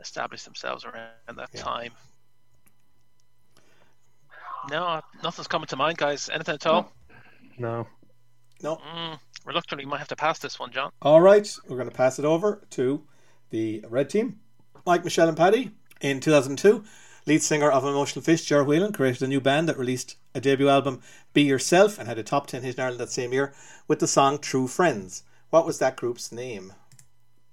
established 0.00 0.44
themselves 0.44 0.84
around 0.84 1.08
that 1.36 1.52
time? 1.54 1.92
No, 4.70 5.00
nothing's 5.22 5.48
coming 5.48 5.66
to 5.68 5.76
mind, 5.76 5.98
guys. 5.98 6.28
Anything 6.32 6.54
at 6.56 6.66
all? 6.66 6.92
No. 7.58 7.86
No. 8.62 8.76
Mm, 8.76 9.18
reluctantly, 9.44 9.84
we 9.84 9.90
might 9.90 9.98
have 9.98 10.08
to 10.08 10.16
pass 10.16 10.38
this 10.38 10.58
one, 10.58 10.70
John. 10.72 10.90
All 11.00 11.20
right, 11.20 11.50
we're 11.68 11.76
going 11.76 11.88
to 11.88 11.94
pass 11.94 12.18
it 12.18 12.24
over 12.24 12.66
to 12.70 13.02
the 13.50 13.84
red 13.88 14.10
team. 14.10 14.40
Mike, 14.84 15.04
Michelle, 15.04 15.28
and 15.28 15.36
Paddy. 15.36 15.72
In 16.00 16.20
2002, 16.20 16.84
lead 17.26 17.42
singer 17.42 17.70
of 17.70 17.84
Emotional 17.84 18.22
Fish, 18.22 18.44
Ger 18.44 18.62
Whelan, 18.62 18.92
created 18.92 19.22
a 19.22 19.26
new 19.26 19.40
band 19.40 19.68
that 19.68 19.76
released 19.78 20.16
a 20.34 20.40
debut 20.40 20.68
album, 20.68 21.00
Be 21.32 21.42
Yourself, 21.42 21.98
and 21.98 22.06
had 22.06 22.18
a 22.18 22.22
top 22.22 22.46
10 22.46 22.62
hit 22.62 22.76
in 22.76 22.80
Ireland 22.80 23.00
that 23.00 23.10
same 23.10 23.32
year 23.32 23.52
with 23.88 23.98
the 23.98 24.06
song 24.06 24.38
True 24.38 24.68
Friends. 24.68 25.24
What 25.50 25.66
was 25.66 25.78
that 25.80 25.96
group's 25.96 26.30
name? 26.30 26.72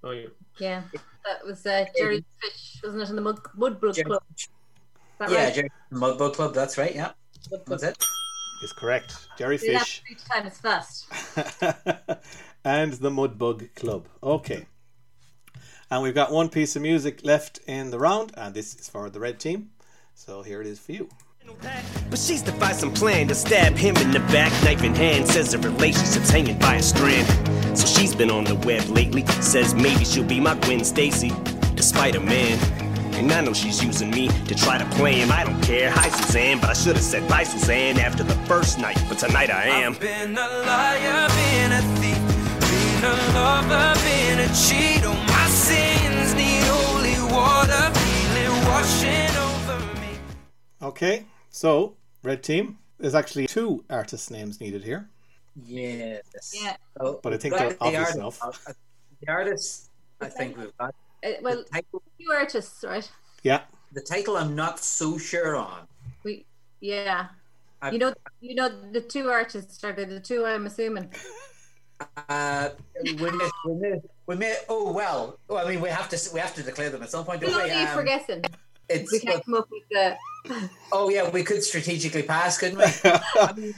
Oh, 0.04 0.12
yeah. 0.12 0.28
Yeah, 0.60 0.84
that 1.26 1.44
was 1.44 1.66
uh, 1.66 1.86
Jerry 1.98 2.24
Fish, 2.40 2.82
wasn't 2.84 3.02
it, 3.02 3.10
in 3.10 3.16
the 3.16 3.22
Mud, 3.24 3.40
Mudbug 3.58 3.96
Jerry- 3.96 4.06
Club? 4.06 4.22
Is 5.16 5.20
that 5.20 5.32
yeah, 5.32 5.44
right? 5.46 5.54
Jerry 5.54 5.72
Mudbug 5.94 6.34
Club. 6.34 6.54
That's 6.54 6.78
right. 6.78 6.94
Yeah, 6.94 7.12
that's 7.68 7.84
it. 7.84 7.98
Is 8.64 8.74
correct. 8.74 9.30
Jerry 9.38 9.58
Do 9.58 9.72
that 9.72 9.80
Fish 9.80 10.04
three 10.06 10.18
times 10.30 10.58
fast. 10.58 11.08
and 12.66 12.94
the 12.94 13.10
Mudbug 13.10 13.74
Club. 13.76 14.08
Okay. 14.22 14.66
And 15.90 16.04
we've 16.04 16.16
got 16.16 16.32
one 16.32 16.50
piece 16.50 16.76
of 16.76 16.82
music 16.82 17.22
left 17.24 17.60
in 17.66 17.92
the 17.92 18.00
round, 18.00 18.34
and 18.36 18.54
this 18.54 18.76
is 18.76 18.90
for 18.90 19.10
the 19.10 19.20
red 19.22 19.40
team. 19.40 19.70
So 20.16 20.42
here 20.42 20.60
it 20.60 20.68
is 20.68 20.80
for 20.80 20.92
you. 20.92 21.10
But 22.10 22.20
she's 22.20 22.42
devised 22.42 22.80
some 22.80 22.92
plan 22.92 23.28
to 23.30 23.36
stab 23.36 23.76
him 23.76 23.96
in 23.98 24.12
the 24.12 24.20
back, 24.20 24.52
knife 24.64 24.84
in 24.84 24.96
hand. 24.96 25.28
Says 25.28 25.52
the 25.52 25.60
relationship's 25.60 26.30
hanging 26.30 26.60
by 26.60 26.76
a 26.76 26.84
strand. 26.84 27.78
So 27.78 27.86
she's 27.86 28.16
been 28.16 28.32
on 28.32 28.44
the 28.44 28.56
web 28.56 28.84
lately. 28.90 29.26
Says 29.42 29.74
maybe 29.76 30.04
she'll 30.04 30.24
be 30.26 30.40
my 30.40 30.56
Gwen 30.56 30.84
Stacy, 30.84 31.32
despite 31.76 32.16
a 32.16 32.20
man. 32.20 32.85
And 33.16 33.32
I 33.32 33.42
know 33.42 33.54
she's 33.54 33.84
using 33.84 34.12
me 34.12 34.28
to 34.28 34.56
try 34.56 34.78
to 34.78 34.86
play 34.98 35.14
him. 35.14 35.32
I 35.32 35.44
don't 35.46 35.62
care. 35.62 35.90
Hi, 35.90 36.10
Suzanne, 36.10 36.60
but 36.60 36.70
I 36.70 36.74
should 36.74 36.96
have 36.96 37.04
said 37.06 37.28
bye, 37.30 37.44
Suzanne, 37.44 37.98
after 38.00 38.24
the 38.24 38.36
first 38.46 38.78
night. 38.80 39.02
But 39.08 39.18
tonight 39.20 39.50
I 39.50 39.66
am. 39.66 39.94
I've 39.94 40.00
been 40.00 40.32
a 40.38 40.48
liar, 40.48 41.28
been 41.30 41.72
a 41.72 41.82
thief, 42.00 42.20
been 42.60 43.04
a 43.04 43.16
lover, 43.34 44.00
been 44.04 44.40
a 44.40 44.48
cheat. 44.54 45.02
Oh, 45.06 45.14
my 45.28 45.48
sins 45.48 46.34
need 46.36 46.64
holy 46.68 47.32
water, 47.34 47.94
feel 47.94 48.36
it 48.44 48.68
washing 48.68 49.38
over 49.38 50.00
me. 50.02 50.18
Okay, 50.82 51.26
so 51.50 51.96
red 52.22 52.44
team. 52.44 52.78
There's 53.00 53.16
actually 53.16 53.48
two 53.48 53.84
artist 53.90 54.30
names 54.30 54.60
needed 54.60 54.84
here. 54.84 55.10
Yes. 55.66 56.54
Yeah. 56.54 56.76
So 56.98 57.20
But 57.24 57.34
I 57.34 57.38
think 57.38 57.54
we've 57.54 57.60
they're 57.62 57.70
got 57.72 57.80
the 57.80 57.86
obvious 57.86 58.16
artist- 58.18 58.18
enough. 58.44 58.76
The 59.22 59.32
artist, 59.32 59.90
I 60.22 60.28
think 60.28 60.58
we've 60.58 60.76
got. 60.78 60.94
Uh, 61.24 61.32
well, 61.42 61.64
two 61.72 62.32
artists, 62.32 62.84
right? 62.84 63.10
Yeah. 63.44 63.62
The 63.94 64.02
title 64.02 64.38
I'm 64.38 64.56
not 64.56 64.80
so 64.80 65.18
sure 65.18 65.56
on. 65.56 65.88
We, 66.24 66.46
yeah. 66.82 67.28
I- 67.82 67.92
you 67.92 68.00
know, 68.00 68.14
you 68.42 68.56
know 68.56 68.70
the 68.92 69.02
two 69.02 69.30
artists 69.30 69.84
are 69.84 69.94
the 69.94 70.20
two? 70.20 70.46
I'm 70.46 70.66
assuming. 70.66 71.12
Uh, 72.30 72.70
we 73.04 73.14
may, 73.14 73.50
we 73.66 73.74
may, 73.76 74.02
we 74.28 74.36
may. 74.36 74.56
Oh 74.68 74.92
well. 74.92 75.40
Oh, 75.50 75.58
I 75.58 75.70
mean, 75.70 75.80
we 75.82 75.90
have 75.90 76.10
to 76.10 76.30
we 76.34 76.40
have 76.42 76.54
to 76.56 76.64
declare 76.64 76.90
them 76.90 77.02
at 77.04 77.10
some 77.10 77.24
point. 77.26 77.42
We 77.42 77.48
Don't 77.48 77.60
don't 77.68 77.70
we? 77.70 78.00
Um, 78.02 78.06
guessing. 78.06 78.42
it's 78.90 79.12
We 79.12 79.20
can't 79.20 79.46
come 79.46 79.54
up 79.56 79.70
with 79.72 79.84
the. 79.90 80.18
oh 80.92 81.10
yeah, 81.10 81.30
we 81.30 81.44
could 81.44 81.64
strategically 81.64 82.24
pass, 82.24 82.58
couldn't 82.58 82.80
we? 82.80 82.86
I, 83.40 83.54
mean, 83.56 83.74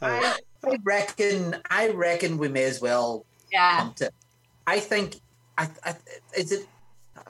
I, 0.00 0.38
I 0.64 0.78
reckon. 0.82 1.56
I 1.68 1.90
reckon 1.90 2.38
we 2.38 2.48
may 2.48 2.64
as 2.64 2.80
well 2.80 3.26
Yeah. 3.52 3.90
to. 3.96 4.10
I 4.66 4.80
think. 4.80 5.16
I, 5.58 5.68
I 5.84 5.94
is 6.36 6.52
it. 6.52 6.66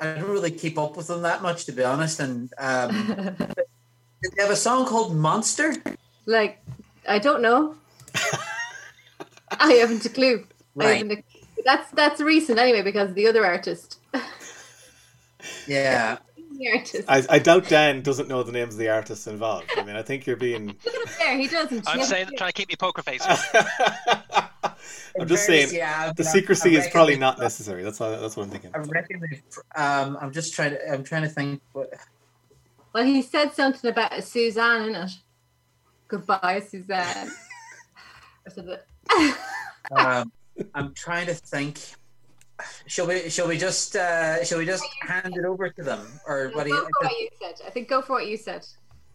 I 0.00 0.14
don't 0.14 0.30
really 0.30 0.50
keep 0.50 0.78
up 0.78 0.96
with 0.96 1.08
them 1.08 1.22
that 1.22 1.42
much, 1.42 1.64
to 1.66 1.72
be 1.72 1.82
honest. 1.82 2.20
And 2.20 2.52
um, 2.58 2.88
they 3.38 4.42
have 4.42 4.50
a 4.50 4.56
song 4.56 4.86
called 4.86 5.14
"Monster." 5.14 5.74
Like, 6.26 6.62
I 7.08 7.18
don't 7.18 7.42
know. 7.42 7.76
I 9.58 9.72
haven't 9.74 10.04
a 10.06 10.08
clue. 10.08 10.46
I 10.80 10.84
Right. 10.84 10.96
haven't 10.98 11.12
a, 11.12 11.22
that's 11.64 11.90
that's 11.92 12.20
recent 12.20 12.58
anyway 12.58 12.82
because 12.82 13.12
the 13.14 13.26
other 13.26 13.44
artist. 13.44 13.98
Yeah. 15.66 16.18
The 16.58 16.70
artist. 16.76 17.04
I, 17.08 17.24
I 17.28 17.38
doubt 17.38 17.68
Dan 17.68 18.02
doesn't 18.02 18.28
know 18.28 18.42
the 18.42 18.52
names 18.52 18.74
of 18.74 18.78
the 18.78 18.88
artists 18.88 19.26
involved. 19.26 19.70
I 19.76 19.82
mean, 19.84 19.96
I 19.96 20.02
think 20.02 20.26
you're 20.26 20.36
being. 20.36 20.66
Look 20.84 20.94
at 20.94 20.94
him 20.94 21.14
there. 21.18 21.38
He 21.38 21.48
doesn't. 21.48 21.88
I'm 21.88 22.02
saying, 22.02 22.28
trying 22.36 22.50
to 22.50 22.52
keep 22.52 22.68
me 22.68 22.76
poker 22.76 23.02
face. 23.02 23.24
I'm 25.20 25.28
just 25.28 25.44
saying 25.46 25.68
yeah, 25.72 26.12
the 26.12 26.24
I- 26.24 26.28
I 26.28 26.32
secrecy 26.32 26.76
is 26.76 26.88
probably 26.88 27.16
not 27.16 27.38
necessary. 27.38 27.82
That's 27.82 28.00
all, 28.00 28.10
that's 28.18 28.36
what 28.36 28.44
I'm 28.44 28.50
thinking. 28.50 28.70
I 28.74 28.78
reckon. 28.78 29.20
they've- 29.20 29.42
Um, 29.76 30.16
I'm 30.20 30.32
just 30.32 30.54
trying 30.54 30.70
to. 30.72 30.88
I'm 30.92 31.04
trying 31.04 31.22
to 31.22 31.28
think. 31.28 31.60
What, 31.72 31.90
Well, 32.94 33.04
he 33.04 33.22
said 33.22 33.52
something 33.52 33.90
about 33.90 34.16
a 34.16 34.22
Suzanne 34.22 34.88
in 34.88 34.94
it. 34.94 35.10
Goodbye, 36.08 36.60
Suzanne. 36.68 37.30
or 38.46 38.50
something. 38.50 38.78
um, 39.96 40.32
I'm 40.74 40.92
trying 40.94 41.26
to 41.26 41.34
think. 41.34 41.80
Shall 42.86 43.06
we? 43.06 43.28
Shall 43.30 43.48
we 43.48 43.58
just? 43.58 43.96
Uh, 43.96 44.44
shall 44.44 44.58
we 44.58 44.66
just 44.66 44.84
hand 45.00 45.36
it 45.36 45.44
over 45.44 45.68
to 45.68 45.82
them, 45.82 46.06
or 46.26 46.50
what 46.54 46.64
do 46.64 46.70
you? 46.70 46.80
for 46.80 47.06
what 47.06 47.20
you 47.20 47.28
said. 47.40 47.54
I 47.66 47.70
think 47.70 47.88
go 47.88 48.02
for 48.02 48.14
what 48.14 48.26
you 48.26 48.36
said. 48.36 48.66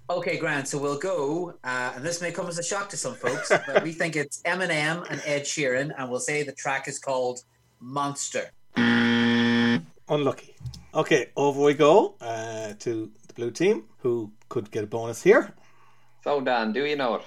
Okay, 0.10 0.38
Grant. 0.38 0.68
So 0.68 0.78
we'll 0.78 1.00
go, 1.00 1.56
uh, 1.64 1.94
and 1.96 2.04
this 2.04 2.22
may 2.22 2.32
come 2.32 2.48
as 2.48 2.58
a 2.58 2.64
shock 2.64 2.88
to 2.90 2.98
some 2.98 3.14
folks, 3.14 3.52
but 3.68 3.84
we 3.84 3.92
think 3.92 4.16
it's 4.16 4.42
Eminem 4.44 5.06
and 5.10 5.22
Ed 5.26 5.44
Sheeran, 5.44 5.94
and 5.98 6.10
we'll 6.10 6.20
say 6.20 6.44
the 6.44 6.54
track 6.54 6.88
is 6.88 7.00
called 7.00 7.42
"Monster." 7.80 8.52
Unlucky. 10.10 10.56
Okay, 10.94 11.28
over 11.36 11.62
we 11.62 11.74
go 11.74 12.16
uh, 12.22 12.74
to 12.80 13.12
the 13.28 13.34
blue 13.34 13.52
team, 13.52 13.84
who 14.00 14.32
could 14.50 14.72
get 14.72 14.84
a 14.84 14.88
bonus 14.88 15.22
here. 15.22 15.54
So, 16.24 16.42
Dan, 16.42 16.74
do 16.74 16.86
you 16.86 16.96
know 16.96 17.22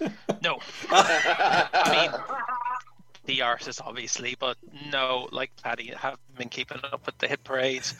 it? 0.00 0.12
No. 0.42 0.58
I 0.90 1.90
mean, 1.90 2.10
the 3.26 3.42
artist, 3.42 3.80
obviously, 3.84 4.36
but 4.38 4.56
no, 4.90 5.28
like 5.32 5.50
Paddy, 5.62 5.92
haven't 5.96 6.20
been 6.36 6.48
keeping 6.48 6.78
up 6.92 7.06
with 7.06 7.18
the 7.18 7.28
hit 7.28 7.44
parades. 7.44 7.94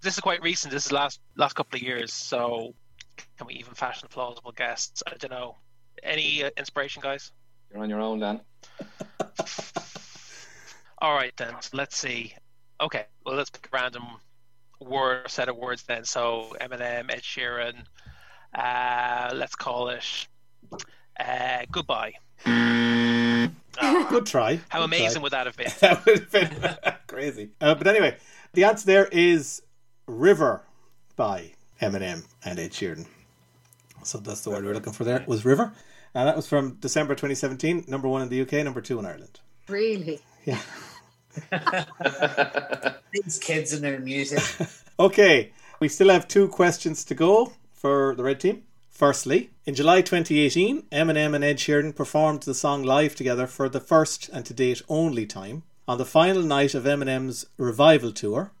This 0.00 0.14
is 0.14 0.20
quite 0.20 0.42
recent. 0.42 0.72
This 0.72 0.86
is 0.86 0.92
last 0.92 1.20
last 1.36 1.54
couple 1.54 1.76
of 1.76 1.82
years. 1.82 2.12
So, 2.12 2.74
can 3.38 3.46
we 3.46 3.54
even 3.54 3.74
fashion 3.74 4.08
plausible 4.10 4.52
guests? 4.52 5.02
I 5.06 5.14
don't 5.16 5.30
know. 5.30 5.56
Any 6.02 6.42
uh, 6.42 6.50
inspiration, 6.56 7.02
guys? 7.02 7.30
You're 7.70 7.82
on 7.82 7.90
your 7.90 8.00
own, 8.00 8.18
Dan. 8.18 8.40
All 10.98 11.14
right, 11.14 11.32
then. 11.36 11.54
So 11.60 11.76
let's 11.76 11.96
see. 11.96 12.34
Okay, 12.80 13.06
well, 13.24 13.36
let's 13.36 13.50
pick 13.50 13.68
a 13.72 13.76
random 13.76 14.04
word 14.80 15.30
set 15.30 15.48
of 15.48 15.56
words 15.56 15.84
then. 15.84 16.04
So 16.04 16.56
Eminem, 16.60 17.12
Ed 17.12 17.22
Sheeran. 17.22 17.84
Uh, 18.54 19.30
let's 19.34 19.54
call 19.54 19.88
it 19.88 20.26
uh, 21.18 21.64
goodbye. 21.70 22.14
Good 23.80 24.26
try. 24.26 24.60
How 24.68 24.80
Good 24.80 24.84
amazing 24.84 25.12
try. 25.12 25.22
would 25.22 25.32
that 25.32 25.46
have 25.46 25.56
been? 25.56 25.72
that 25.80 26.04
would 26.04 26.18
have 26.20 26.30
been 26.30 26.94
crazy. 27.06 27.50
Uh, 27.60 27.74
but 27.74 27.86
anyway, 27.86 28.16
the 28.52 28.64
answer 28.64 28.86
there 28.86 29.08
is 29.10 29.62
River 30.06 30.62
by 31.16 31.52
Eminem 31.80 32.24
and 32.44 32.58
Ed 32.58 32.72
Sheeran. 32.72 33.06
So 34.04 34.18
that's 34.18 34.42
the 34.42 34.50
word 34.50 34.64
we're 34.64 34.74
looking 34.74 34.92
for 34.92 35.04
there. 35.04 35.24
Was 35.26 35.44
River. 35.44 35.72
And 36.14 36.28
that 36.28 36.36
was 36.36 36.46
from 36.46 36.74
December 36.80 37.14
2017, 37.14 37.84
number 37.88 38.08
one 38.08 38.20
in 38.22 38.28
the 38.28 38.40
UK, 38.42 38.64
number 38.64 38.82
two 38.82 38.98
in 38.98 39.06
Ireland. 39.06 39.40
Really? 39.68 40.20
Yeah. 40.44 40.58
These 43.12 43.38
kids 43.38 43.72
and 43.72 43.82
their 43.82 43.98
music. 44.00 44.42
Okay, 44.98 45.52
we 45.80 45.88
still 45.88 46.10
have 46.10 46.28
two 46.28 46.48
questions 46.48 47.04
to 47.06 47.14
go 47.14 47.52
for 47.72 48.14
the 48.16 48.22
red 48.22 48.40
team. 48.40 48.64
Firstly, 48.92 49.50
in 49.64 49.74
July 49.74 50.02
2018, 50.02 50.82
Eminem 50.92 51.34
and 51.34 51.42
Ed 51.42 51.56
Sheeran 51.56 51.96
performed 51.96 52.42
the 52.42 52.54
song 52.54 52.82
live 52.82 53.16
together 53.16 53.46
for 53.46 53.68
the 53.68 53.80
first 53.80 54.28
and 54.28 54.44
to 54.46 54.54
date 54.54 54.82
only 54.88 55.26
time. 55.26 55.62
on 55.88 55.98
the 55.98 56.04
final 56.04 56.42
night 56.42 56.74
of 56.74 56.84
Eminem's 56.84 57.44
revival 57.58 58.12
tour. 58.12 58.52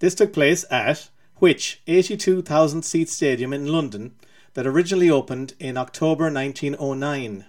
This 0.00 0.14
took 0.16 0.32
place 0.32 0.64
at 0.70 1.10
which 1.36 1.80
82,000 1.86 2.82
seat 2.84 3.08
stadium 3.08 3.52
in 3.52 3.66
London 3.66 4.16
that 4.54 4.66
originally 4.66 5.08
opened 5.10 5.54
in 5.60 5.76
October 5.76 6.24
1909? 6.32 7.44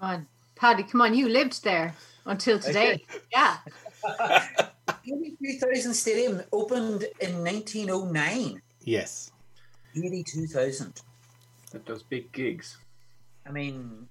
Come 0.00 0.10
on, 0.10 0.26
Paddy, 0.56 0.82
come 0.82 1.02
on, 1.02 1.14
you 1.14 1.28
lived 1.28 1.62
there 1.62 1.94
until 2.26 2.58
today. 2.58 3.04
Yeah. 3.32 3.58
82,000 5.06 5.94
Stadium 5.94 6.42
opened 6.52 7.04
in 7.20 7.44
1909. 7.44 8.60
Yes. 8.82 9.30
82,000. 9.94 11.02
At 11.74 11.86
those 11.86 12.02
big 12.02 12.32
gigs. 12.32 12.78
I 13.46 13.50
mean, 13.52 14.08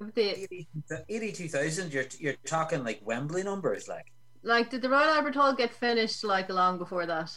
The, 0.00 1.04
82,000, 1.08 1.92
you're, 1.92 2.04
you're 2.18 2.34
talking 2.44 2.84
like 2.84 3.00
Wembley 3.04 3.42
numbers, 3.42 3.88
like. 3.88 4.06
like, 4.42 4.70
did 4.70 4.82
the 4.82 4.88
Royal 4.88 5.10
Albert 5.10 5.34
Hall 5.34 5.54
get 5.54 5.72
finished 5.72 6.24
like 6.24 6.48
long 6.50 6.78
before 6.78 7.06
that? 7.06 7.30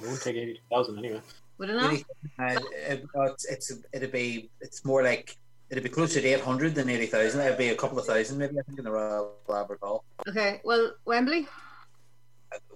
It 0.00 0.06
won't 0.06 0.20
take 0.22 0.36
80,000 0.36 0.98
anyway. 0.98 1.20
Would 1.58 1.70
it 1.70 1.74
not? 1.74 1.94
uh, 2.38 2.60
it, 2.72 3.04
uh, 3.16 3.22
it's, 3.22 3.44
it's, 3.46 3.72
it'd 3.92 4.12
be, 4.12 4.50
it's 4.60 4.84
more 4.84 5.02
like, 5.02 5.36
it'd 5.70 5.82
be 5.82 5.90
closer 5.90 6.20
to 6.20 6.28
800 6.28 6.74
than 6.74 6.88
80,000. 6.88 7.40
It'd 7.40 7.58
be 7.58 7.68
a 7.68 7.74
couple 7.74 7.98
of 7.98 8.06
thousand, 8.06 8.38
maybe, 8.38 8.58
I 8.58 8.62
think, 8.62 8.78
in 8.78 8.84
the 8.84 8.90
Royal 8.90 9.34
Albert 9.48 9.80
Hall. 9.82 10.04
Okay, 10.28 10.60
well, 10.64 10.92
Wembley? 11.04 11.48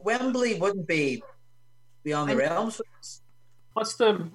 Wembley 0.02 0.54
wouldn't 0.54 0.88
be 0.88 1.22
beyond 2.02 2.30
the 2.30 2.36
realms. 2.36 2.80
What's 3.80 3.94
the 3.94 4.28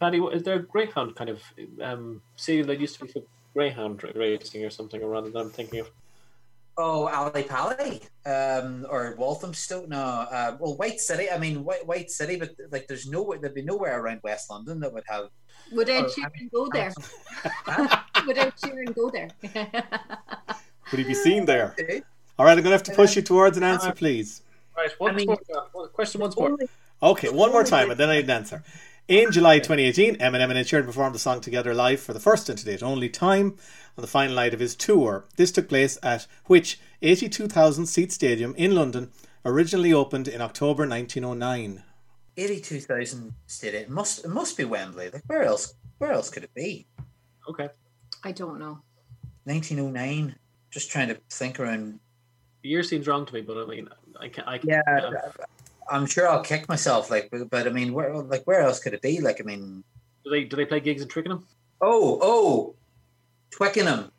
Paddy? 0.00 0.20
what- 0.20 0.32
Is 0.32 0.42
there 0.42 0.54
a 0.54 0.62
Greyhound 0.62 1.14
kind 1.14 1.28
of 1.28 1.42
um, 1.82 2.22
city 2.36 2.62
that 2.62 2.80
used 2.80 2.98
to 2.98 3.04
be 3.04 3.12
for 3.12 3.22
Greyhound 3.52 4.02
racing 4.14 4.64
or 4.64 4.70
something 4.70 5.02
around 5.02 5.30
that 5.30 5.38
I'm 5.38 5.50
thinking 5.50 5.80
of? 5.80 5.90
Oh, 6.78 7.06
Ali 7.08 7.42
Pali, 7.42 8.00
um, 8.24 8.86
or 8.88 9.14
Walthamstow. 9.18 9.84
No, 9.86 9.98
uh, 9.98 10.56
well, 10.58 10.78
White 10.78 10.98
City. 10.98 11.30
I 11.30 11.36
mean, 11.36 11.62
White, 11.62 11.86
White 11.86 12.10
City, 12.10 12.36
but 12.36 12.52
like, 12.70 12.88
there's 12.88 13.06
nowhere. 13.06 13.38
There'd 13.38 13.52
be 13.52 13.60
nowhere 13.60 14.00
around 14.00 14.20
West 14.22 14.48
London 14.48 14.80
that 14.80 14.90
would 14.94 15.04
have. 15.06 15.28
Would 15.72 15.90
Ed 15.90 16.04
Sheeran 16.04 16.50
go 16.50 16.66
there? 16.72 16.94
Would 18.26 18.38
Ed 18.38 18.54
Sheeran 18.56 18.94
go 18.94 19.10
there? 19.10 19.28
Would 20.90 21.00
he 21.00 21.04
be 21.04 21.12
seen 21.12 21.44
there? 21.44 21.76
All 22.38 22.46
right, 22.46 22.52
I'm 22.56 22.64
going 22.64 22.64
to 22.64 22.70
have 22.70 22.82
to 22.84 22.94
push 22.94 23.14
you 23.14 23.20
towards 23.20 23.58
an 23.58 23.62
answer, 23.62 23.92
please. 23.92 24.40
Right, 24.74 24.90
one 24.98 25.22
more, 25.26 25.38
uh, 25.54 25.86
question 25.88 26.22
once 26.22 26.34
more. 26.34 26.56
Okay, 27.02 27.30
one 27.30 27.50
more 27.50 27.64
time, 27.64 27.90
and 27.90 27.98
then 27.98 28.10
I 28.10 28.16
need 28.16 28.24
an 28.24 28.30
answer. 28.30 28.62
In 29.08 29.32
July 29.32 29.58
2018, 29.58 30.16
Eminem 30.18 30.50
and 30.50 30.58
Ed 30.58 30.66
Sheeran 30.66 30.84
performed 30.84 31.14
the 31.14 31.18
song 31.18 31.40
together 31.40 31.74
live 31.74 32.00
for 32.00 32.12
the 32.12 32.20
first 32.20 32.48
and 32.50 32.58
to 32.58 32.64
date 32.64 32.82
only 32.82 33.08
time 33.08 33.56
on 33.96 34.02
the 34.02 34.06
final 34.06 34.36
night 34.36 34.52
of 34.52 34.60
his 34.60 34.76
tour. 34.76 35.24
This 35.36 35.50
took 35.50 35.68
place 35.68 35.98
at 36.02 36.26
which 36.44 36.78
82,000 37.00 37.86
seat 37.86 38.12
stadium 38.12 38.54
in 38.56 38.74
London, 38.74 39.10
originally 39.46 39.94
opened 39.94 40.28
in 40.28 40.42
October 40.42 40.86
1909. 40.86 41.82
Eighty-two 42.36 42.80
thousand 42.80 43.34
stadium. 43.46 43.82
It 43.82 43.90
must 43.90 44.24
it 44.24 44.28
must 44.28 44.56
be 44.56 44.64
Wembley. 44.64 45.10
Like 45.10 45.24
where 45.26 45.42
else? 45.42 45.74
Where 45.98 46.12
else 46.12 46.30
could 46.30 46.44
it 46.44 46.54
be? 46.54 46.86
Okay. 47.48 47.68
I 48.22 48.32
don't 48.32 48.58
know. 48.58 48.80
Nineteen 49.44 49.80
oh 49.80 49.90
nine. 49.90 50.36
Just 50.70 50.90
trying 50.90 51.08
to 51.08 51.18
think 51.28 51.58
around. 51.58 51.98
The 52.62 52.68
year 52.68 52.82
seems 52.82 53.08
wrong 53.08 53.26
to 53.26 53.34
me, 53.34 53.40
but 53.40 53.58
I 53.58 53.66
mean, 53.66 53.88
I 54.18 54.28
can. 54.28 54.44
I 54.44 54.58
can 54.58 54.70
Yeah, 54.70 54.82
I'm 55.90 56.06
sure 56.06 56.28
I'll 56.28 56.42
kick 56.42 56.68
myself. 56.68 57.10
Like, 57.10 57.28
but, 57.30 57.48
but 57.50 57.66
I 57.66 57.70
mean, 57.70 57.92
where 57.92 58.14
like 58.16 58.44
where 58.44 58.60
else 58.60 58.80
could 58.80 58.94
it 58.94 59.02
be? 59.02 59.20
Like, 59.20 59.40
I 59.40 59.44
mean, 59.44 59.84
do 60.24 60.30
they 60.30 60.44
do 60.44 60.56
they 60.56 60.66
play 60.66 60.80
gigs 60.80 61.02
in 61.02 61.08
Twickenham? 61.08 61.46
oh 61.80 62.18
oh, 62.22 62.74
Twickenham. 63.50 64.10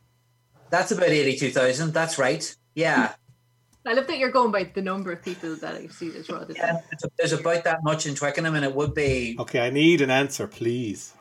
That's 0.70 0.92
about 0.92 1.10
eighty-two 1.10 1.52
thousand. 1.52 1.94
That's 1.94 2.18
right. 2.18 2.56
Yeah. 2.76 3.14
I 3.86 3.94
love 3.94 4.06
that 4.08 4.20
you're 4.20 4.32
going 4.32 4.52
by 4.52 4.66
the 4.66 4.82
number 4.82 5.12
of 5.12 5.24
people 5.24 5.56
that 5.56 5.74
I 5.74 5.88
see 5.88 6.10
this 6.10 6.30
rather 6.30 6.54
than. 6.54 6.80
There's 7.18 7.34
about 7.34 7.64
that 7.64 7.84
much 7.84 8.06
in 8.06 8.14
Twickenham, 8.14 8.54
and 8.54 8.64
it 8.64 8.76
would 8.76 8.94
be 8.94 9.36
Okay, 9.40 9.60
I 9.60 9.72
need 9.72 10.02
an 10.02 10.12
answer, 10.12 10.48
please. 10.48 11.14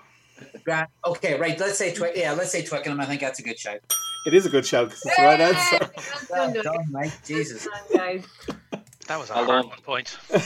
Okay, 1.07 1.38
right. 1.38 1.59
Let's 1.59 1.78
say 1.78 1.95
Twic. 1.95 2.12
Yeah, 2.16 2.32
let's 2.32 2.53
say 2.53 2.64
Twickenham. 2.64 3.01
I 3.01 3.07
think 3.07 3.20
that's 3.20 3.38
a 3.38 3.43
good 3.43 3.59
shout. 3.59 3.80
It 4.26 4.34
is 4.34 4.45
a 4.45 4.51
good 4.51 4.66
shout 4.66 4.88
because 4.91 5.03
it's 5.07 5.16
the 5.16 5.22
right 5.22 5.41
answer. 5.41 5.91
Well 6.30 6.62
done, 6.62 6.84
Mike. 6.91 7.12
Jesus. 7.24 7.66
Guys. 7.95 8.26
That 9.11 9.19
was 9.19 9.31
a 9.31 9.35
Well 9.35 9.45
hard 9.45 9.63
done. 9.63 9.71
one 9.71 9.81
point. 9.81 10.17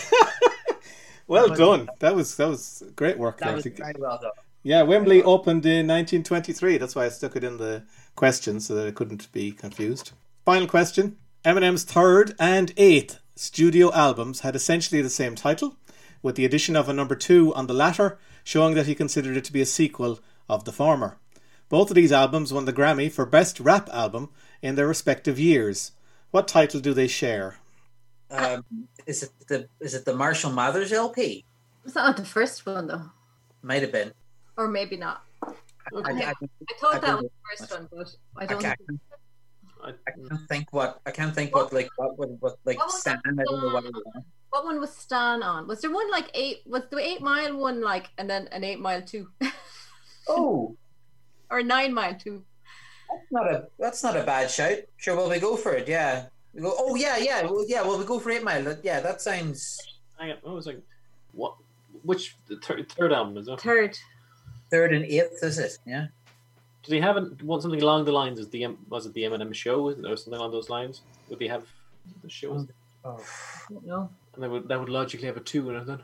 Well 1.26 1.48
done. 1.54 1.90
That 1.98 2.14
was 2.14 2.36
that 2.36 2.48
was 2.48 2.82
great 2.96 3.18
work. 3.18 3.38
That 3.38 3.46
there. 3.46 3.54
was 3.56 3.66
very 3.66 3.94
well 3.98 4.18
done. 4.20 4.30
Yeah, 4.62 4.80
Wembley 4.82 5.22
opened 5.22 5.66
in 5.66 5.86
1923. 5.86 6.78
That's 6.78 6.94
why 6.94 7.04
I 7.04 7.10
stuck 7.10 7.36
it 7.36 7.44
in 7.44 7.58
the 7.58 7.82
question 8.16 8.60
so 8.60 8.74
that 8.74 8.86
it 8.86 8.94
couldn't 8.94 9.30
be 9.32 9.52
confused. 9.52 10.12
Final 10.46 10.66
question. 10.66 11.18
Eminem's 11.44 11.84
third 11.84 12.34
and 12.38 12.72
eighth 12.78 13.20
studio 13.36 13.92
albums 13.92 14.40
had 14.40 14.56
essentially 14.56 15.02
the 15.02 15.10
same 15.10 15.34
title, 15.34 15.76
with 16.22 16.36
the 16.36 16.46
addition 16.46 16.74
of 16.74 16.88
a 16.88 16.94
number 16.94 17.14
two 17.14 17.54
on 17.54 17.66
the 17.66 17.74
latter, 17.74 18.18
showing 18.44 18.72
that 18.74 18.86
he 18.86 18.94
considered 18.94 19.36
it 19.36 19.44
to 19.44 19.52
be 19.52 19.60
a 19.60 19.66
sequel 19.66 20.20
of 20.48 20.64
the 20.64 20.72
former. 20.72 21.18
Both 21.68 21.90
of 21.90 21.96
these 21.96 22.12
albums 22.12 22.50
won 22.50 22.64
the 22.64 22.72
Grammy 22.72 23.12
for 23.12 23.26
Best 23.26 23.60
Rap 23.60 23.90
Album 23.92 24.30
in 24.62 24.74
their 24.74 24.88
respective 24.88 25.38
years. 25.38 25.92
What 26.30 26.48
title 26.48 26.80
do 26.80 26.94
they 26.94 27.08
share? 27.08 27.58
Um, 28.30 28.64
is 29.06 29.22
it 29.22 29.30
the 29.46 29.68
is 29.80 29.94
it 29.94 30.04
the 30.04 30.14
Marshall 30.14 30.52
Mathers 30.52 30.92
LP? 30.92 31.44
Was 31.84 31.94
that 31.94 32.04
not 32.04 32.16
the 32.16 32.24
first 32.24 32.64
one 32.66 32.86
though? 32.86 33.10
Might 33.62 33.82
have 33.82 33.92
been. 33.92 34.12
Or 34.56 34.68
maybe 34.68 34.96
not. 34.96 35.22
I, 35.42 35.52
I, 35.94 36.10
I, 36.10 36.34
thought 36.80 36.96
I 36.96 36.98
that 36.98 37.16
was 37.16 37.24
the 37.24 37.56
first 37.58 37.70
one, 37.70 37.88
but 37.92 38.16
I 38.36 38.44
I 38.44 38.46
don't 38.46 38.62
can't, 38.62 38.80
think 38.86 39.00
I 39.84 39.92
can't 40.28 40.48
think 40.48 40.72
what 40.72 41.00
I 41.04 41.10
can't 41.10 41.34
think 41.34 41.54
what 41.54 41.72
like 41.72 41.90
what 41.96 42.18
what, 42.18 42.30
what 42.40 42.58
like 42.64 42.78
What 42.78 42.86
was 42.86 43.00
Stan. 43.00 43.20
I 43.26 43.42
don't 43.44 43.60
know 43.60 43.68
what 43.74 43.84
it 43.84 43.92
was. 43.92 44.24
what 44.50 44.64
one 44.64 44.80
was 44.80 44.96
Stan 44.96 45.42
on? 45.42 45.68
Was 45.68 45.82
there 45.82 45.92
one 45.92 46.10
like 46.10 46.30
eight 46.34 46.62
was 46.66 46.82
the 46.90 46.98
eight 46.98 47.20
mile 47.20 47.56
one 47.56 47.82
like 47.82 48.10
and 48.16 48.28
then 48.28 48.48
an 48.52 48.64
eight 48.64 48.80
mile 48.80 49.02
two? 49.02 49.28
Oh, 50.26 50.74
or 51.50 51.62
nine 51.62 51.92
mile 51.92 52.14
two? 52.14 52.42
that's 53.10 53.30
not 53.30 53.46
a 53.46 53.68
that's 53.78 54.02
not 54.02 54.16
a 54.16 54.22
bad 54.22 54.50
shout. 54.50 54.78
Sure, 54.96 55.14
well 55.16 55.28
we 55.28 55.38
go 55.38 55.54
for 55.54 55.74
it. 55.74 55.86
Yeah. 55.86 56.26
We 56.54 56.62
go, 56.62 56.72
oh 56.78 56.94
yeah, 56.94 57.16
yeah, 57.18 57.42
well, 57.42 57.64
yeah. 57.66 57.82
Well, 57.82 57.98
we 57.98 58.04
go 58.04 58.18
for 58.20 58.30
eight 58.30 58.44
mile. 58.44 58.76
Yeah, 58.82 59.00
that 59.00 59.20
sounds 59.20 59.80
Hang 60.18 60.30
on, 60.30 60.36
what 60.42 60.54
was 60.54 60.66
like, 60.66 60.80
what? 61.32 61.54
Which 62.04 62.36
the 62.46 62.56
third, 62.58 62.88
third 62.92 63.12
album 63.12 63.36
is 63.38 63.46
that? 63.46 63.60
Third. 63.60 63.98
third 64.70 64.92
and 64.92 65.04
eighth. 65.04 65.42
Is 65.42 65.58
it? 65.58 65.78
Yeah. 65.86 66.06
Did 66.84 66.94
he 66.94 67.00
have 67.00 67.16
an- 67.16 67.38
want 67.42 67.62
something 67.62 67.82
along 67.82 68.04
the 68.04 68.12
lines 68.12 68.38
as 68.38 68.48
the 68.50 68.64
M- 68.64 68.78
was 68.88 69.06
it 69.06 69.14
the 69.14 69.22
Eminem 69.22 69.54
show 69.54 69.88
or 69.88 70.16
something 70.16 70.34
along 70.34 70.52
those 70.52 70.68
lines? 70.68 71.00
Would 71.30 71.38
they 71.38 71.48
have 71.48 71.64
the 72.22 72.28
show? 72.30 72.66
Oh, 73.04 73.20
don't. 73.86 74.10
And 74.34 74.42
that 74.44 74.50
would 74.50 74.68
that 74.68 74.78
would 74.78 74.88
logically 74.90 75.26
have 75.26 75.36
a 75.36 75.40
two 75.40 75.70
in 75.70 75.76
it 75.76 75.86
then. 75.86 76.00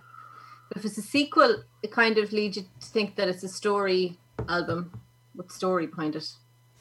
If 0.75 0.85
it's 0.85 0.97
a 0.99 1.03
sequel, 1.03 1.63
it 1.83 1.91
kind 1.93 2.17
of 2.19 2.33
leads 2.33 2.57
you 2.57 2.63
to 2.81 2.87
think 2.87 3.17
that 3.17 3.29
it's 3.29 3.43
a 3.45 3.49
story 3.49 4.17
album 4.49 4.99
with 5.37 5.51
story 5.53 5.87
behind 5.87 6.17
it. 6.17 6.29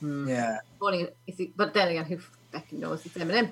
Yeah. 0.02 0.60
Funny, 0.80 1.08
is 1.28 1.38
he- 1.38 1.54
but 1.56 1.74
then 1.74 1.90
again, 1.90 2.06
who 2.06 2.20
fucking 2.52 2.80
knows? 2.80 3.06
It's 3.06 3.16
Eminem. 3.16 3.52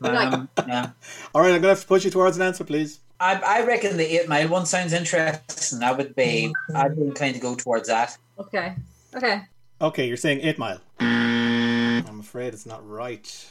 Like- 0.00 0.32
um, 0.32 0.48
yeah. 0.66 0.90
All 1.34 1.40
right, 1.42 1.48
I'm 1.48 1.60
going 1.60 1.62
to 1.62 1.68
have 1.68 1.80
to 1.80 1.86
push 1.86 2.04
you 2.04 2.10
towards 2.10 2.36
an 2.36 2.42
answer, 2.42 2.64
please. 2.64 3.00
I, 3.20 3.40
I 3.40 3.64
reckon 3.64 3.96
the 3.96 4.20
eight 4.20 4.28
mile 4.28 4.48
one 4.48 4.66
sounds 4.66 4.92
interesting. 4.92 5.82
I 5.82 5.92
would 5.92 6.14
be 6.16 6.52
I'd 6.74 6.96
be 6.96 7.02
inclined 7.02 7.34
to 7.36 7.40
go 7.40 7.54
towards 7.54 7.88
that. 7.88 8.16
Okay. 8.38 8.74
Okay. 9.14 9.42
Okay, 9.80 10.06
you're 10.06 10.16
saying 10.16 10.40
8 10.42 10.58
Mile. 10.58 10.80
I'm 11.00 12.20
afraid 12.20 12.54
it's 12.54 12.66
not 12.66 12.88
right. 12.88 13.46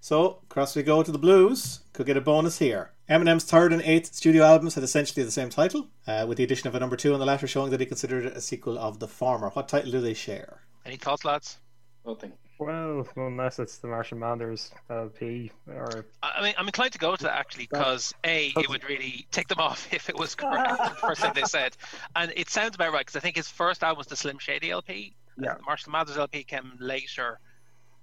So, 0.00 0.38
across 0.44 0.76
we 0.76 0.82
go 0.82 1.02
to 1.02 1.10
the 1.10 1.18
Blues. 1.18 1.80
Could 1.92 2.06
get 2.06 2.16
a 2.16 2.20
bonus 2.20 2.58
here. 2.58 2.90
Eminem's 3.08 3.44
third 3.44 3.72
and 3.72 3.82
eighth 3.82 4.14
studio 4.14 4.44
albums 4.44 4.74
had 4.76 4.84
essentially 4.84 5.24
the 5.24 5.30
same 5.30 5.50
title, 5.50 5.88
uh, 6.06 6.24
with 6.28 6.38
the 6.38 6.44
addition 6.44 6.68
of 6.68 6.74
a 6.74 6.80
number 6.80 6.96
two 6.96 7.12
on 7.12 7.18
the 7.20 7.26
latter 7.26 7.46
showing 7.46 7.70
that 7.70 7.80
he 7.80 7.86
considered 7.86 8.24
it 8.24 8.36
a 8.36 8.40
sequel 8.40 8.78
of 8.78 8.98
the 8.98 9.08
former. 9.08 9.50
What 9.50 9.68
title 9.68 9.90
do 9.90 10.00
they 10.00 10.14
share? 10.14 10.60
Any 10.86 10.96
thoughts, 10.96 11.24
lads? 11.24 11.58
Nothing. 12.06 12.32
Well, 12.64 13.06
unless 13.16 13.58
it's 13.58 13.78
the 13.78 13.88
Marshall 13.88 14.18
Mathers 14.18 14.70
LP 14.90 15.50
uh, 15.68 15.72
or 15.72 16.06
I 16.22 16.32
I 16.38 16.42
mean, 16.42 16.54
I'm 16.58 16.66
inclined 16.66 16.92
to 16.92 16.98
go 16.98 17.16
to 17.16 17.22
that 17.24 17.36
actually 17.36 17.68
because 17.70 18.14
a 18.24 18.52
it 18.56 18.68
would 18.68 18.88
really 18.88 19.26
take 19.30 19.48
them 19.48 19.58
off 19.58 19.86
if 19.92 20.08
it 20.08 20.18
was 20.18 20.34
correct. 20.44 20.78
the 20.78 20.96
first 21.00 21.20
thing 21.20 21.32
they 21.34 21.42
said, 21.42 21.76
and 22.16 22.32
it 22.36 22.48
sounds 22.48 22.74
about 22.74 22.92
right 22.92 23.00
because 23.00 23.16
I 23.16 23.20
think 23.20 23.36
his 23.36 23.48
first 23.48 23.82
album 23.82 23.98
was 23.98 24.06
the 24.06 24.16
Slim 24.16 24.38
Shady 24.38 24.70
LP. 24.70 25.14
Yeah. 25.38 25.54
the 25.54 25.62
Marshall 25.62 25.92
Mathers 25.92 26.16
LP 26.16 26.44
came 26.44 26.72
later, 26.78 27.38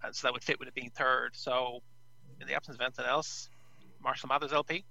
and 0.03 0.15
so 0.15 0.27
that 0.27 0.33
would 0.33 0.43
fit 0.43 0.59
with 0.59 0.67
it 0.67 0.73
being 0.73 0.91
third. 0.95 1.31
So, 1.33 1.81
in 2.39 2.47
the 2.47 2.53
absence 2.53 2.75
of 2.75 2.81
anything 2.81 3.05
else, 3.05 3.49
Marshall 4.03 4.29
Mathers 4.29 4.53
LP. 4.53 4.83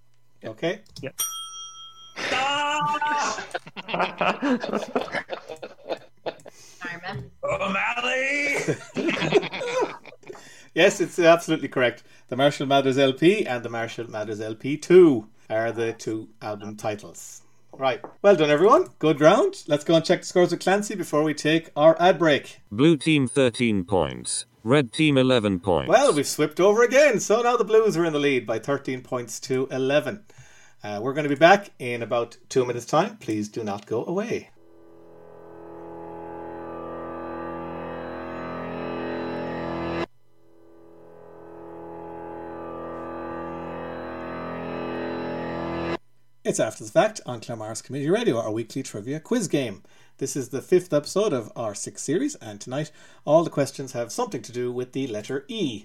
Okay. 0.44 0.80
Yeah. 1.02 1.10
Sorry, 2.16 2.28
ah! 3.88 5.98
Man. 7.02 7.30
O'Malley. 7.42 8.56
Yes, 10.72 11.00
it's 11.00 11.18
absolutely 11.18 11.66
correct. 11.66 12.04
The 12.28 12.36
Marshall 12.36 12.66
Mathers 12.66 12.96
LP 12.96 13.44
and 13.44 13.64
the 13.64 13.68
Marshall 13.68 14.08
Mathers 14.08 14.40
LP 14.40 14.76
2 14.76 15.26
are 15.50 15.72
the 15.72 15.92
two 15.94 16.28
album 16.40 16.76
titles. 16.76 17.42
Right. 17.72 18.00
Well 18.22 18.36
done, 18.36 18.50
everyone. 18.50 18.86
Good 19.00 19.18
ground. 19.18 19.64
Let's 19.66 19.82
go 19.82 19.96
and 19.96 20.04
check 20.04 20.20
the 20.20 20.26
scores 20.26 20.52
with 20.52 20.60
Clancy 20.60 20.94
before 20.94 21.24
we 21.24 21.34
take 21.34 21.70
our 21.74 22.00
ad 22.00 22.20
break. 22.20 22.60
Blue 22.70 22.96
team 22.96 23.26
13 23.26 23.84
points. 23.84 24.46
Red 24.62 24.92
team 24.92 25.18
11 25.18 25.58
points. 25.58 25.88
Well, 25.88 26.12
we've 26.12 26.26
slipped 26.26 26.60
over 26.60 26.84
again. 26.84 27.18
So 27.18 27.42
now 27.42 27.56
the 27.56 27.64
Blues 27.64 27.96
are 27.96 28.04
in 28.04 28.12
the 28.12 28.20
lead 28.20 28.46
by 28.46 28.60
13 28.60 29.02
points 29.02 29.40
to 29.40 29.66
11. 29.72 30.22
Uh, 30.84 31.00
we're 31.02 31.14
going 31.14 31.24
to 31.24 31.28
be 31.28 31.34
back 31.34 31.70
in 31.80 32.02
about 32.02 32.36
two 32.48 32.64
minutes' 32.64 32.86
time. 32.86 33.16
Please 33.16 33.48
do 33.48 33.64
not 33.64 33.86
go 33.86 34.04
away. 34.04 34.50
It's 46.50 46.58
After 46.58 46.82
the 46.82 46.90
Fact 46.90 47.20
on 47.24 47.40
Claremorris 47.40 47.84
Community 47.84 48.10
Radio, 48.10 48.36
our 48.36 48.50
weekly 48.50 48.82
trivia 48.82 49.20
quiz 49.20 49.46
game. 49.46 49.84
This 50.18 50.34
is 50.34 50.48
the 50.48 50.60
fifth 50.60 50.92
episode 50.92 51.32
of 51.32 51.52
our 51.54 51.76
sixth 51.76 52.04
series, 52.04 52.34
and 52.34 52.60
tonight 52.60 52.90
all 53.24 53.44
the 53.44 53.50
questions 53.50 53.92
have 53.92 54.10
something 54.10 54.42
to 54.42 54.50
do 54.50 54.72
with 54.72 54.90
the 54.90 55.06
letter 55.06 55.44
E. 55.46 55.84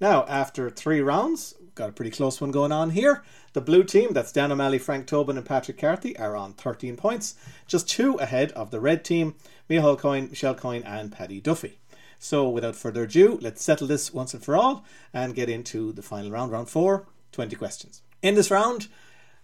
Now, 0.00 0.24
after 0.26 0.70
three 0.70 1.00
rounds, 1.00 1.56
got 1.74 1.88
a 1.88 1.92
pretty 1.92 2.12
close 2.12 2.40
one 2.40 2.52
going 2.52 2.70
on 2.70 2.90
here. 2.90 3.24
The 3.54 3.60
blue 3.60 3.82
team, 3.82 4.12
that's 4.12 4.30
Dan 4.30 4.52
O'Malley, 4.52 4.78
Frank 4.78 5.08
Tobin, 5.08 5.36
and 5.36 5.44
Patrick 5.44 5.78
Carthy, 5.78 6.16
are 6.16 6.36
on 6.36 6.52
13 6.52 6.96
points, 6.96 7.34
just 7.66 7.88
two 7.88 8.14
ahead 8.18 8.52
of 8.52 8.70
the 8.70 8.78
red 8.78 9.04
team, 9.04 9.34
Michal 9.68 9.96
Coyne, 9.96 10.28
Michelle 10.30 10.54
Coyne, 10.54 10.84
and 10.84 11.10
Paddy 11.10 11.40
Duffy. 11.40 11.80
So, 12.20 12.48
without 12.48 12.76
further 12.76 13.02
ado, 13.02 13.36
let's 13.42 13.64
settle 13.64 13.88
this 13.88 14.14
once 14.14 14.32
and 14.32 14.44
for 14.44 14.54
all 14.54 14.84
and 15.12 15.34
get 15.34 15.48
into 15.48 15.92
the 15.92 16.02
final 16.02 16.30
round, 16.30 16.52
round 16.52 16.70
four 16.70 17.08
20 17.32 17.56
questions. 17.56 18.00
In 18.22 18.36
this 18.36 18.52
round, 18.52 18.86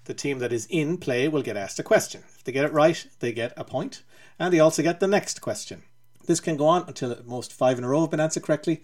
the 0.04 0.14
team 0.14 0.38
that 0.38 0.52
is 0.52 0.66
in 0.70 0.98
play 0.98 1.28
will 1.28 1.42
get 1.42 1.56
asked 1.56 1.78
a 1.78 1.82
question. 1.82 2.22
If 2.36 2.44
they 2.44 2.52
get 2.52 2.64
it 2.64 2.72
right, 2.72 3.06
they 3.20 3.32
get 3.32 3.52
a 3.56 3.64
point, 3.64 4.02
and 4.38 4.52
they 4.52 4.60
also 4.60 4.82
get 4.82 5.00
the 5.00 5.06
next 5.06 5.40
question. 5.40 5.82
This 6.26 6.40
can 6.40 6.56
go 6.56 6.66
on 6.66 6.84
until 6.86 7.12
at 7.12 7.26
most 7.26 7.52
five 7.52 7.78
in 7.78 7.84
a 7.84 7.88
row 7.88 8.02
have 8.02 8.10
been 8.10 8.20
answered 8.20 8.42
correctly, 8.42 8.82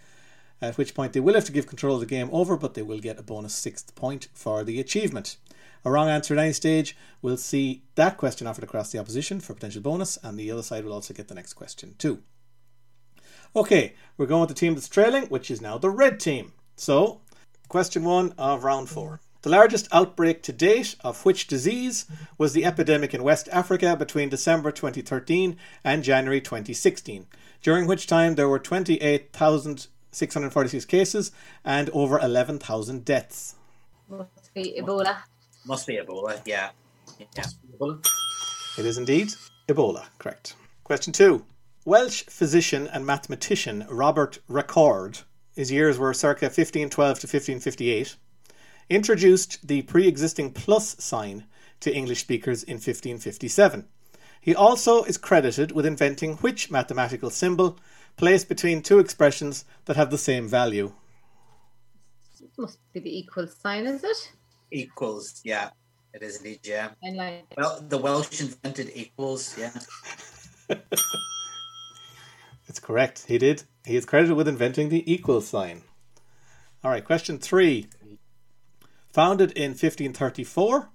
at 0.61 0.79
which 0.79 0.95
point 0.95 1.13
they 1.13 1.21
will 1.21 1.35
have 1.35 1.45
to 1.45 1.53
give 1.53 1.67
control 1.67 1.95
of 1.95 2.01
the 2.01 2.07
game 2.07 2.29
over, 2.33 2.57
but 2.57 2.75
they 2.75 2.83
will 2.83 2.99
get 2.99 3.19
a 3.19 3.23
bonus 3.23 3.55
sixth 3.55 3.95
point 3.95 4.29
for 4.35 4.65
the 4.65 4.81
achievement. 4.81 5.37
A 5.85 5.91
wrong 5.91 6.09
answer 6.09 6.35
at 6.35 6.41
any 6.41 6.53
stage 6.53 6.97
will 7.23 7.37
see 7.37 7.85
that 7.95 8.17
question 8.17 8.47
offered 8.47 8.65
across 8.65 8.91
the 8.91 8.99
opposition 8.99 9.39
for 9.41 9.55
potential 9.55 9.83
bonus, 9.83 10.17
and 10.23 10.39
the 10.39 10.51
other 10.51 10.63
side 10.63 10.85
will 10.85 10.93
also 10.93 11.15
get 11.15 11.29
the 11.29 11.35
next 11.35 11.53
question 11.53 11.95
too. 11.99 12.23
Okay, 13.55 13.95
we're 14.17 14.27
going 14.27 14.41
with 14.41 14.49
the 14.49 14.55
team 14.55 14.75
that's 14.75 14.89
trailing, 14.89 15.27
which 15.27 15.51
is 15.51 15.61
now 15.61 15.79
the 15.79 15.91
red 15.91 16.19
team. 16.19 16.53
So, 16.77 17.21
question 17.69 18.05
one 18.05 18.35
of 18.37 18.65
round 18.65 18.89
four. 18.89 19.21
The 19.47 19.53
largest 19.53 19.87
outbreak 19.93 20.43
to 20.43 20.53
date 20.53 20.97
of 21.05 21.25
which 21.25 21.47
disease 21.47 22.07
was 22.37 22.53
the 22.53 22.65
epidemic 22.65 23.15
in 23.15 23.23
West 23.23 23.49
Africa 23.53 23.97
between 23.97 24.29
December 24.29 24.73
2013 24.73 25.57
and 25.85 26.03
January 26.03 26.41
2016, 26.41 27.29
during 27.63 27.87
which 27.87 28.09
time 28.09 28.35
there 28.35 28.49
were 28.49 28.59
28,646 28.59 30.85
cases 30.87 31.31
and 31.65 31.91
over 31.91 32.19
11,000 32.19 33.05
deaths. 33.05 33.55
Must 34.09 34.53
be 34.53 34.81
Ebola. 34.81 35.19
Must 35.65 35.87
be 35.87 35.99
Ebola, 35.99 36.43
yeah. 36.45 36.71
yeah. 37.21 37.27
It 38.77 38.85
is 38.85 38.99
indeed 38.99 39.29
Ebola, 39.69 40.07
correct. 40.19 40.57
Question 40.83 41.13
two. 41.13 41.47
Welsh 41.85 42.25
physician 42.25 42.89
and 42.89 43.07
mathematician 43.07 43.87
Robert 43.89 44.41
Recorde, 44.51 45.23
his 45.55 45.71
years 45.71 45.99
were 45.99 46.13
circa 46.13 46.47
1512 46.47 47.21
to 47.21 47.29
1558, 47.29 48.17
introduced 48.89 49.67
the 49.67 49.83
pre 49.83 50.07
existing 50.07 50.53
plus 50.53 50.97
sign 51.03 51.45
to 51.81 51.95
English 51.95 52.21
speakers 52.21 52.63
in 52.63 52.75
1557. 52.75 53.87
He 54.41 54.55
also 54.55 55.03
is 55.05 55.19
credited 55.19 55.73
with 55.73 55.87
inventing 55.87 56.37
which 56.37 56.71
mathematical 56.71 57.31
symbol 57.31 57.79
placed 58.17 58.49
between 58.49 58.83
two 58.83 58.99
expressions 58.99 59.65
that 59.87 59.97
have 59.97 60.11
the 60.11 60.19
same 60.19 60.49
value. 60.49 60.93
It 62.41 62.51
must 62.57 62.79
be 62.93 63.01
the 63.01 63.19
equal 63.19 63.47
sign, 63.49 63.87
is 63.87 64.05
it? 64.05 64.33
Equals, 64.71 65.41
yeah. 65.45 65.71
It 66.15 66.23
is 66.23 66.39
indeed, 66.39 66.61
yeah. 66.65 66.91
And 67.03 67.17
like, 67.17 67.45
Well, 67.57 67.85
the 67.87 67.99
Welsh 67.99 68.41
invented 68.41 68.91
equals, 68.95 69.57
yeah. 69.59 69.73
It's 72.69 72.81
correct. 72.81 73.25
He 73.29 73.39
did. 73.39 73.63
He 73.85 73.97
is 73.97 74.05
credited 74.05 74.37
with 74.37 74.49
inventing 74.49 74.89
the 74.89 75.11
equal 75.11 75.41
sign. 75.41 75.83
All 76.83 76.91
right, 76.91 77.05
question 77.05 77.39
three. 77.39 77.89
Founded 79.17 79.53
in 79.53 79.71
1534, 79.71 80.91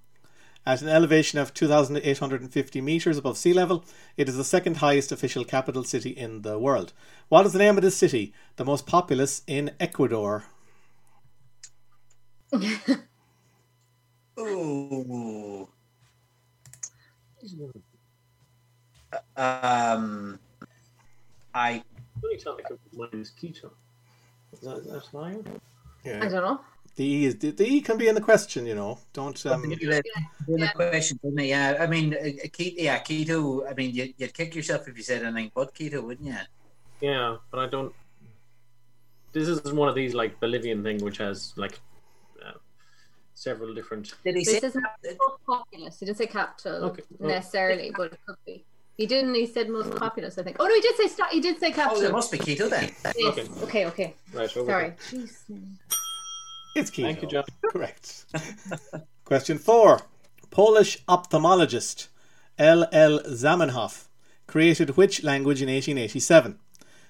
at 0.68 0.84
an 0.84 0.90
elevation 0.90 1.40
of 1.40 1.56
2,850 1.56 2.80
metres 2.80 3.18
above 3.18 3.36
sea 3.36 3.52
level, 3.52 3.84
it 4.16 4.30
is 4.30 4.38
the 4.38 4.44
second 4.44 4.78
highest 4.78 5.12
official 5.12 5.44
capital 5.44 5.84
city 5.84 6.12
in 6.12 6.44
the 6.44 6.60
world. 6.60 6.94
What 7.30 7.48
is 7.48 7.54
the 7.54 7.58
name 7.58 7.78
of 7.78 7.82
this 7.82 7.98
city, 7.98 8.32
the 8.58 8.64
most 8.64 8.86
populous 8.86 9.42
in 9.48 9.72
Ecuador? 9.80 10.44
Ooh. 14.40 15.68
Um, 19.36 20.40
I 21.56 21.84
only 22.24 22.38
time 22.38 22.58
I 22.60 22.68
could 22.68 22.78
mind 22.94 23.16
is 23.16 23.32
Quito. 23.32 23.74
Is 24.54 24.60
that, 24.60 24.78
is 24.78 24.86
that 24.86 25.12
lying? 25.12 25.44
I 26.06 26.28
don't 26.28 26.34
know. 26.34 26.62
The 26.96 27.06
E 27.06 27.26
is 27.26 27.38
the, 27.38 27.52
the 27.52 27.66
E 27.66 27.82
can 27.82 27.98
be 27.98 28.08
in 28.10 28.16
the 28.16 28.22
question, 28.22 28.66
you 28.66 28.76
know. 28.76 29.00
Don't 29.14 29.44
um, 29.46 29.64
in 29.64 29.70
the 29.70 30.72
question, 30.76 31.20
didn't 31.24 31.40
it? 31.40 31.46
Yeah, 31.46 31.78
I 31.80 31.88
mean, 31.88 32.14
uh, 32.14 32.48
Quito, 32.52 32.82
yeah, 32.82 32.98
Quito. 33.00 33.66
I 33.66 33.74
mean, 33.74 33.96
you, 33.96 34.14
you'd 34.18 34.34
kick 34.34 34.54
yourself 34.56 34.88
if 34.88 34.98
you 34.98 35.04
said 35.04 35.24
anything 35.24 35.52
but 35.56 35.74
Quito, 35.74 36.02
wouldn't 36.02 36.28
you? 36.28 36.36
Yeah, 37.00 37.38
but 37.50 37.60
I 37.62 37.68
don't. 37.68 37.94
This 39.32 39.48
is 39.48 39.64
one 39.72 39.88
of 39.88 39.96
these 39.96 40.14
like 40.14 40.38
Bolivian 40.42 40.84
thing, 40.84 40.98
which 41.04 41.18
has 41.20 41.54
like 41.56 41.80
uh, 42.46 42.52
several 43.36 43.74
different. 43.74 44.14
Did 44.26 44.36
he 44.36 44.44
This 44.44 44.60
say? 44.60 44.68
isn't 44.68 44.84
most 45.20 45.38
populous. 45.48 46.00
He 46.00 46.06
didn't 46.06 46.18
say 46.18 46.28
capital 46.28 46.84
Okay. 46.90 47.04
necessarily, 47.22 47.92
but 47.96 48.12
it 48.14 48.20
could 48.28 48.36
be. 48.46 48.66
He 48.98 49.06
didn't. 49.08 49.34
He 49.34 49.48
said 49.48 49.70
most 49.70 49.96
populous. 49.96 50.38
I 50.38 50.44
think. 50.44 50.58
Oh 50.60 50.68
no, 50.68 50.76
he 50.76 50.82
did 50.82 50.96
say 50.98 51.08
sta- 51.08 51.30
He 51.32 51.40
did 51.40 51.58
say 51.58 51.72
capital. 51.72 51.84
Oh, 51.84 51.88
capital. 51.88 52.02
there 52.02 52.12
must 52.12 52.32
be 52.34 52.38
Quito 52.38 52.68
then. 52.68 52.92
Yes. 53.18 53.38
Okay. 53.40 53.48
Okay. 53.64 53.86
Okay. 53.86 54.14
Right. 54.34 54.50
Sorry. 54.50 54.94
Jeez. 56.76 56.82
It's 56.82 56.90
Quito. 56.90 57.08
Thank 57.08 57.22
you, 57.22 57.28
John. 57.28 57.44
Correct. 57.64 58.26
Question 59.26 59.58
four. 59.58 60.02
Polish 60.50 61.04
ophthalmologist 61.06 62.08
L. 62.58 62.88
L. 62.92 63.20
Zamenhof 63.20 64.06
created 64.48 64.98
which 64.98 65.24
language 65.24 65.62
in 65.62 65.70
1887? 65.70 66.60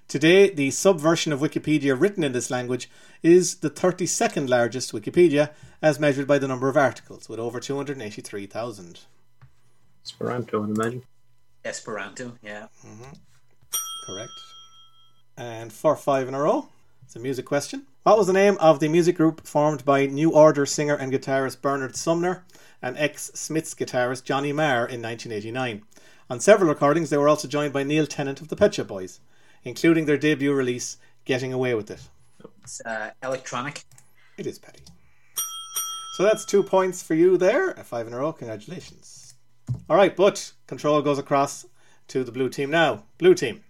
Today, 0.07 0.49
the 0.49 0.71
subversion 0.71 1.31
of 1.31 1.39
Wikipedia 1.39 1.99
written 1.99 2.23
in 2.23 2.33
this 2.33 2.51
language 2.51 2.89
is 3.23 3.55
the 3.55 3.69
32nd 3.69 4.49
largest 4.49 4.91
Wikipedia 4.91 5.51
as 5.81 5.99
measured 5.99 6.27
by 6.27 6.37
the 6.37 6.47
number 6.47 6.67
of 6.67 6.77
articles, 6.77 7.29
with 7.29 7.39
over 7.39 7.59
283,000. 7.59 8.99
Esperanto, 10.05 10.61
I 10.61 10.65
imagine. 10.65 11.03
Esperanto, 11.63 12.33
yeah. 12.43 12.67
Mm-hmm. 12.85 13.11
Correct. 14.05 14.31
And 15.37 15.71
for 15.71 15.95
five 15.95 16.27
in 16.27 16.33
a 16.33 16.41
row, 16.41 16.67
it's 17.11 17.17
a 17.17 17.19
music 17.19 17.45
question. 17.45 17.87
What 18.03 18.17
was 18.17 18.27
the 18.27 18.31
name 18.31 18.55
of 18.61 18.79
the 18.79 18.87
music 18.87 19.17
group 19.17 19.45
formed 19.45 19.83
by 19.83 20.05
New 20.05 20.31
Order 20.31 20.65
singer 20.65 20.95
and 20.95 21.11
guitarist 21.11 21.61
Bernard 21.61 21.97
Sumner 21.97 22.45
and 22.81 22.97
ex 22.97 23.31
Smiths 23.33 23.73
guitarist 23.73 24.23
Johnny 24.23 24.53
Marr 24.53 24.87
in 24.87 25.01
1989? 25.01 25.83
On 26.29 26.39
several 26.39 26.69
recordings, 26.69 27.09
they 27.09 27.17
were 27.17 27.27
also 27.27 27.49
joined 27.49 27.73
by 27.73 27.83
Neil 27.83 28.07
Tennant 28.07 28.39
of 28.39 28.47
the 28.47 28.55
Pet 28.55 28.75
Shop 28.75 28.87
Boys, 28.87 29.19
including 29.65 30.05
their 30.05 30.17
debut 30.17 30.53
release, 30.53 30.95
Getting 31.25 31.51
Away 31.51 31.75
with 31.75 31.91
It. 31.91 31.99
It's 32.63 32.79
uh, 32.85 33.11
electronic. 33.21 33.83
It 34.37 34.47
is 34.47 34.57
Petty. 34.57 34.83
So 36.13 36.23
that's 36.23 36.45
two 36.45 36.63
points 36.63 37.03
for 37.03 37.13
you 37.13 37.35
there. 37.35 37.71
A 37.71 37.83
five 37.83 38.07
in 38.07 38.13
a 38.13 38.19
row. 38.19 38.31
Congratulations. 38.31 39.33
All 39.89 39.97
right, 39.97 40.15
but 40.15 40.53
control 40.65 41.01
goes 41.01 41.19
across 41.19 41.65
to 42.07 42.23
the 42.23 42.31
blue 42.31 42.47
team 42.47 42.69
now. 42.69 43.03
Blue 43.17 43.33
team, 43.33 43.65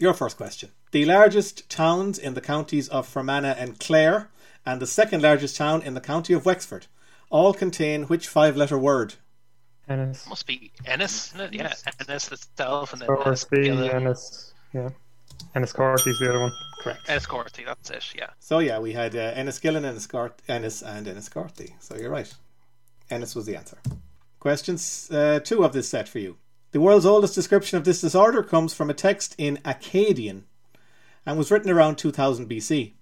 your 0.00 0.14
first 0.14 0.36
question. 0.36 0.70
The 0.94 1.04
largest 1.06 1.68
towns 1.68 2.20
in 2.20 2.34
the 2.34 2.40
counties 2.40 2.86
of 2.88 3.08
Fermanagh 3.08 3.56
and 3.58 3.80
Clare, 3.80 4.30
and 4.64 4.80
the 4.80 4.86
second 4.86 5.22
largest 5.24 5.56
town 5.56 5.82
in 5.82 5.94
the 5.94 6.00
county 6.00 6.32
of 6.34 6.46
Wexford, 6.46 6.86
all 7.30 7.52
contain 7.52 8.04
which 8.04 8.28
five 8.28 8.56
letter 8.56 8.78
word? 8.78 9.14
Ennis. 9.88 10.24
Must 10.28 10.46
be 10.46 10.70
Ennis, 10.86 11.34
isn't 11.34 11.40
it? 11.40 11.52
Yeah, 11.52 11.74
Ennis 12.08 12.30
itself, 12.30 12.92
and 12.92 13.02
then 13.02 13.08
Or 13.08 13.26
Ennis, 13.26 13.42
B, 13.44 13.62
the 13.62 13.72
other- 13.72 13.96
Ennis. 13.96 14.52
Yeah. 14.72 14.90
Enniscorthy's 15.56 16.16
the 16.20 16.28
other 16.28 16.38
one. 16.38 16.52
Correct. 16.80 17.00
Enniscorthy, 17.08 17.64
that's 17.64 17.90
it. 17.90 18.14
Yeah. 18.16 18.30
So 18.38 18.60
yeah, 18.60 18.78
we 18.78 18.92
had 18.92 19.16
uh, 19.16 19.34
Enniskillen, 19.34 19.82
Enniscort- 19.82 20.38
Ennis, 20.46 20.80
and 20.80 21.08
Enniscorthy. 21.08 21.72
So 21.80 21.96
you're 21.96 22.08
right. 22.08 22.32
Ennis 23.10 23.34
was 23.34 23.46
the 23.46 23.56
answer. 23.56 23.78
Questions 24.38 25.10
uh, 25.10 25.40
two 25.42 25.64
of 25.64 25.72
this 25.72 25.88
set 25.88 26.08
for 26.08 26.20
you. 26.20 26.36
The 26.70 26.80
world's 26.80 27.04
oldest 27.04 27.34
description 27.34 27.78
of 27.78 27.84
this 27.84 28.00
disorder 28.00 28.44
comes 28.44 28.72
from 28.74 28.90
a 28.90 28.94
text 28.94 29.34
in 29.38 29.56
Akkadian 29.64 30.44
and 31.26 31.38
was 31.38 31.50
written 31.50 31.70
around 31.70 31.96
2000 31.96 32.48
BC. 32.48 32.92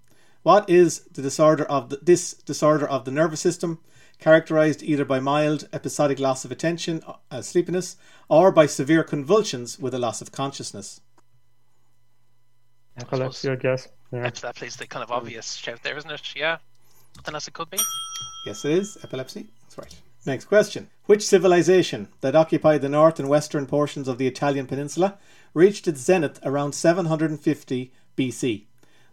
What 0.42 0.68
is 0.68 1.00
the 1.12 1.22
disorder 1.22 1.64
of 1.64 1.90
the, 1.90 1.98
this 2.02 2.34
disorder 2.34 2.88
of 2.88 3.04
the 3.04 3.10
nervous 3.10 3.40
system 3.40 3.78
characterized 4.18 4.82
either 4.82 5.04
by 5.04 5.20
mild 5.20 5.68
episodic 5.72 6.18
loss 6.18 6.44
of 6.44 6.52
attention, 6.52 7.02
uh, 7.30 7.42
sleepiness, 7.42 7.96
or 8.28 8.52
by 8.52 8.66
severe 8.66 9.04
convulsions 9.04 9.78
with 9.78 9.94
a 9.94 9.98
loss 9.98 10.20
of 10.20 10.32
consciousness? 10.32 11.00
Epilepsy, 12.96 13.50
I 13.50 13.56
guess. 13.56 13.88
Yeah. 14.12 14.22
That's 14.22 14.40
that 14.42 14.56
plays 14.56 14.76
the 14.76 14.86
kind 14.86 15.02
of 15.02 15.10
obvious 15.10 15.54
shout 15.54 15.82
there, 15.82 15.96
isn't 15.96 16.10
it? 16.10 16.34
Yeah. 16.36 16.58
Nothing 17.16 17.34
else 17.34 17.48
it 17.48 17.54
could 17.54 17.70
be. 17.70 17.78
Yes, 18.46 18.64
it 18.64 18.72
is. 18.72 18.98
Epilepsy. 19.02 19.46
That's 19.62 19.78
right. 19.78 19.94
Next 20.24 20.44
question. 20.44 20.88
Which 21.06 21.26
civilization 21.26 22.08
that 22.20 22.36
occupied 22.36 22.82
the 22.82 22.88
north 22.88 23.18
and 23.18 23.28
western 23.28 23.66
portions 23.66 24.06
of 24.06 24.18
the 24.18 24.26
Italian 24.26 24.66
peninsula 24.66 25.18
reached 25.52 25.88
its 25.88 26.00
zenith 26.00 26.38
around 26.44 26.74
750 26.74 27.92
BC? 28.16 28.64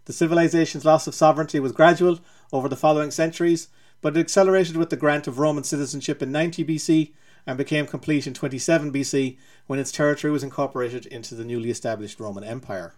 The 0.04 0.12
civilization's 0.12 0.84
loss 0.84 1.06
of 1.06 1.14
sovereignty 1.14 1.60
was 1.60 1.72
gradual 1.72 2.20
over 2.52 2.68
the 2.68 2.76
following 2.76 3.10
centuries, 3.10 3.68
but 4.00 4.16
it 4.16 4.20
accelerated 4.20 4.76
with 4.76 4.90
the 4.90 4.96
grant 4.96 5.26
of 5.26 5.38
Roman 5.38 5.64
citizenship 5.64 6.22
in 6.22 6.32
90 6.32 6.64
BC 6.64 7.12
and 7.46 7.56
became 7.56 7.86
complete 7.86 8.26
in 8.26 8.34
27 8.34 8.92
BC 8.92 9.38
when 9.66 9.78
its 9.78 9.92
territory 9.92 10.30
was 10.30 10.42
incorporated 10.42 11.06
into 11.06 11.34
the 11.34 11.44
newly 11.44 11.70
established 11.70 12.20
Roman 12.20 12.44
Empire. 12.44 12.94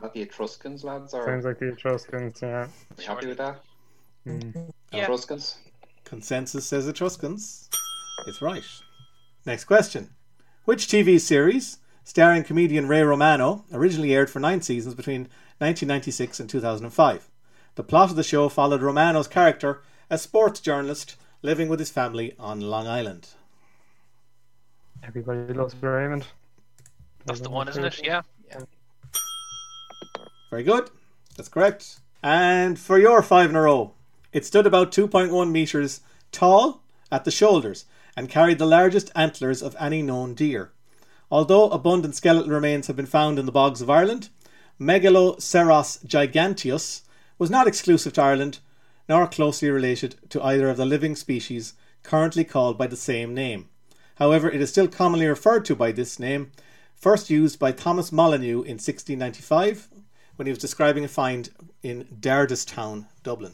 Not 0.00 0.14
the 0.14 0.22
Etruscans, 0.22 0.84
lads, 0.84 1.12
or 1.12 1.24
Sounds 1.24 1.44
like 1.44 1.58
the 1.58 1.72
Etruscans, 1.72 2.40
yeah. 2.42 2.68
you 2.98 3.04
happy 3.04 3.26
with 3.26 3.38
that? 3.38 3.60
Mm. 4.26 4.70
Yeah. 4.92 5.04
Etruscans. 5.04 5.58
Consensus 6.04 6.66
says 6.66 6.86
Etruscans. 6.86 7.68
It's 8.26 8.40
right. 8.40 8.62
Next 9.44 9.64
question. 9.64 10.10
Which 10.64 10.86
TV 10.86 11.20
series, 11.20 11.78
starring 12.08 12.42
comedian 12.42 12.88
Ray 12.88 13.02
Romano, 13.02 13.66
originally 13.70 14.14
aired 14.14 14.30
for 14.30 14.40
nine 14.40 14.62
seasons 14.62 14.94
between 14.94 15.28
1996 15.58 16.40
and 16.40 16.48
2005? 16.48 17.28
The 17.74 17.82
plot 17.82 18.08
of 18.08 18.16
the 18.16 18.22
show 18.22 18.48
followed 18.48 18.80
Romano's 18.80 19.28
character, 19.28 19.82
a 20.08 20.16
sports 20.16 20.58
journalist 20.60 21.16
living 21.42 21.68
with 21.68 21.78
his 21.78 21.90
family 21.90 22.34
on 22.38 22.62
Long 22.62 22.86
Island. 22.86 23.28
Everybody 25.04 25.52
loves 25.52 25.74
Raymond. 25.82 26.24
That's 27.26 27.40
the 27.40 27.50
one, 27.50 27.68
isn't 27.68 27.84
it? 27.84 28.00
Yeah. 28.02 28.22
Yeah. 28.48 28.60
Very 30.48 30.62
good. 30.62 30.88
That's 31.36 31.50
correct. 31.50 32.00
And 32.22 32.78
for 32.78 32.98
your 32.98 33.22
five 33.22 33.50
in 33.50 33.56
a 33.56 33.60
row, 33.60 33.92
it 34.32 34.46
stood 34.46 34.66
about 34.66 34.92
2.1 34.92 35.50
metres 35.50 36.00
tall 36.32 36.80
at 37.12 37.26
the 37.26 37.30
shoulders 37.30 37.84
and 38.16 38.30
carried 38.30 38.58
the 38.58 38.64
largest 38.64 39.12
antlers 39.14 39.62
of 39.62 39.76
any 39.78 40.00
known 40.00 40.32
deer. 40.32 40.72
Although 41.30 41.70
abundant 41.70 42.14
skeletal 42.14 42.50
remains 42.50 42.86
have 42.86 42.96
been 42.96 43.06
found 43.06 43.38
in 43.38 43.46
the 43.46 43.52
bogs 43.52 43.82
of 43.82 43.90
Ireland, 43.90 44.30
Megaloceros 44.80 46.04
giganteus 46.06 47.02
was 47.38 47.50
not 47.50 47.66
exclusive 47.66 48.12
to 48.14 48.22
Ireland 48.22 48.60
nor 49.08 49.26
closely 49.26 49.70
related 49.70 50.16
to 50.28 50.42
either 50.42 50.68
of 50.68 50.76
the 50.76 50.84
living 50.84 51.16
species 51.16 51.74
currently 52.02 52.44
called 52.44 52.76
by 52.76 52.86
the 52.86 52.96
same 52.96 53.34
name. 53.34 53.68
However, 54.16 54.50
it 54.50 54.60
is 54.60 54.70
still 54.70 54.88
commonly 54.88 55.26
referred 55.26 55.64
to 55.66 55.74
by 55.76 55.92
this 55.92 56.18
name, 56.18 56.50
first 56.94 57.30
used 57.30 57.58
by 57.58 57.72
Thomas 57.72 58.12
Molyneux 58.12 58.62
in 58.62 58.76
1695 58.76 59.88
when 60.36 60.46
he 60.46 60.52
was 60.52 60.58
describing 60.58 61.04
a 61.04 61.08
find 61.08 61.50
in 61.82 62.04
Dardistown, 62.20 63.06
Dublin. 63.22 63.52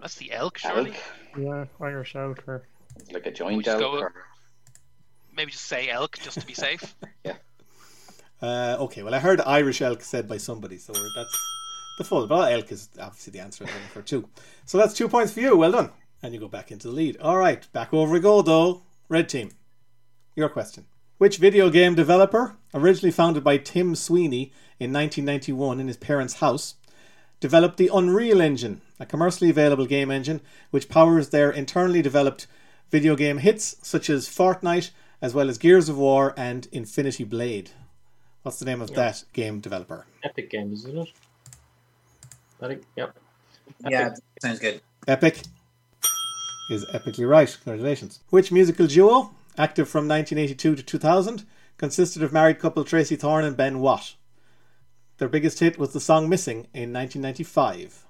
That's 0.00 0.16
the 0.16 0.32
elk, 0.32 0.58
surely. 0.58 0.90
Elk. 0.90 0.98
Yeah, 1.38 1.64
Irish 1.80 2.14
elk. 2.14 2.44
Or... 2.46 2.62
Like 3.12 3.26
a 3.26 3.30
joint 3.30 3.66
elk. 3.66 3.80
go- 3.80 3.98
Or... 3.98 4.12
Maybe 5.34 5.52
just 5.52 5.64
say 5.64 5.88
elk 5.88 6.18
just 6.18 6.40
to 6.40 6.46
be 6.46 6.54
safe. 6.54 6.94
Uh, 8.42 8.76
okay, 8.80 9.04
well, 9.04 9.14
I 9.14 9.20
heard 9.20 9.40
Irish 9.40 9.80
elk 9.80 10.02
said 10.02 10.28
by 10.28 10.36
somebody, 10.36 10.76
so 10.76 10.92
that's 10.92 11.38
the 11.96 12.02
full. 12.02 12.26
But 12.26 12.52
elk 12.52 12.72
is 12.72 12.88
obviously 13.00 13.30
the 13.30 13.38
answer 13.38 13.64
I'm 13.64 13.70
for 13.92 14.02
two. 14.02 14.28
So 14.66 14.78
that's 14.78 14.94
two 14.94 15.08
points 15.08 15.32
for 15.32 15.38
you. 15.38 15.56
Well 15.56 15.70
done. 15.70 15.90
And 16.24 16.34
you 16.34 16.40
go 16.40 16.48
back 16.48 16.72
into 16.72 16.88
the 16.88 16.94
lead. 16.94 17.16
All 17.18 17.36
right, 17.36 17.64
back 17.72 17.94
over 17.94 18.12
we 18.12 18.18
go, 18.18 18.42
though. 18.42 18.82
Red 19.08 19.28
team. 19.28 19.52
Your 20.34 20.48
question. 20.48 20.86
Which 21.18 21.36
video 21.36 21.70
game 21.70 21.94
developer, 21.94 22.56
originally 22.74 23.12
founded 23.12 23.44
by 23.44 23.58
Tim 23.58 23.94
Sweeney 23.94 24.52
in 24.80 24.92
1991 24.92 25.78
in 25.78 25.86
his 25.86 25.96
parents' 25.96 26.40
house, 26.40 26.74
developed 27.38 27.76
the 27.76 27.90
Unreal 27.94 28.40
Engine, 28.40 28.80
a 28.98 29.06
commercially 29.06 29.50
available 29.50 29.86
game 29.86 30.10
engine 30.10 30.40
which 30.70 30.88
powers 30.88 31.28
their 31.28 31.50
internally 31.50 32.02
developed 32.02 32.48
video 32.90 33.14
game 33.14 33.38
hits 33.38 33.76
such 33.82 34.10
as 34.10 34.28
Fortnite, 34.28 34.90
as 35.22 35.32
well 35.32 35.48
as 35.48 35.56
Gears 35.56 35.88
of 35.88 35.96
War 35.96 36.34
and 36.36 36.68
Infinity 36.72 37.24
Blade? 37.24 37.70
What's 38.42 38.58
the 38.58 38.64
name 38.64 38.82
of 38.82 38.92
that 38.94 39.24
game 39.32 39.60
developer? 39.60 40.04
Epic 40.24 40.50
Games, 40.50 40.84
isn't 40.84 40.98
it? 40.98 41.08
I 42.60 42.66
think, 42.68 42.82
yep. 42.96 43.16
Yeah, 43.88 44.14
sounds 44.40 44.58
good. 44.58 44.80
Epic 45.06 45.42
is 46.70 46.84
epically 46.86 47.28
right. 47.28 47.56
Congratulations. 47.62 48.20
Which 48.30 48.52
musical 48.52 48.86
duo, 48.86 49.30
active 49.56 49.88
from 49.88 50.08
1982 50.08 50.76
to 50.76 50.82
2000, 50.82 51.44
consisted 51.76 52.22
of 52.22 52.32
married 52.32 52.58
couple 52.58 52.84
Tracey 52.84 53.16
Thorn 53.16 53.44
and 53.44 53.56
Ben 53.56 53.78
Watt? 53.80 54.14
Their 55.18 55.28
biggest 55.28 55.60
hit 55.60 55.78
was 55.78 55.92
the 55.92 56.00
song 56.00 56.28
Missing 56.28 56.66
in 56.74 56.92
1995. 56.92 58.06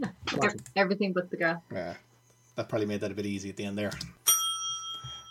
Everything 0.76 1.12
but 1.12 1.30
the 1.30 1.36
girl. 1.36 1.62
Yeah, 1.72 1.94
that 2.56 2.68
probably 2.68 2.86
made 2.86 3.00
that 3.00 3.12
a 3.12 3.14
bit 3.14 3.26
easy 3.26 3.48
at 3.48 3.56
the 3.56 3.64
end 3.64 3.78
there. 3.78 3.92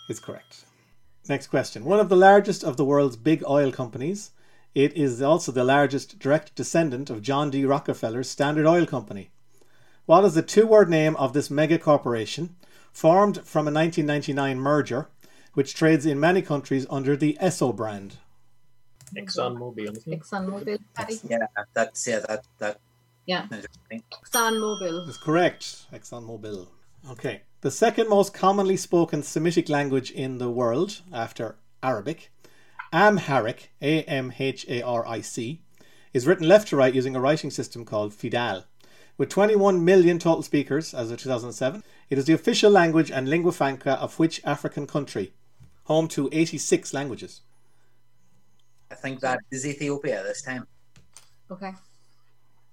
It's 0.08 0.20
correct. 0.20 0.65
Next 1.28 1.48
question. 1.48 1.84
One 1.84 2.00
of 2.00 2.08
the 2.08 2.16
largest 2.16 2.62
of 2.62 2.76
the 2.76 2.84
world's 2.84 3.16
big 3.16 3.42
oil 3.48 3.72
companies, 3.72 4.30
it 4.74 4.96
is 4.96 5.20
also 5.20 5.50
the 5.50 5.64
largest 5.64 6.18
direct 6.18 6.54
descendant 6.54 7.10
of 7.10 7.22
John 7.22 7.50
D. 7.50 7.64
Rockefeller's 7.64 8.30
Standard 8.30 8.66
Oil 8.66 8.86
Company. 8.86 9.30
What 10.04 10.24
is 10.24 10.34
the 10.34 10.42
two 10.42 10.66
word 10.66 10.88
name 10.88 11.16
of 11.16 11.32
this 11.32 11.50
mega 11.50 11.78
corporation, 11.78 12.54
formed 12.92 13.38
from 13.38 13.66
a 13.66 13.72
1999 13.72 14.60
merger, 14.60 15.08
which 15.54 15.74
trades 15.74 16.06
in 16.06 16.20
many 16.20 16.42
countries 16.42 16.86
under 16.88 17.16
the 17.16 17.36
Esso 17.42 17.74
brand? 17.74 18.18
ExxonMobil. 19.16 19.90
isn't 19.90 20.06
it? 20.06 20.20
ExxonMobil, 20.20 20.78
Paddy. 20.94 21.20
Yeah, 21.28 21.38
that's 21.74 22.06
yeah, 22.06 22.20
that 22.28 22.46
that. 22.58 22.80
Yeah. 23.26 23.44
Interesting. 23.44 24.02
ExxonMobil. 24.12 25.06
That's 25.06 25.18
correct. 25.18 25.86
ExxonMobil. 25.92 26.68
Okay. 27.10 27.42
The 27.66 27.72
second 27.72 28.08
most 28.08 28.32
commonly 28.32 28.76
spoken 28.76 29.24
Semitic 29.24 29.68
language 29.68 30.12
in 30.12 30.38
the 30.38 30.48
world, 30.48 31.02
after 31.12 31.56
Arabic, 31.82 32.30
Amharic, 32.92 33.72
A 33.82 34.04
M 34.04 34.34
H 34.38 34.64
A 34.68 34.82
R 34.82 35.04
I 35.04 35.20
C, 35.20 35.62
is 36.12 36.28
written 36.28 36.46
left 36.46 36.68
to 36.68 36.76
right 36.76 36.94
using 36.94 37.16
a 37.16 37.20
writing 37.20 37.50
system 37.50 37.84
called 37.84 38.12
Fidal. 38.12 38.66
With 39.18 39.30
21 39.30 39.84
million 39.84 40.20
total 40.20 40.44
speakers 40.44 40.94
as 40.94 41.10
of 41.10 41.18
2007, 41.18 41.82
it 42.08 42.18
is 42.18 42.26
the 42.26 42.34
official 42.34 42.70
language 42.70 43.10
and 43.10 43.28
lingua 43.28 43.50
franca 43.50 43.94
of 43.94 44.16
which 44.20 44.40
African 44.44 44.86
country? 44.86 45.32
Home 45.86 46.06
to 46.06 46.28
86 46.30 46.94
languages. 46.94 47.40
I 48.92 48.94
think 48.94 49.18
that 49.22 49.40
is 49.50 49.66
Ethiopia 49.66 50.22
this 50.22 50.40
time. 50.40 50.68
Okay. 51.50 51.72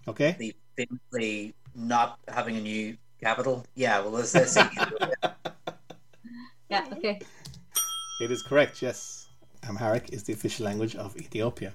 Okay? 0.07 0.35
The 0.37 0.55
famously 0.77 1.55
not 1.73 2.19
having 2.27 2.57
a 2.57 2.61
new 2.61 2.95
capital. 3.23 3.65
Yeah, 3.75 4.01
well, 4.01 4.11
let's, 4.11 4.33
let's 4.35 4.51
say 4.53 4.67
Yeah, 6.69 6.85
okay. 6.93 7.19
It 8.21 8.31
is 8.31 8.41
correct, 8.41 8.81
yes. 8.81 9.27
Amharic 9.67 10.11
is 10.11 10.23
the 10.23 10.33
official 10.33 10.65
language 10.65 10.95
of 10.95 11.15
Ethiopia. 11.17 11.73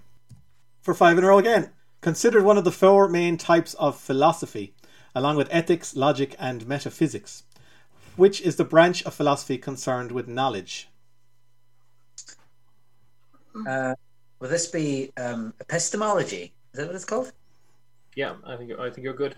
For 0.83 0.95
five 0.95 1.19
in 1.19 1.25
a 1.25 1.29
row 1.29 1.39
again. 1.39 1.71
Considered 2.01 2.45
one 2.45 2.57
of 2.59 2.65
the 2.65 2.73
four 2.73 3.09
main 3.09 3.37
types 3.37 3.75
of 3.75 3.99
philosophy, 3.99 4.75
along 5.15 5.37
with 5.37 5.49
ethics, 5.51 5.97
logic, 5.97 6.37
and 6.39 6.67
metaphysics. 6.67 7.43
Which 8.17 8.41
is 8.41 8.57
the 8.57 8.65
branch 8.65 9.05
of 9.05 9.15
philosophy 9.15 9.59
concerned 9.59 10.13
with 10.13 10.29
knowledge? 10.29 10.89
Uh, 13.67 13.95
will 14.39 14.49
this 14.49 14.69
be 14.69 15.13
um, 15.17 15.55
epistemology? 15.61 16.53
Is 16.73 16.79
that 16.79 16.87
what 16.87 16.95
it's 16.95 17.05
called? 17.05 17.33
Yeah, 18.15 18.35
I 18.45 18.57
think 18.57 18.73
I 18.79 18.91
think 18.91 19.05
you're 19.05 19.15
good. 19.15 19.37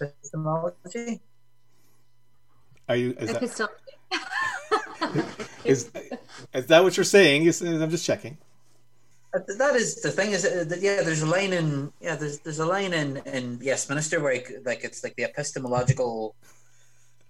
Epistemology. 0.00 1.20
Are 2.90 2.96
you? 2.96 3.14
Is 3.20 3.32
that, 3.32 3.42
Epistle- 3.42 3.68
is, 5.64 5.92
is 6.52 6.66
that 6.66 6.82
what 6.82 6.96
you're 6.96 7.04
saying? 7.04 7.42
I'm 7.42 7.90
just 7.90 8.04
checking. 8.04 8.36
Uh, 9.32 9.38
That 9.58 9.76
is 9.76 10.02
the 10.02 10.10
thing. 10.10 10.32
Is 10.32 10.44
uh, 10.44 10.64
that, 10.66 10.80
yeah? 10.80 11.02
There's 11.02 11.22
a 11.22 11.26
line 11.26 11.52
in 11.52 11.92
yeah. 12.00 12.16
There's 12.16 12.40
there's 12.40 12.58
a 12.58 12.66
line 12.66 12.92
in 12.92 13.18
in 13.18 13.60
Yes 13.62 13.88
Minister 13.88 14.18
where 14.20 14.32
it, 14.32 14.66
like 14.66 14.82
it's 14.82 15.04
like 15.04 15.14
the 15.14 15.22
epistemological. 15.22 16.34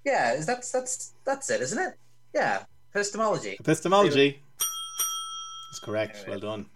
Yeah, 0.03 0.33
is 0.33 0.47
that's 0.47 0.73
that's 0.73 1.13
that's 1.27 1.51
it, 1.51 1.61
isn't 1.61 1.79
it? 1.79 1.93
Yeah, 2.35 2.65
epistemology. 2.95 3.59
Epistemology 3.61 4.41
is 5.73 5.79
correct. 5.81 6.25
Well 6.27 6.39
done. 6.39 6.67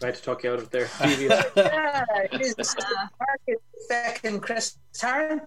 Tried 0.00 0.14
to 0.14 0.22
talk 0.22 0.44
you 0.44 0.52
out 0.52 0.60
of 0.60 0.70
there. 0.70 0.88
Devious. 1.02 1.44
yeah, 1.56 2.04
it 2.32 2.40
is. 2.40 2.56
Market 2.56 3.62
second 3.86 4.40
Chris 4.40 4.78
Tarrant. 4.94 5.42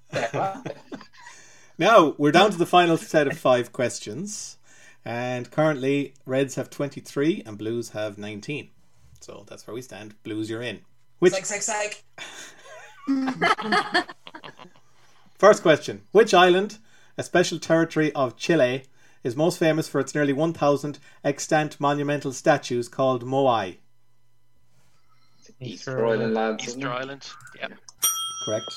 Now 1.82 2.14
we're 2.20 2.32
down 2.32 2.52
to 2.52 2.60
the 2.60 2.68
final 2.68 2.96
set 2.96 3.26
of 3.26 3.40
five 3.40 3.72
questions, 3.72 4.58
and 5.04 5.50
currently 5.50 6.14
Reds 6.28 6.54
have 6.54 6.70
23 6.70 7.42
and 7.44 7.58
Blues 7.58 7.90
have 7.90 8.20
19. 8.20 8.70
So 9.20 9.46
that's 9.48 9.66
where 9.66 9.74
we 9.74 9.82
stand. 9.82 10.14
Blues, 10.22 10.48
you're 10.48 10.62
in. 10.62 10.82
Which 11.18 11.34
Psych, 11.34 11.44
psych, 11.44 12.04
psych. 13.08 14.06
First 15.40 15.64
question 15.64 16.04
Which 16.12 16.36
island, 16.36 16.78
a 17.18 17.24
special 17.24 17.58
territory 17.58 18.14
of 18.14 18.38
Chile, 18.38 18.84
is 19.24 19.36
most 19.36 19.58
famous 19.58 19.88
for 19.88 20.00
its 20.00 20.14
nearly 20.14 20.34
1,000 20.34 21.00
extant 21.24 21.80
monumental 21.80 22.32
statues 22.32 22.90
called 22.90 23.26
Moai? 23.26 23.78
Easter 25.60 26.06
Island 26.06 26.36
lads. 26.36 26.68
isn't 26.68 26.80
Easter? 26.80 26.94
Island. 26.94 27.28
Yeah. 27.60 27.70
Correct. 28.46 28.72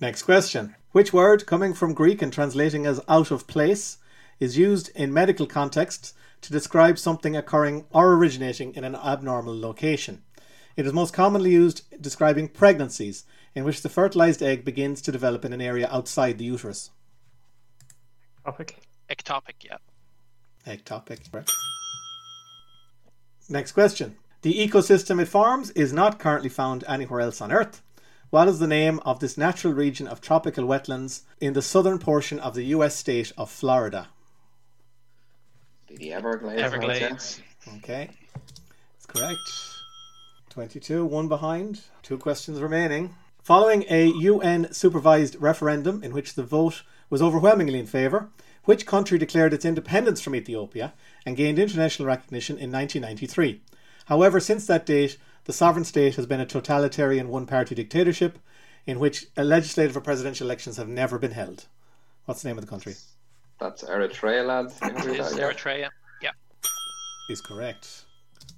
Next 0.00 0.22
question. 0.22 0.76
Which 0.92 1.12
word, 1.12 1.46
coming 1.46 1.74
from 1.74 1.92
Greek 1.92 2.22
and 2.22 2.32
translating 2.32 2.86
as 2.86 3.00
out 3.06 3.30
of 3.30 3.46
place, 3.46 3.98
is 4.38 4.56
used 4.56 4.90
in 4.94 5.12
medical 5.12 5.46
contexts 5.46 6.14
to 6.40 6.52
describe 6.52 6.98
something 6.98 7.36
occurring 7.36 7.84
or 7.90 8.14
originating 8.14 8.74
in 8.74 8.84
an 8.84 8.96
abnormal 8.96 9.58
location? 9.58 10.22
It 10.74 10.86
is 10.86 10.94
most 10.94 11.12
commonly 11.12 11.50
used 11.50 11.82
describing 12.00 12.48
pregnancies 12.48 13.24
in 13.54 13.64
which 13.64 13.82
the 13.82 13.90
fertilized 13.90 14.42
egg 14.42 14.64
begins 14.64 15.02
to 15.02 15.12
develop 15.12 15.44
in 15.44 15.52
an 15.52 15.60
area 15.60 15.88
outside 15.92 16.38
the 16.38 16.44
uterus. 16.44 16.90
Topic. 18.44 18.80
Ectopic, 19.10 19.56
yeah. 19.60 19.76
Ectopic, 20.66 21.30
correct. 21.30 21.52
Next 23.50 23.72
question. 23.72 24.16
The 24.42 24.66
ecosystem 24.66 25.20
it 25.20 25.26
forms 25.26 25.70
is 25.72 25.92
not 25.92 26.18
currently 26.18 26.48
found 26.48 26.84
anywhere 26.88 27.20
else 27.20 27.42
on 27.42 27.52
Earth. 27.52 27.82
What 28.30 28.46
is 28.46 28.60
the 28.60 28.68
name 28.68 29.00
of 29.04 29.18
this 29.18 29.36
natural 29.36 29.74
region 29.74 30.06
of 30.06 30.20
tropical 30.20 30.64
wetlands 30.64 31.22
in 31.40 31.52
the 31.52 31.62
southern 31.62 31.98
portion 31.98 32.38
of 32.38 32.54
the 32.54 32.62
US 32.66 32.94
state 32.94 33.32
of 33.36 33.50
Florida? 33.50 34.06
The 35.88 36.12
Everglades. 36.12 36.62
Everglades. 36.62 37.42
Okay, 37.78 38.10
that's 38.94 39.06
correct. 39.06 39.40
22, 40.50 41.04
one 41.04 41.26
behind, 41.26 41.80
two 42.04 42.18
questions 42.18 42.60
remaining. 42.60 43.16
Following 43.42 43.84
a 43.90 44.06
UN 44.06 44.72
supervised 44.72 45.34
referendum 45.40 46.04
in 46.04 46.12
which 46.12 46.34
the 46.34 46.44
vote 46.44 46.84
was 47.08 47.20
overwhelmingly 47.20 47.80
in 47.80 47.86
favour, 47.86 48.28
which 48.62 48.86
country 48.86 49.18
declared 49.18 49.52
its 49.52 49.64
independence 49.64 50.20
from 50.20 50.36
Ethiopia 50.36 50.92
and 51.26 51.36
gained 51.36 51.58
international 51.58 52.06
recognition 52.06 52.56
in 52.58 52.70
1993? 52.70 53.60
However, 54.04 54.38
since 54.38 54.66
that 54.66 54.86
date, 54.86 55.16
the 55.44 55.52
sovereign 55.52 55.84
state 55.84 56.16
has 56.16 56.26
been 56.26 56.40
a 56.40 56.46
totalitarian 56.46 57.28
one 57.28 57.46
party 57.46 57.74
dictatorship 57.74 58.38
in 58.86 58.98
which 58.98 59.26
legislative 59.36 59.96
or 59.96 60.00
presidential 60.00 60.46
elections 60.46 60.76
have 60.76 60.88
never 60.88 61.18
been 61.18 61.32
held. 61.32 61.66
What's 62.24 62.42
the 62.42 62.48
name 62.48 62.58
of 62.58 62.64
the 62.64 62.70
country? 62.70 62.94
That's 63.58 63.82
Eritrea, 63.82 64.46
lads. 64.46 64.78
You 64.82 65.12
Is 65.12 65.36
yeah. 65.36 65.44
Eritrea. 65.44 65.88
Yeah. 66.22 66.30
Is 67.28 67.40
correct. 67.40 68.04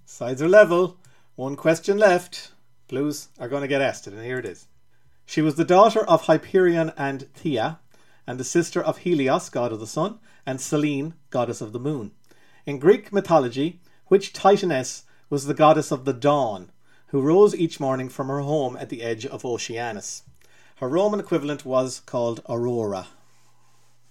Sides 0.04 0.42
are 0.42 0.48
level. 0.48 0.98
One 1.34 1.56
question 1.56 1.98
left. 1.98 2.52
Blues 2.88 3.28
are 3.38 3.48
going 3.48 3.62
to 3.62 3.68
get 3.68 3.80
asked 3.80 4.06
it, 4.06 4.12
and 4.12 4.24
here 4.24 4.38
it 4.38 4.46
is. 4.46 4.68
She 5.24 5.42
was 5.42 5.54
the 5.54 5.64
daughter 5.64 6.04
of 6.04 6.26
Hyperion 6.26 6.92
and 6.96 7.26
Theia, 7.34 7.78
and 8.26 8.38
the 8.38 8.44
sister 8.44 8.82
of 8.82 8.98
Helios, 8.98 9.48
god 9.48 9.72
of 9.72 9.80
the 9.80 9.86
sun, 9.86 10.18
and 10.44 10.60
Selene, 10.60 11.14
goddess 11.30 11.60
of 11.60 11.72
the 11.72 11.80
moon. 11.80 12.12
In 12.66 12.78
Greek 12.78 13.12
mythology, 13.12 13.80
which 14.06 14.32
Titaness 14.32 15.02
was 15.32 15.46
the 15.46 15.54
goddess 15.54 15.90
of 15.90 16.04
the 16.04 16.12
dawn, 16.12 16.70
who 17.06 17.22
rose 17.22 17.54
each 17.54 17.80
morning 17.80 18.10
from 18.10 18.28
her 18.28 18.40
home 18.40 18.76
at 18.76 18.90
the 18.90 19.00
edge 19.00 19.24
of 19.24 19.46
Oceanus? 19.46 20.24
Her 20.76 20.90
Roman 20.90 21.20
equivalent 21.20 21.64
was 21.64 22.00
called 22.00 22.42
Aurora. 22.50 23.06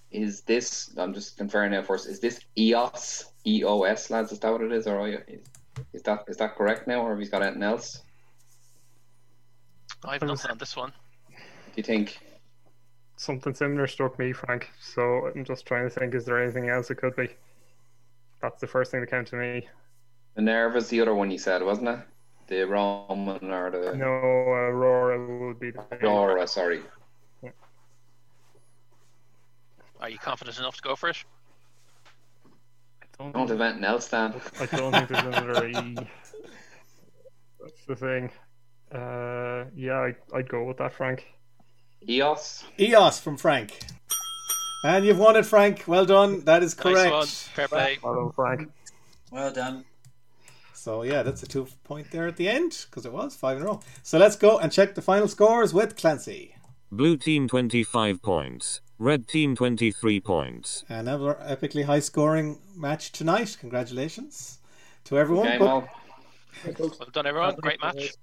Is 0.10 0.42
this? 0.42 0.90
I'm 0.98 1.14
just 1.14 1.38
conferring 1.38 1.74
now 1.74 1.84
first. 1.84 2.10
Is 2.10 2.20
this 2.20 2.40
EOS? 2.58 3.26
EOS, 3.46 4.10
lads. 4.10 4.32
Is 4.32 4.40
that 4.40 4.52
what 4.52 4.62
it 4.62 4.72
is, 4.72 4.88
or 4.88 5.08
is, 5.08 5.20
is 5.94 6.02
that 6.02 6.26
is 6.28 6.38
that 6.38 6.56
correct 6.56 6.88
now, 6.88 7.04
or 7.04 7.12
have 7.12 7.22
you 7.22 7.30
got 7.30 7.44
anything 7.44 7.62
else? 7.62 8.02
I 10.04 10.14
have 10.14 10.24
nothing 10.24 10.50
on 10.50 10.58
this 10.58 10.76
one. 10.76 10.92
Do 11.30 11.36
you 11.76 11.84
think? 11.84 12.18
Something 13.18 13.54
similar 13.54 13.86
struck 13.86 14.18
me, 14.18 14.34
Frank. 14.34 14.72
So 14.80 15.28
I'm 15.28 15.46
just 15.46 15.68
trying 15.68 15.88
to 15.88 15.92
think: 15.92 16.16
is 16.16 16.26
there 16.26 16.42
anything 16.42 16.70
else 16.70 16.90
it 16.90 16.96
could 16.96 17.16
be? 17.16 17.30
That's 18.42 18.60
the 18.60 18.66
first 18.66 18.90
thing 18.90 19.02
that 19.02 19.12
came 19.12 19.26
to 19.26 19.36
me. 19.36 19.68
Minerva's 20.36 20.90
the 20.90 21.02
other 21.02 21.14
one 21.14 21.32
you 21.32 21.38
said, 21.38 21.62
wasn't 21.64 21.90
it? 21.90 22.00
The 22.48 22.64
Roman 22.66 23.52
or 23.52 23.72
the 23.72 23.96
No, 23.96 24.06
Aurora 24.06 25.48
would 25.48 25.60
be 25.60 25.72
the 25.72 25.84
Aurora. 26.02 26.48
Sorry. 26.48 26.82
Are 30.00 30.10
you 30.10 30.18
confident 30.18 30.58
enough 30.58 30.76
to 30.78 30.82
go 30.82 30.96
for 30.96 31.10
it? 31.10 31.24
I 32.46 33.06
don't, 33.18 33.32
Don't 33.34 33.50
have 33.50 33.62
anything 33.62 33.84
else, 33.84 34.10
Dan. 34.10 34.34
I 34.60 34.66
don't 34.66 34.92
think 34.92 35.10
there's 35.10 35.26
another 35.26 35.68
E. 35.68 35.96
That's 37.62 37.86
the 37.88 37.96
thing. 37.96 38.32
Uh, 38.92 39.66
yeah, 39.76 39.94
I, 39.94 40.16
I'd 40.36 40.50
go 40.50 40.64
with 40.64 40.78
that, 40.78 40.94
Frank. 40.94 41.26
EOS. 42.10 42.64
Eos 42.80 43.20
from 43.20 43.38
Frank. 43.38 43.80
And 44.84 45.06
you've 45.06 45.20
won 45.20 45.36
it, 45.36 45.46
Frank. 45.46 45.84
Well 45.86 46.06
done. 46.06 46.42
That 46.46 46.64
is 46.64 46.74
correct. 46.74 47.12
Nice 47.12 47.12
one. 47.12 47.28
Fair 47.28 47.68
play. 47.68 48.00
Well 48.02 48.16
done, 48.16 48.32
Frank. 48.32 48.72
Well 49.32 49.54
done. 49.54 49.86
So 50.82 51.04
yeah, 51.04 51.22
that's 51.22 51.44
a 51.44 51.46
two 51.46 51.68
point 51.84 52.10
there 52.10 52.26
at 52.26 52.38
the 52.38 52.50
end 52.50 52.88
because 52.90 53.06
it 53.06 53.14
was 53.14 53.36
five 53.36 53.58
in 53.58 53.62
a 53.62 53.68
row. 53.68 53.82
So 54.02 54.18
let's 54.18 54.36
go 54.36 54.58
and 54.58 54.72
check 54.72 54.96
the 54.96 55.02
final 55.04 55.28
scores 55.28 55.76
with 55.76 55.96
Clancy. 55.96 56.56
Blue 56.92 57.18
team 57.18 57.48
25 57.48 58.20
points. 58.24 58.82
Red 58.98 59.28
team 59.28 59.56
23 59.56 60.20
points. 60.22 60.84
Another 60.90 61.36
epically 61.36 61.86
high 61.86 62.00
scoring 62.00 62.58
match 62.76 63.12
tonight. 63.12 63.58
Congratulations 63.60 64.58
to 65.04 65.20
everyone. 65.20 65.50
Game 65.50 65.60
But 65.60 65.68
on. 65.68 65.88
Well 66.80 67.10
done, 67.14 67.28
everyone. 67.28 67.56
Great 67.58 67.80
match. 67.80 68.16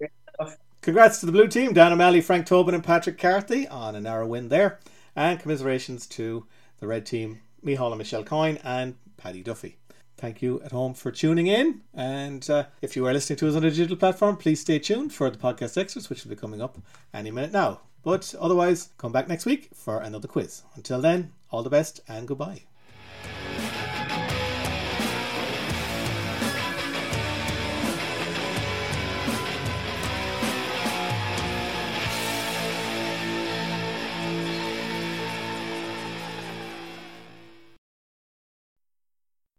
congrats 0.81 1.21
to 1.21 1.27
the 1.27 1.33
blue 1.33 1.47
team, 1.47 1.73
Dan 1.73 1.93
O'Malley, 1.93 2.21
Frank 2.21 2.47
Tobin, 2.47 2.75
and 2.75 2.83
Patrick 2.83 3.19
Carthy 3.19 3.69
on 3.69 3.95
a 3.95 4.01
narrow 4.01 4.27
win 4.27 4.49
there. 4.49 4.81
And 5.15 5.39
commiserations 5.39 6.09
to 6.09 6.45
the 6.81 6.89
red 6.89 7.07
team, 7.07 7.41
Michal 7.63 7.93
and 7.93 7.99
Michelle 7.99 8.25
Coyne 8.25 8.59
and 8.65 8.97
Paddy 9.17 9.45
Duffy. 9.45 9.77
Thank 10.19 10.43
you 10.43 10.61
at 10.63 10.73
home 10.73 10.95
for 10.95 11.13
tuning 11.13 11.47
in. 11.47 11.83
And 11.95 12.49
uh, 12.51 12.65
if 12.83 12.97
you 12.97 13.07
are 13.07 13.13
listening 13.13 13.39
to 13.39 13.49
us 13.49 13.55
on 13.55 13.65
a 13.65 13.71
digital 13.71 13.97
platform, 13.97 14.37
please 14.37 14.61
stay 14.61 14.81
tuned 14.81 15.13
for 15.13 15.31
the 15.31 15.39
podcast 15.39 15.79
extras, 15.79 16.11
which 16.11 16.25
will 16.25 16.31
be 16.31 16.37
coming 16.37 16.61
up 16.61 16.77
any 17.15 17.31
minute 17.31 17.53
now. 17.53 17.81
But 18.03 18.35
otherwise, 18.41 18.91
come 18.99 19.13
back 19.13 19.29
next 19.29 19.47
week 19.47 19.71
for 19.73 20.01
another 20.01 20.27
quiz. 20.27 20.63
Until 20.75 21.01
then, 21.01 21.33
all 21.51 21.63
the 21.63 21.71
best 21.71 22.01
and 22.09 22.27
goodbye. 22.27 22.63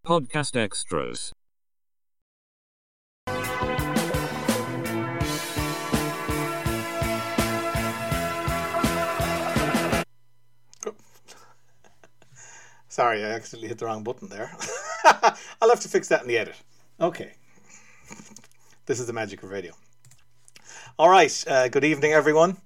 Podcast 0.09 0.55
extras. 0.55 1.33
Sorry, 12.87 13.23
I 13.23 13.27
accidentally 13.29 13.67
hit 13.67 13.77
the 13.77 13.85
wrong 13.85 14.03
button 14.03 14.29
there. 14.29 14.49
I'll 15.61 15.69
have 15.69 15.79
to 15.81 15.87
fix 15.87 16.07
that 16.07 16.23
in 16.23 16.27
the 16.27 16.39
edit. 16.39 16.55
Okay. 16.99 17.33
This 18.87 18.99
is 18.99 19.05
the 19.05 19.13
magic 19.13 19.43
of 19.43 19.51
radio. 19.51 19.73
All 20.97 21.09
right. 21.09 21.45
Uh, 21.47 21.67
good 21.67 21.83
evening, 21.83 22.13
everyone. 22.13 22.57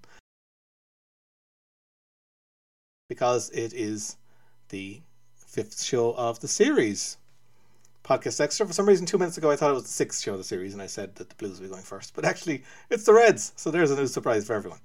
Because 3.09 3.49
it 3.49 3.73
is 3.73 4.15
the 4.69 5.01
fifth 5.35 5.83
show 5.83 6.13
of 6.13 6.39
the 6.39 6.47
series. 6.47 7.17
Podcast 8.03 8.41
Extra. 8.41 8.65
For 8.67 8.73
some 8.73 8.85
reason, 8.85 9.05
two 9.05 9.17
minutes 9.17 9.37
ago, 9.37 9.49
I 9.49 9.55
thought 9.55 9.71
it 9.71 9.75
was 9.75 9.83
the 9.83 9.89
sixth 9.89 10.21
show 10.21 10.33
of 10.33 10.37
the 10.37 10.43
series, 10.43 10.73
and 10.73 10.81
I 10.81 10.87
said 10.87 11.15
that 11.15 11.29
the 11.29 11.35
Blues 11.35 11.59
would 11.59 11.67
be 11.67 11.71
going 11.71 11.83
first. 11.83 12.13
But 12.13 12.25
actually, 12.25 12.63
it's 12.89 13.05
the 13.05 13.13
Reds. 13.13 13.53
So 13.55 13.71
there's 13.71 13.91
a 13.91 13.95
new 13.95 14.07
surprise 14.07 14.45
for 14.45 14.53
everyone. 14.53 14.79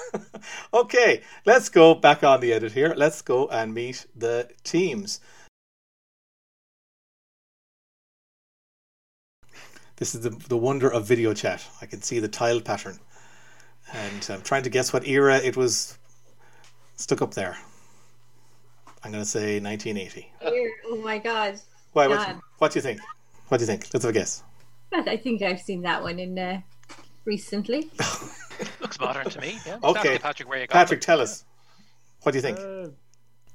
okay, 0.74 1.22
let's 1.44 1.68
go 1.68 1.94
back 1.94 2.24
on 2.24 2.40
the 2.40 2.52
edit 2.52 2.72
here. 2.72 2.94
Let's 2.96 3.20
go 3.20 3.46
and 3.48 3.74
meet 3.74 4.06
the 4.16 4.48
teams. 4.64 5.20
This 9.96 10.14
is 10.14 10.22
the, 10.22 10.30
the 10.30 10.56
wonder 10.56 10.90
of 10.90 11.06
video 11.06 11.34
chat. 11.34 11.62
I 11.82 11.86
can 11.86 12.00
see 12.00 12.20
the 12.20 12.28
tile 12.28 12.62
pattern. 12.62 12.98
And 13.92 14.26
I'm 14.30 14.40
trying 14.40 14.62
to 14.62 14.70
guess 14.70 14.94
what 14.94 15.06
era 15.06 15.36
it 15.36 15.58
was 15.58 15.98
stuck 16.96 17.20
up 17.20 17.34
there. 17.34 17.58
I'm 19.04 19.12
going 19.12 19.22
to 19.22 19.28
say 19.28 19.60
1980. 19.60 20.32
Oh 20.86 20.96
my 21.02 21.18
god. 21.18 21.60
Why? 21.92 22.08
What, 22.08 22.18
God. 22.18 22.40
what 22.58 22.72
do 22.72 22.78
you 22.78 22.82
think? 22.82 23.00
What 23.48 23.58
do 23.58 23.62
you 23.62 23.66
think? 23.66 23.88
Let's 23.92 24.04
have 24.04 24.10
a 24.10 24.12
guess. 24.12 24.42
I 24.92 25.16
think 25.16 25.42
I've 25.42 25.60
seen 25.60 25.82
that 25.82 26.02
one 26.02 26.18
in 26.18 26.38
uh, 26.38 26.60
recently. 27.24 27.90
Looks 28.80 28.98
modern 29.00 29.28
to 29.30 29.40
me. 29.40 29.58
Yeah. 29.66 29.78
Okay. 29.82 30.00
Exactly, 30.00 30.18
Patrick, 30.18 30.48
where 30.48 30.60
you 30.60 30.66
got 30.66 30.74
Patrick, 30.74 30.98
it. 30.98 31.02
tell 31.02 31.20
us. 31.20 31.44
What 32.22 32.32
do 32.32 32.38
you 32.38 32.42
think? 32.42 32.58
Uh, 32.58 32.88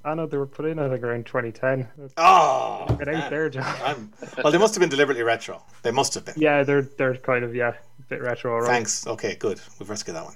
I 0.03 0.13
know 0.13 0.27
they 0.27 0.37
were 0.37 0.45
put 0.45 0.65
in, 0.65 0.77
I 0.79 0.87
think, 0.87 1.03
around 1.03 1.25
2010. 1.25 1.87
Oh, 2.17 2.85
It 2.99 3.07
ain't 3.07 3.29
there, 3.29 3.49
John. 3.49 3.63
I'm, 3.83 4.11
well, 4.43 4.51
they 4.51 4.57
must 4.59 4.75
have 4.75 4.79
been 4.79 4.89
deliberately 4.89 5.23
retro. 5.23 5.63
They 5.81 5.91
must 5.91 6.13
have 6.13 6.25
been. 6.25 6.35
Yeah, 6.37 6.63
they're 6.63 6.83
they're 6.83 7.15
kind 7.15 7.43
of 7.43 7.55
yeah, 7.55 7.73
a 7.99 8.03
bit 8.07 8.21
retro. 8.21 8.53
Alright. 8.53 8.69
Thanks. 8.69 9.07
Okay, 9.07 9.35
good. 9.35 9.59
We've 9.79 9.89
rescued 9.89 10.15
that 10.15 10.25
one. 10.25 10.35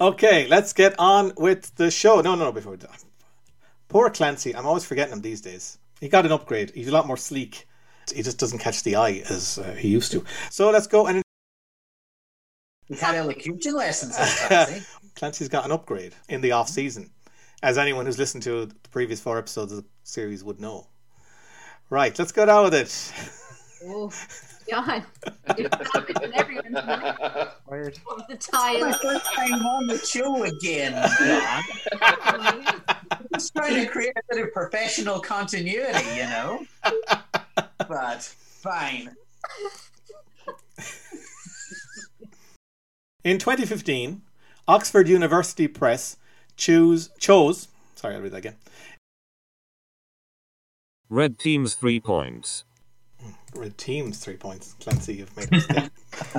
Okay, 0.00 0.48
let's 0.48 0.72
get 0.72 0.94
on 0.98 1.32
with 1.36 1.74
the 1.76 1.90
show. 1.90 2.20
No, 2.20 2.34
no, 2.34 2.46
no, 2.46 2.52
before 2.52 2.72
we 2.72 2.78
do 2.78 2.86
that. 2.86 3.04
Poor 3.90 4.08
Clancy. 4.08 4.54
I'm 4.54 4.66
always 4.66 4.84
forgetting 4.84 5.12
him 5.12 5.20
these 5.20 5.40
days. 5.40 5.76
He 6.00 6.08
got 6.08 6.24
an 6.24 6.30
upgrade. 6.30 6.70
He's 6.70 6.86
a 6.86 6.92
lot 6.92 7.08
more 7.08 7.16
sleek. 7.16 7.66
He 8.14 8.22
just 8.22 8.38
doesn't 8.38 8.60
catch 8.60 8.84
the 8.84 8.94
eye 8.96 9.22
as 9.28 9.58
uh, 9.58 9.72
he 9.72 9.88
used 9.88 10.12
to. 10.12 10.24
So 10.48 10.70
let's 10.70 10.86
go 10.86 11.08
and 11.08 11.22
We 12.88 12.96
had 12.96 13.16
elocution 13.16 13.74
lessons. 13.74 14.16
Clancy. 14.16 14.86
Clancy's 15.16 15.48
got 15.48 15.64
an 15.64 15.72
upgrade 15.72 16.14
in 16.28 16.40
the 16.40 16.52
off 16.52 16.68
season, 16.68 17.10
as 17.64 17.76
anyone 17.76 18.06
who's 18.06 18.18
listened 18.18 18.44
to 18.44 18.66
the 18.66 18.74
previous 18.90 19.20
four 19.20 19.36
episodes 19.36 19.72
of 19.72 19.78
the 19.78 19.88
series 20.04 20.44
would 20.44 20.60
know. 20.60 20.86
Right, 21.90 22.16
let's 22.16 22.30
get 22.30 22.48
on 22.48 22.64
with 22.64 22.74
it. 22.74 23.12
Oh, 23.84 24.12
God. 24.70 25.04
You're 25.58 25.68
stopping 25.84 26.16
everyone 26.32 26.64
tonight. 26.64 27.48
Weird. 27.68 27.98
Of 28.08 28.26
the 28.28 28.38
my 28.52 28.92
first 29.02 29.34
time 29.34 29.66
on 29.66 29.86
the 29.88 29.98
show 29.98 30.44
again, 30.44 30.92
John. 31.18 32.96
Just 33.32 33.54
trying 33.54 33.74
to 33.74 33.86
create 33.86 34.12
a 34.16 34.34
bit 34.34 34.44
of 34.44 34.52
professional 34.52 35.20
continuity, 35.20 36.04
you 36.16 36.22
know. 36.24 36.66
But 37.88 38.22
fine. 38.22 39.16
In 43.22 43.38
2015, 43.38 44.22
Oxford 44.66 45.08
University 45.08 45.68
Press 45.68 46.16
choose 46.56 47.10
chose. 47.18 47.68
Sorry, 47.94 48.14
I'll 48.14 48.22
read 48.22 48.32
that 48.32 48.38
again. 48.38 48.56
Red 51.08 51.38
team's 51.38 51.74
3 51.74 52.00
points. 52.00 52.64
Red 53.54 53.76
team's 53.78 54.18
three 54.18 54.36
points. 54.36 54.74
Clancy, 54.80 55.14
you've 55.14 55.36
made 55.36 55.48
a 55.48 55.50
mistake. 55.50 55.90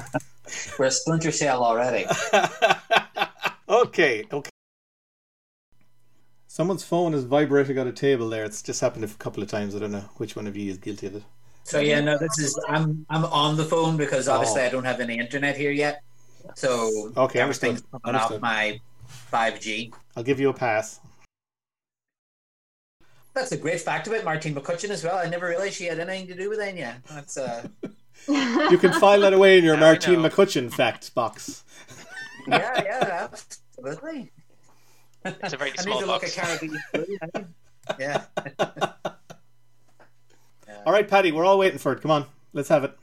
We're 0.80 0.86
a 0.86 0.92
splinter 0.92 1.32
cell 1.32 1.64
already. 1.64 2.06
okay, 3.70 4.26
okay. 4.32 4.51
Someone's 6.52 6.84
phone 6.84 7.14
is 7.14 7.24
vibrating 7.24 7.80
on 7.80 7.88
a 7.88 7.94
table 7.94 8.28
there. 8.28 8.44
It's 8.44 8.62
just 8.62 8.82
happened 8.82 9.06
a 9.06 9.08
couple 9.08 9.42
of 9.42 9.48
times. 9.48 9.74
I 9.74 9.80
don't 9.80 9.94
know 9.94 10.04
which 10.18 10.36
one 10.36 10.48
of 10.48 10.58
you 10.58 10.70
is 10.70 10.78
guilty 10.78 11.08
of 11.08 11.16
it. 11.16 11.24
So 11.64 11.80
yeah, 11.80 12.02
no, 12.02 12.18
this 12.18 12.38
is 12.40 12.60
I'm 12.68 13.06
I'm 13.10 13.24
on 13.24 13.56
the 13.56 13.64
phone 13.64 13.96
because 13.96 14.28
obviously 14.28 14.62
Oh. 14.62 14.66
I 14.66 14.70
don't 14.70 14.84
have 14.84 15.00
any 15.00 15.18
internet 15.18 15.56
here 15.56 15.72
yet. 15.72 16.04
So 16.56 17.14
Okay, 17.16 17.40
everything's 17.40 17.82
understood. 17.94 18.02
coming 18.04 18.20
off 18.20 18.42
my 18.42 18.82
5G. 19.32 19.94
I'll 20.18 20.24
give 20.24 20.42
you 20.42 20.50
a 20.50 20.54
pass. 20.54 21.00
That's 23.34 23.54
a 23.54 23.58
great 23.58 23.80
fact 23.80 24.08
about 24.08 24.26
Martine 24.26 24.54
McCutcheon 24.54 24.90
as 24.90 25.06
well. 25.06 25.18
I 25.20 25.30
never 25.30 25.48
realized 25.48 25.76
she 25.76 25.86
had 25.86 26.00
anything 26.00 26.28
to 26.28 26.36
do 26.36 26.50
with 26.50 26.60
Enya. 26.60 26.96
That's 27.10 27.38
uh, 27.38 27.66
You 28.28 28.78
can 28.78 28.92
file 28.92 29.22
that 29.22 29.32
away 29.32 29.58
in 29.58 29.64
your 29.64 29.76
Now 29.78 29.86
Martine. 29.86 30.20
McCutcheon 30.20 30.70
fact 30.70 31.16
box. 31.16 31.64
yeah, 32.46 32.84
yeah, 32.84 33.28
absolutely. 33.32 34.32
It's 35.26 35.54
a 35.54 35.58
very 35.58 35.70
I 35.72 35.74
need 35.74 35.80
small 35.82 36.00
to 36.02 36.06
look 36.06 36.22
box. 36.22 36.38
at 36.38 36.46
Caribbean 36.60 36.82
food. 36.94 37.48
Yeah. 38.00 38.24
All 40.86 40.94
right, 40.94 41.08
Paddy, 41.08 41.32
we're 41.32 41.46
all 41.46 41.60
waiting 41.60 41.78
for 41.78 41.92
it. 41.94 42.02
Come 42.02 42.10
on, 42.12 42.26
let's 42.54 42.70
have 42.70 42.84
it. 42.84 42.98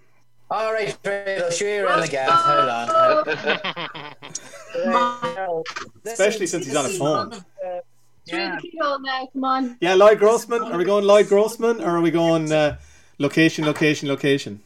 All 0.51 0.73
right, 0.73 0.97
right, 1.05 1.43
I'll 1.43 1.51
show 1.51 1.65
you 1.67 1.87
around 1.87 2.01
the 2.01 2.09
gaff. 2.09 2.31
Hold 2.31 2.69
on. 2.69 4.15
Well, 4.87 5.63
this 6.03 6.13
Especially 6.15 6.47
since 6.47 6.67
he's 6.67 6.77
on 6.77 6.87
a 6.87 6.89
phone. 6.91 7.01
one 7.29 7.33
of 7.33 7.45
the- 7.61 7.83
Through 8.29 8.39
Yeah. 8.39 8.57
the 8.57 8.63
keyhole 8.69 8.99
now, 9.01 9.29
come 9.33 9.45
on. 9.45 9.77
Yeah, 9.81 9.95
Lloyd 9.95 10.19
Grossman. 10.19 10.63
Are 10.63 10.77
we 10.79 10.85
going 10.85 11.05
Lloyd 11.05 11.29
Grossman 11.29 11.81
or 11.83 11.97
are 11.97 12.01
we 12.01 12.11
going 12.11 12.53
uh, 12.53 12.79
location, 13.19 13.65
location, 13.65 14.09
location? 14.09 14.61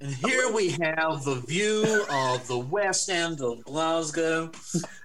And 0.00 0.14
here 0.14 0.50
we 0.50 0.70
have 0.70 1.24
the 1.24 1.42
view 1.46 2.06
of 2.10 2.46
the 2.48 2.58
west 2.58 3.10
end 3.10 3.40
of 3.42 3.62
Glasgow. 3.64 4.50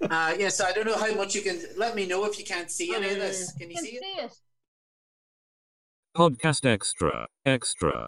Uh, 0.02 0.36
yes, 0.40 0.62
I 0.62 0.72
don't 0.72 0.86
know 0.86 0.98
how 0.98 1.14
much 1.16 1.36
you 1.36 1.42
can. 1.42 1.60
Let 1.76 1.96
me 1.96 2.06
know 2.06 2.24
if 2.26 2.40
you 2.40 2.46
can't 2.46 2.72
see 2.72 2.96
any 2.96 3.10
of 3.10 3.16
this. 3.18 3.52
Can 3.54 3.70
you 3.70 3.76
Can 3.76 3.84
see 3.86 3.92
it? 3.98 4.04
see 4.04 4.22
it. 4.22 4.32
Podcast 6.16 6.66
Extra, 6.66 7.28
Extra. 7.46 8.08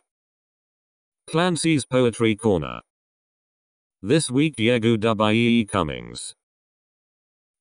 Clancy's 1.30 1.86
Poetry 1.86 2.36
Corner. 2.38 2.80
This 4.02 4.32
week 4.32 4.56
Yeguda 4.56 5.18
by 5.18 5.34
E. 5.34 5.60
E. 5.62 5.66
Cummings. 5.66 6.36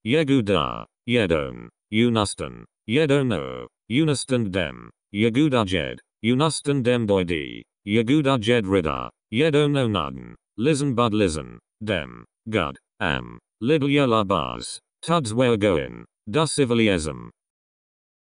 Yeguda, 0.07 0.85
Yedon, 1.09 1.69
Unustan, 1.93 2.65
Yedono, 2.89 3.67
Unustan 3.91 4.53
Dem, 4.53 4.91
Yeguda 5.13 5.67
Jed, 5.67 5.99
Unustan 6.25 6.85
Dem 6.85 7.09
Doidi, 7.09 7.63
Yeguda 7.85 8.39
Jed 8.39 8.65
Rida, 8.67 9.11
Yedono 9.33 9.91
Nudden, 9.91 10.37
Listen 10.57 10.95
Bud 10.95 11.13
Listen, 11.13 11.59
Dem, 11.83 12.25
Gud, 12.49 12.79
Am, 13.01 13.39
Lidl 13.61 13.89
Yella 13.91 14.25
Bars, 14.25 14.79
Tuds 15.03 15.35
Where 15.35 15.57
Goin, 15.57 16.05
Da 16.31 16.47
Civiliasm, 16.47 17.31